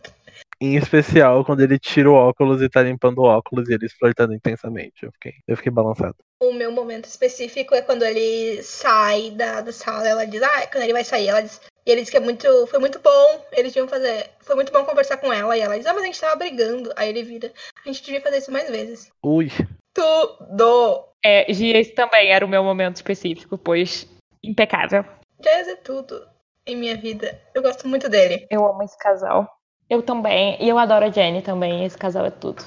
Em 0.60 0.76
especial 0.76 1.44
quando 1.44 1.60
ele 1.60 1.78
tira 1.78 2.10
o 2.10 2.14
óculos 2.14 2.62
e 2.62 2.68
tá 2.68 2.82
limpando 2.82 3.18
o 3.18 3.24
óculos 3.24 3.68
e 3.68 3.74
eles 3.74 3.92
flertando 3.92 4.34
intensamente. 4.34 5.04
Eu 5.04 5.12
fiquei, 5.12 5.34
eu 5.46 5.56
fiquei 5.56 5.72
balançado. 5.72 6.16
O 6.42 6.52
meu 6.52 6.70
momento 6.70 7.06
específico 7.06 7.74
é 7.74 7.82
quando 7.82 8.04
ele 8.04 8.62
sai 8.62 9.30
da, 9.30 9.60
da 9.60 9.72
sala. 9.72 10.08
Ela 10.08 10.26
diz, 10.26 10.42
ah, 10.42 10.66
quando 10.70 10.84
ele 10.84 10.92
vai 10.92 11.04
sair, 11.04 11.28
ela 11.28 11.40
diz. 11.40 11.60
E 11.86 11.90
ele 11.90 12.00
diz 12.00 12.10
que 12.10 12.16
é 12.16 12.20
muito, 12.20 12.66
foi 12.68 12.78
muito 12.78 12.98
bom, 12.98 13.44
eles 13.52 13.72
deviam 13.72 13.88
fazer. 13.88 14.30
Foi 14.40 14.54
muito 14.54 14.72
bom 14.72 14.84
conversar 14.84 15.18
com 15.18 15.32
ela. 15.32 15.56
E 15.56 15.60
ela 15.60 15.76
diz, 15.76 15.86
ah, 15.86 15.92
mas 15.92 16.02
a 16.02 16.06
gente 16.06 16.20
tava 16.20 16.36
brigando. 16.36 16.92
Aí 16.96 17.08
ele 17.08 17.22
vira, 17.22 17.52
a 17.84 17.88
gente 17.88 18.02
devia 18.02 18.20
fazer 18.20 18.38
isso 18.38 18.52
mais 18.52 18.70
vezes. 18.70 19.10
Ui. 19.22 19.48
Tudo! 19.92 21.08
É, 21.24 21.50
esse 21.50 21.92
também 21.92 22.30
era 22.30 22.44
o 22.44 22.48
meu 22.48 22.62
momento 22.62 22.96
específico, 22.96 23.56
pois 23.56 24.06
impecável. 24.42 25.04
Jazz 25.40 25.68
é 25.68 25.76
tudo 25.76 26.26
em 26.66 26.76
minha 26.76 26.96
vida. 26.96 27.40
Eu 27.54 27.62
gosto 27.62 27.86
muito 27.88 28.08
dele. 28.08 28.46
Eu 28.50 28.66
amo 28.66 28.82
esse 28.82 28.98
casal. 28.98 29.48
Eu 29.88 30.02
também. 30.02 30.56
E 30.60 30.68
eu 30.68 30.78
adoro 30.78 31.04
a 31.04 31.10
Jenny 31.10 31.42
também. 31.42 31.84
Esse 31.84 31.96
casal 31.96 32.24
é 32.26 32.30
tudo. 32.30 32.64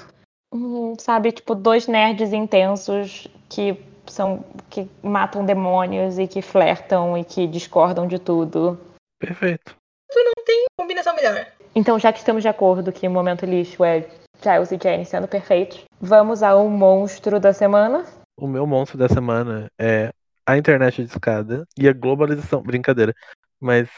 Hum, 0.52 0.94
sabe, 0.98 1.32
tipo, 1.32 1.54
dois 1.54 1.86
nerds 1.86 2.32
intensos 2.32 3.28
que 3.48 3.76
são 4.06 4.44
que 4.70 4.88
matam 5.02 5.44
demônios 5.44 6.18
e 6.18 6.26
que 6.26 6.40
flertam 6.40 7.16
e 7.16 7.24
que 7.24 7.46
discordam 7.46 8.06
de 8.06 8.18
tudo. 8.18 8.78
Perfeito. 9.18 9.76
Tu 10.10 10.18
não 10.24 10.44
tem 10.44 10.64
combinação 10.78 11.14
melhor. 11.14 11.46
Então, 11.74 11.98
já 11.98 12.12
que 12.12 12.18
estamos 12.18 12.42
de 12.42 12.48
acordo 12.48 12.92
que 12.92 13.06
o 13.06 13.10
momento 13.10 13.44
lixo 13.44 13.84
é 13.84 14.08
Giles 14.42 14.72
e 14.72 14.78
Jenny 14.82 15.04
sendo 15.04 15.28
perfeitos, 15.28 15.84
vamos 16.00 16.42
ao 16.42 16.68
monstro 16.68 17.38
da 17.38 17.52
semana. 17.52 18.04
O 18.38 18.46
meu 18.46 18.66
monstro 18.66 18.96
da 18.96 19.08
semana 19.08 19.70
é 19.78 20.10
a 20.46 20.56
internet 20.56 21.02
de 21.04 21.10
escada 21.10 21.66
e 21.78 21.88
a 21.88 21.92
globalização. 21.92 22.62
Brincadeira. 22.62 23.14
Mas 23.60 23.88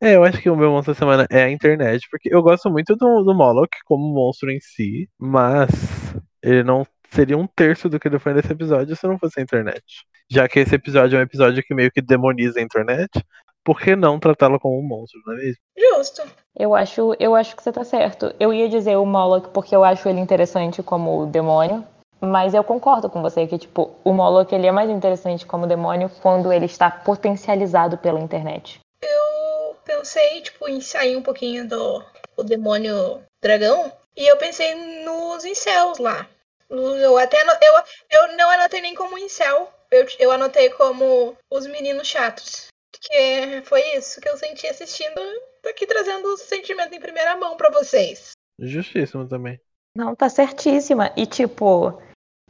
é, 0.00 0.16
eu 0.16 0.24
acho 0.24 0.40
que 0.42 0.50
o 0.50 0.56
meu 0.56 0.70
monstro 0.70 0.92
da 0.92 0.98
semana 0.98 1.26
é 1.30 1.42
a 1.44 1.50
internet, 1.50 2.06
porque 2.10 2.28
eu 2.32 2.42
gosto 2.42 2.70
muito 2.70 2.94
do, 2.96 3.22
do 3.22 3.34
Moloch 3.34 3.70
como 3.86 4.12
monstro 4.12 4.50
em 4.50 4.60
si, 4.60 5.08
mas 5.18 5.70
ele 6.42 6.62
não 6.62 6.86
seria 7.10 7.38
um 7.38 7.46
terço 7.46 7.88
do 7.88 7.98
que 7.98 8.08
ele 8.08 8.18
foi 8.18 8.34
nesse 8.34 8.52
episódio 8.52 8.94
se 8.94 9.06
não 9.06 9.18
fosse 9.18 9.40
a 9.40 9.42
internet. 9.42 9.82
Já 10.30 10.46
que 10.46 10.60
esse 10.60 10.74
episódio 10.74 11.16
é 11.16 11.20
um 11.20 11.22
episódio 11.22 11.62
que 11.62 11.74
meio 11.74 11.90
que 11.90 12.02
demoniza 12.02 12.58
a 12.58 12.62
internet, 12.62 13.10
por 13.64 13.80
que 13.80 13.96
não 13.96 14.20
tratá-lo 14.20 14.60
como 14.60 14.78
um 14.78 14.86
monstro, 14.86 15.20
não 15.26 15.32
é 15.32 15.36
mesmo? 15.36 15.56
Justo. 15.76 16.22
Eu 16.54 16.74
acho, 16.74 17.14
eu 17.18 17.34
acho 17.34 17.56
que 17.56 17.62
você 17.62 17.72
tá 17.72 17.84
certo. 17.84 18.34
Eu 18.38 18.52
ia 18.52 18.68
dizer 18.68 18.96
o 18.96 19.06
Moloch 19.06 19.48
porque 19.48 19.74
eu 19.74 19.82
acho 19.82 20.08
ele 20.08 20.20
interessante 20.20 20.82
como 20.82 21.26
demônio, 21.26 21.84
mas 22.20 22.54
eu 22.54 22.62
concordo 22.62 23.08
com 23.08 23.22
você 23.22 23.46
que 23.46 23.58
tipo, 23.58 23.90
o 24.04 24.12
Moloch 24.12 24.54
ele 24.54 24.66
é 24.66 24.72
mais 24.72 24.90
interessante 24.90 25.46
como 25.46 25.66
demônio 25.66 26.10
quando 26.20 26.52
ele 26.52 26.66
está 26.66 26.90
potencializado 26.90 27.98
pela 27.98 28.20
internet. 28.20 28.80
Pensei, 29.86 30.42
tipo, 30.42 30.68
em 30.68 30.80
sair 30.80 31.16
um 31.16 31.22
pouquinho 31.22 31.66
do 31.66 32.04
o 32.36 32.42
demônio 32.42 33.22
dragão. 33.42 33.90
E 34.16 34.26
eu 34.30 34.36
pensei 34.36 34.74
nos 35.04 35.44
incels 35.44 35.98
lá. 35.98 36.28
Eu 36.68 37.16
até 37.16 37.40
ano- 37.40 37.52
eu, 37.62 37.74
eu 38.20 38.36
não 38.36 38.50
anotei 38.50 38.80
nem 38.80 38.94
como 38.94 39.16
incel. 39.16 39.72
Eu, 39.90 40.04
eu 40.18 40.32
anotei 40.32 40.68
como 40.70 41.36
os 41.50 41.66
meninos 41.68 42.08
chatos. 42.08 42.66
Porque 42.90 43.62
foi 43.64 43.80
isso 43.96 44.20
que 44.20 44.28
eu 44.28 44.36
senti 44.36 44.66
assistindo. 44.66 45.20
Tô 45.62 45.68
aqui 45.68 45.86
trazendo 45.86 46.26
o 46.26 46.36
sentimento 46.36 46.92
em 46.94 47.00
primeira 47.00 47.36
mão 47.36 47.56
pra 47.56 47.70
vocês. 47.70 48.32
Justíssimo 48.58 49.28
também. 49.28 49.60
Não, 49.94 50.14
tá 50.16 50.28
certíssima. 50.28 51.12
E 51.16 51.24
tipo, 51.26 52.02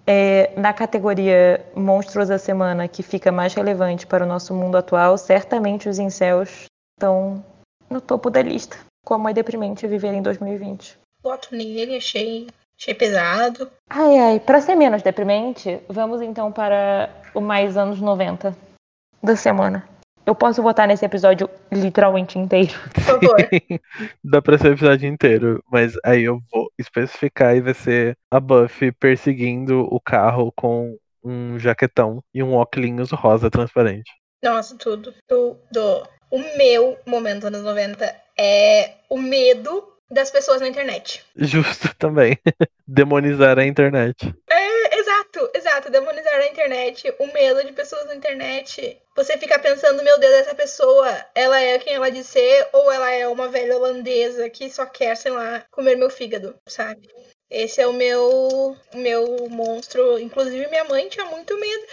É, 0.09 0.53
na 0.59 0.73
categoria 0.73 1.67
Monstros 1.75 2.29
da 2.29 2.39
Semana, 2.39 2.87
que 2.87 3.03
fica 3.03 3.33
mais 3.33 3.53
relevante 3.55 4.07
para 4.07 4.23
o 4.25 4.27
nosso 4.27 4.55
mundo 4.55 4.77
atual, 4.77 5.19
certamente 5.19 5.89
os 5.89 5.99
incels 5.99 6.67
estão 6.97 7.45
no 7.91 8.01
topo 8.01 8.31
da 8.31 8.43
lista. 8.43 8.79
Como 9.05 9.29
é 9.29 9.33
deprimente 9.33 9.87
viver 9.87 10.15
em 10.15 10.23
2020. 10.23 10.99
Voto 11.23 11.55
nele, 11.55 11.97
achei, 11.97 12.49
achei 12.81 12.95
pesado. 12.95 13.71
Ai, 13.89 14.19
ai, 14.19 14.41
para 14.41 14.61
ser 14.61 14.75
menos 14.75 15.03
deprimente, 15.03 15.81
vamos 15.89 16.23
então 16.23 16.51
para 16.51 17.11
o 17.35 17.41
mais 17.41 17.77
anos 17.77 18.01
90 18.01 18.57
da 19.23 19.37
semana. 19.37 19.87
Eu 20.25 20.35
posso 20.35 20.61
votar 20.61 20.89
nesse 20.89 21.05
episódio 21.05 21.49
literalmente 21.71 22.37
inteiro. 22.37 22.73
Por 22.93 23.03
favor. 23.03 23.37
Dá 24.25 24.43
pra 24.43 24.59
ser 24.59 24.71
o 24.71 24.73
episódio 24.73 25.09
inteiro, 25.09 25.63
mas 25.71 25.97
aí 26.05 26.25
eu 26.25 26.41
vou 26.53 26.69
especificar 26.77 27.55
e 27.55 27.61
vai 27.61 27.75
ser 27.75 28.19
a 28.29 28.41
Buffy 28.41 28.91
perseguindo 28.91 29.87
o 29.89 30.01
carro 30.01 30.53
com 30.57 30.97
um 31.23 31.57
jaquetão 31.61 32.21
e 32.35 32.43
um 32.43 32.55
óculos 32.55 33.13
rosa 33.13 33.49
transparente. 33.51 34.11
Nossa, 34.43 34.77
tudo. 34.77 35.15
Do, 35.29 35.57
do. 35.73 36.16
O 36.31 36.39
meu 36.57 36.99
momento 37.07 37.47
anos 37.47 37.63
90 37.63 38.15
é 38.39 38.95
o 39.09 39.19
medo 39.19 39.97
das 40.11 40.31
pessoas 40.31 40.61
na 40.61 40.69
internet. 40.69 41.25
Justo 41.37 41.95
também. 41.97 42.39
Demonizar 42.87 43.59
a 43.59 43.65
internet. 43.65 44.35
É, 44.49 44.99
exato, 44.99 45.51
exato. 45.55 45.91
Demonizar 45.91 46.35
a 46.35 46.47
internet, 46.47 47.13
o 47.19 47.27
medo 47.33 47.65
de 47.65 47.73
pessoas 47.73 48.07
na 48.07 48.15
internet. 48.15 49.01
Você 49.17 49.37
fica 49.39 49.59
pensando, 49.59 50.03
meu 50.03 50.19
Deus, 50.19 50.35
essa 50.35 50.55
pessoa, 50.55 51.09
ela 51.35 51.61
é 51.61 51.79
quem 51.79 51.95
ela 51.95 52.11
diz 52.11 52.27
ser, 52.27 52.69
ou 52.73 52.91
ela 52.91 53.11
é 53.11 53.27
uma 53.27 53.49
velha 53.49 53.77
holandesa 53.77 54.49
que 54.51 54.71
só 54.71 54.87
quer, 54.87 55.17
sei 55.17 55.33
lá, 55.33 55.65
comer 55.71 55.97
meu 55.97 56.11
fígado, 56.11 56.55
sabe? 56.67 57.09
Esse 57.49 57.81
é 57.81 57.87
o 57.87 57.93
meu, 57.93 58.77
meu 58.95 59.49
monstro. 59.49 60.19
Inclusive, 60.19 60.69
minha 60.69 60.85
mãe 60.85 61.09
tinha 61.09 61.25
muito 61.27 61.59
medo. 61.59 61.85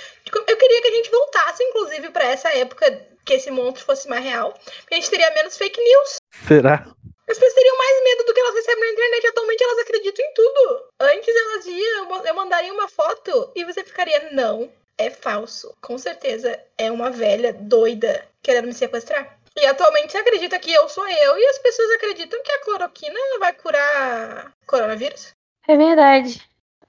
Eu 0.47 0.57
queria 0.57 0.81
que 0.81 0.87
a 0.87 0.95
gente 0.95 1.11
voltasse, 1.11 1.63
inclusive, 1.63 2.09
para 2.09 2.25
essa 2.25 2.49
época 2.57 3.12
que 3.25 3.33
esse 3.33 3.51
monstro 3.51 3.85
fosse 3.85 4.07
mais 4.07 4.23
real. 4.23 4.57
A 4.91 4.95
gente 4.95 5.09
teria 5.09 5.31
menos 5.31 5.57
fake 5.57 5.79
news. 5.81 6.15
Será? 6.47 6.85
As 7.29 7.37
pessoas 7.37 7.53
teriam 7.53 7.77
mais 7.77 8.03
medo 8.03 8.23
do 8.25 8.33
que 8.33 8.39
elas 8.39 8.55
recebem 8.55 8.83
na 8.83 8.91
internet. 8.91 9.27
Atualmente 9.27 9.63
elas 9.63 9.79
acreditam 9.79 10.25
em 10.25 10.33
tudo. 10.33 10.83
Antes 10.99 11.35
elas 11.35 11.65
iam, 11.65 12.25
eu 12.25 12.35
mandaria 12.35 12.73
uma 12.73 12.87
foto 12.87 13.51
e 13.55 13.63
você 13.63 13.83
ficaria, 13.83 14.29
não, 14.31 14.71
é 14.97 15.09
falso. 15.09 15.73
Com 15.81 15.97
certeza 15.97 16.59
é 16.77 16.91
uma 16.91 17.09
velha 17.09 17.53
doida 17.53 18.27
querendo 18.41 18.65
me 18.65 18.73
sequestrar. 18.73 19.37
E 19.55 19.65
atualmente 19.65 20.11
você 20.11 20.17
acredita 20.17 20.59
que 20.59 20.73
eu 20.73 20.89
sou 20.89 21.07
eu 21.07 21.37
e 21.37 21.45
as 21.47 21.59
pessoas 21.59 21.91
acreditam 21.91 22.41
que 22.41 22.51
a 22.51 22.59
cloroquina 22.61 23.19
vai 23.39 23.53
curar 23.53 24.51
coronavírus? 24.65 25.33
É 25.67 25.77
verdade. 25.77 26.41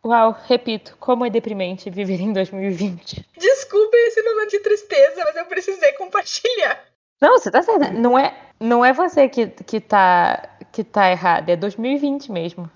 Uau, 0.04 0.36
repito, 0.46 0.96
como 1.00 1.24
é 1.24 1.30
deprimente 1.30 1.88
viver 1.88 2.20
em 2.20 2.32
2020. 2.32 3.26
Desculpa 3.38 3.96
esse 3.96 4.22
momento 4.22 4.50
de 4.50 4.58
tristeza, 4.60 5.22
mas 5.24 5.36
eu 5.36 5.46
precisei 5.46 5.92
compartilhar. 5.92 6.84
Não, 7.20 7.38
você 7.38 7.50
tá 7.50 7.62
certa. 7.62 7.90
Não 7.90 8.18
é, 8.18 8.36
não 8.60 8.84
é 8.84 8.92
você 8.92 9.28
que, 9.30 9.46
que, 9.46 9.80
tá, 9.80 10.58
que 10.70 10.84
tá 10.84 11.10
errado, 11.10 11.48
é 11.48 11.56
2020 11.56 12.30
mesmo. 12.30 12.70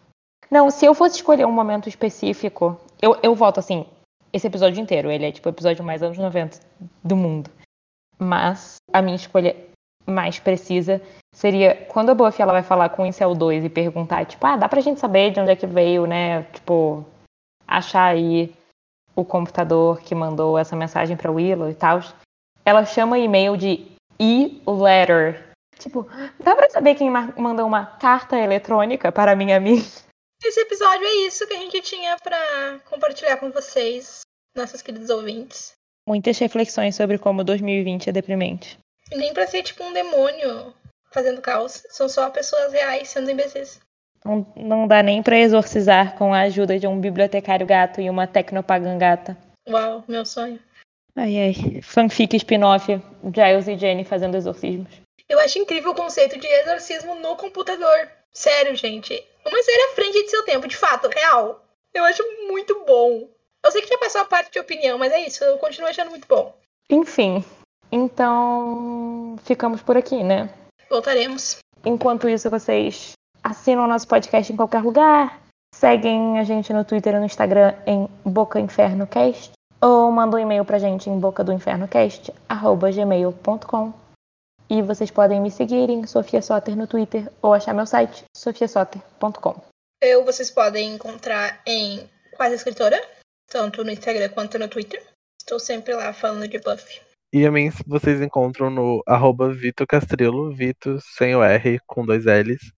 Não, 0.51 0.70
se 0.70 0.87
eu 0.87 0.95
fosse 0.95 1.16
escolher 1.16 1.47
um 1.47 1.53
momento 1.53 1.87
específico, 1.87 2.81
eu, 3.03 3.18
eu 3.22 3.35
voto 3.35 3.61
assim, 3.61 3.85
esse 4.33 4.47
episódio 4.47 4.81
inteiro, 4.81 5.11
ele 5.11 5.26
é 5.26 5.33
tipo 5.33 5.51
o 5.51 5.53
episódio 5.53 5.85
mais 5.85 6.03
anos 6.03 6.16
90 6.16 6.59
do 7.05 7.14
mundo. 7.14 7.51
Mas 8.18 8.76
a 8.91 9.03
minha 9.03 9.16
escolha 9.16 9.55
mais 10.07 10.39
precisa 10.39 11.03
seria 11.35 11.74
quando 11.89 12.09
a 12.09 12.14
Buffy 12.14 12.41
ela 12.41 12.53
vai 12.53 12.62
falar 12.62 12.89
com 12.89 13.03
o 13.03 13.07
Incel 13.07 13.35
2 13.35 13.66
e 13.66 13.68
perguntar, 13.68 14.24
tipo, 14.24 14.47
ah, 14.47 14.57
dá 14.57 14.66
pra 14.66 14.81
gente 14.81 14.99
saber 14.99 15.31
de 15.31 15.41
onde 15.41 15.51
é 15.51 15.57
que 15.57 15.66
veio, 15.66 16.07
né? 16.07 16.45
Tipo, 16.45 17.05
achar 17.68 18.06
aí 18.06 18.52
o 19.14 19.24
computador 19.24 20.00
que 20.00 20.14
mandou 20.14 20.58
essa 20.58 20.74
mensagem 20.74 21.16
para 21.16 21.30
Willow 21.30 21.70
e 21.70 21.74
tal. 21.74 22.00
Ela 22.64 22.84
chama 22.86 23.18
e-mail 23.18 23.56
de 23.56 23.86
e-letter. 24.18 25.46
Tipo, 25.78 26.08
dá 26.40 26.56
pra 26.56 26.70
saber 26.70 26.94
quem 26.94 27.10
mandou 27.10 27.66
uma 27.66 27.86
carta 27.86 28.36
eletrônica 28.36 29.12
para 29.12 29.36
minha 29.36 29.56
amiga? 29.56 29.86
Esse 30.42 30.60
episódio 30.60 31.04
é 31.04 31.26
isso 31.26 31.46
que 31.46 31.54
a 31.54 31.58
gente 31.58 31.80
tinha 31.82 32.16
para 32.22 32.78
compartilhar 32.88 33.36
com 33.38 33.50
vocês, 33.50 34.20
nossos 34.56 34.82
queridos 34.82 35.10
ouvintes. 35.10 35.72
Muitas 36.08 36.38
reflexões 36.38 36.96
sobre 36.96 37.18
como 37.18 37.44
2020 37.44 38.08
é 38.08 38.12
deprimente. 38.12 38.78
Nem 39.12 39.34
pra 39.34 39.46
ser 39.46 39.62
tipo 39.62 39.82
um 39.84 39.92
demônio 39.92 40.74
fazendo 41.12 41.40
caos. 41.40 41.82
São 41.90 42.08
só 42.08 42.30
pessoas 42.30 42.72
reais 42.72 43.08
sendo 43.08 43.30
imbecis. 43.30 43.80
Não, 44.29 44.47
não 44.55 44.87
dá 44.87 45.03
nem 45.03 45.22
para 45.22 45.39
exorcizar 45.39 46.14
com 46.18 46.35
a 46.35 46.41
ajuda 46.41 46.79
de 46.79 46.87
um 46.87 47.01
bibliotecário 47.01 47.66
gato 47.66 47.99
e 47.99 48.11
uma 48.11 48.26
tecnopagan 48.26 48.99
gata. 48.99 49.35
Uau, 49.66 50.05
meu 50.07 50.26
sonho. 50.26 50.61
Ai, 51.16 51.35
ai. 51.39 51.81
Fanfic 51.83 52.37
spin-off, 52.37 53.01
Giles 53.35 53.68
e 53.68 53.79
Jenny 53.79 54.05
fazendo 54.05 54.37
exorcismos. 54.37 54.93
Eu 55.26 55.41
acho 55.41 55.59
incrível 55.59 55.93
o 55.93 55.95
conceito 55.95 56.39
de 56.39 56.47
exorcismo 56.47 57.14
no 57.14 57.37
computador. 57.37 58.11
Sério, 58.31 58.76
gente. 58.76 59.14
Uma 59.47 59.62
série 59.62 59.83
à 59.83 59.95
frente 59.95 60.22
de 60.22 60.31
seu 60.31 60.45
tempo, 60.45 60.68
de 60.68 60.76
fato, 60.76 61.09
real. 61.09 61.64
Eu 61.95 62.05
acho 62.05 62.22
muito 62.49 62.85
bom. 62.87 63.26
Eu 63.64 63.72
sei 63.72 63.81
que 63.81 63.89
já 63.89 63.97
passou 63.97 64.20
a 64.20 64.26
parte 64.26 64.53
de 64.53 64.61
opinião, 64.61 64.99
mas 64.99 65.11
é 65.11 65.26
isso. 65.26 65.43
Eu 65.43 65.57
continuo 65.57 65.89
achando 65.89 66.11
muito 66.11 66.29
bom. 66.29 66.55
Enfim. 66.91 67.43
Então, 67.91 69.37
ficamos 69.45 69.81
por 69.81 69.97
aqui, 69.97 70.22
né? 70.22 70.51
Voltaremos. 70.91 71.59
Enquanto 71.85 72.29
isso, 72.29 72.51
vocês 72.51 73.12
assinam 73.49 73.84
o 73.84 73.88
nosso 73.88 74.07
podcast 74.07 74.53
em 74.53 74.57
qualquer 74.57 74.82
lugar, 74.82 75.40
seguem 75.74 76.38
a 76.38 76.44
gente 76.44 76.72
no 76.72 76.84
Twitter 76.84 77.14
e 77.14 77.18
no 77.18 77.24
Instagram 77.24 77.74
em 77.86 78.07
Boca 78.22 78.61
Inferno 78.61 79.07
Cast, 79.07 79.53
ou 79.80 80.12
mandam 80.12 80.38
um 80.38 80.42
e-mail 80.42 80.66
pra 80.66 80.78
gente 80.78 81.09
em 81.09 81.18
boca 81.18 81.42
do 81.42 81.57
gmail.com. 81.57 83.92
E 84.68 84.82
vocês 84.82 85.11
podem 85.11 85.40
me 85.40 85.51
seguir 85.51 85.88
em 85.88 86.07
Sofia 86.07 86.42
Soter 86.42 86.76
no 86.76 86.86
Twitter 86.86 87.32
ou 87.40 87.55
achar 87.55 87.72
meu 87.72 87.86
site, 87.86 88.24
sofiasoter.com. 88.36 89.62
Eu 90.03 90.26
vocês 90.26 90.51
podem 90.51 90.94
encontrar 90.94 91.62
em 91.66 92.07
Quase 92.36 92.55
Escritora, 92.55 93.03
tanto 93.49 93.82
no 93.82 93.90
Instagram 93.90 94.28
quanto 94.28 94.59
no 94.59 94.68
Twitter. 94.68 95.03
Estou 95.40 95.59
sempre 95.59 95.94
lá 95.94 96.12
falando 96.12 96.46
de 96.46 96.59
Buffy. 96.59 97.01
E 97.32 97.46
a 97.46 97.51
mim 97.51 97.70
vocês 97.86 98.20
encontram 98.20 98.68
no 98.68 99.03
arroba 99.07 99.51
Vito 99.51 99.86
Castrelo, 99.86 100.55
Vito 100.55 100.99
sem 101.01 101.34
o 101.34 101.42
R, 101.42 101.80
com 101.86 102.05
dois 102.05 102.26
L's. 102.26 102.78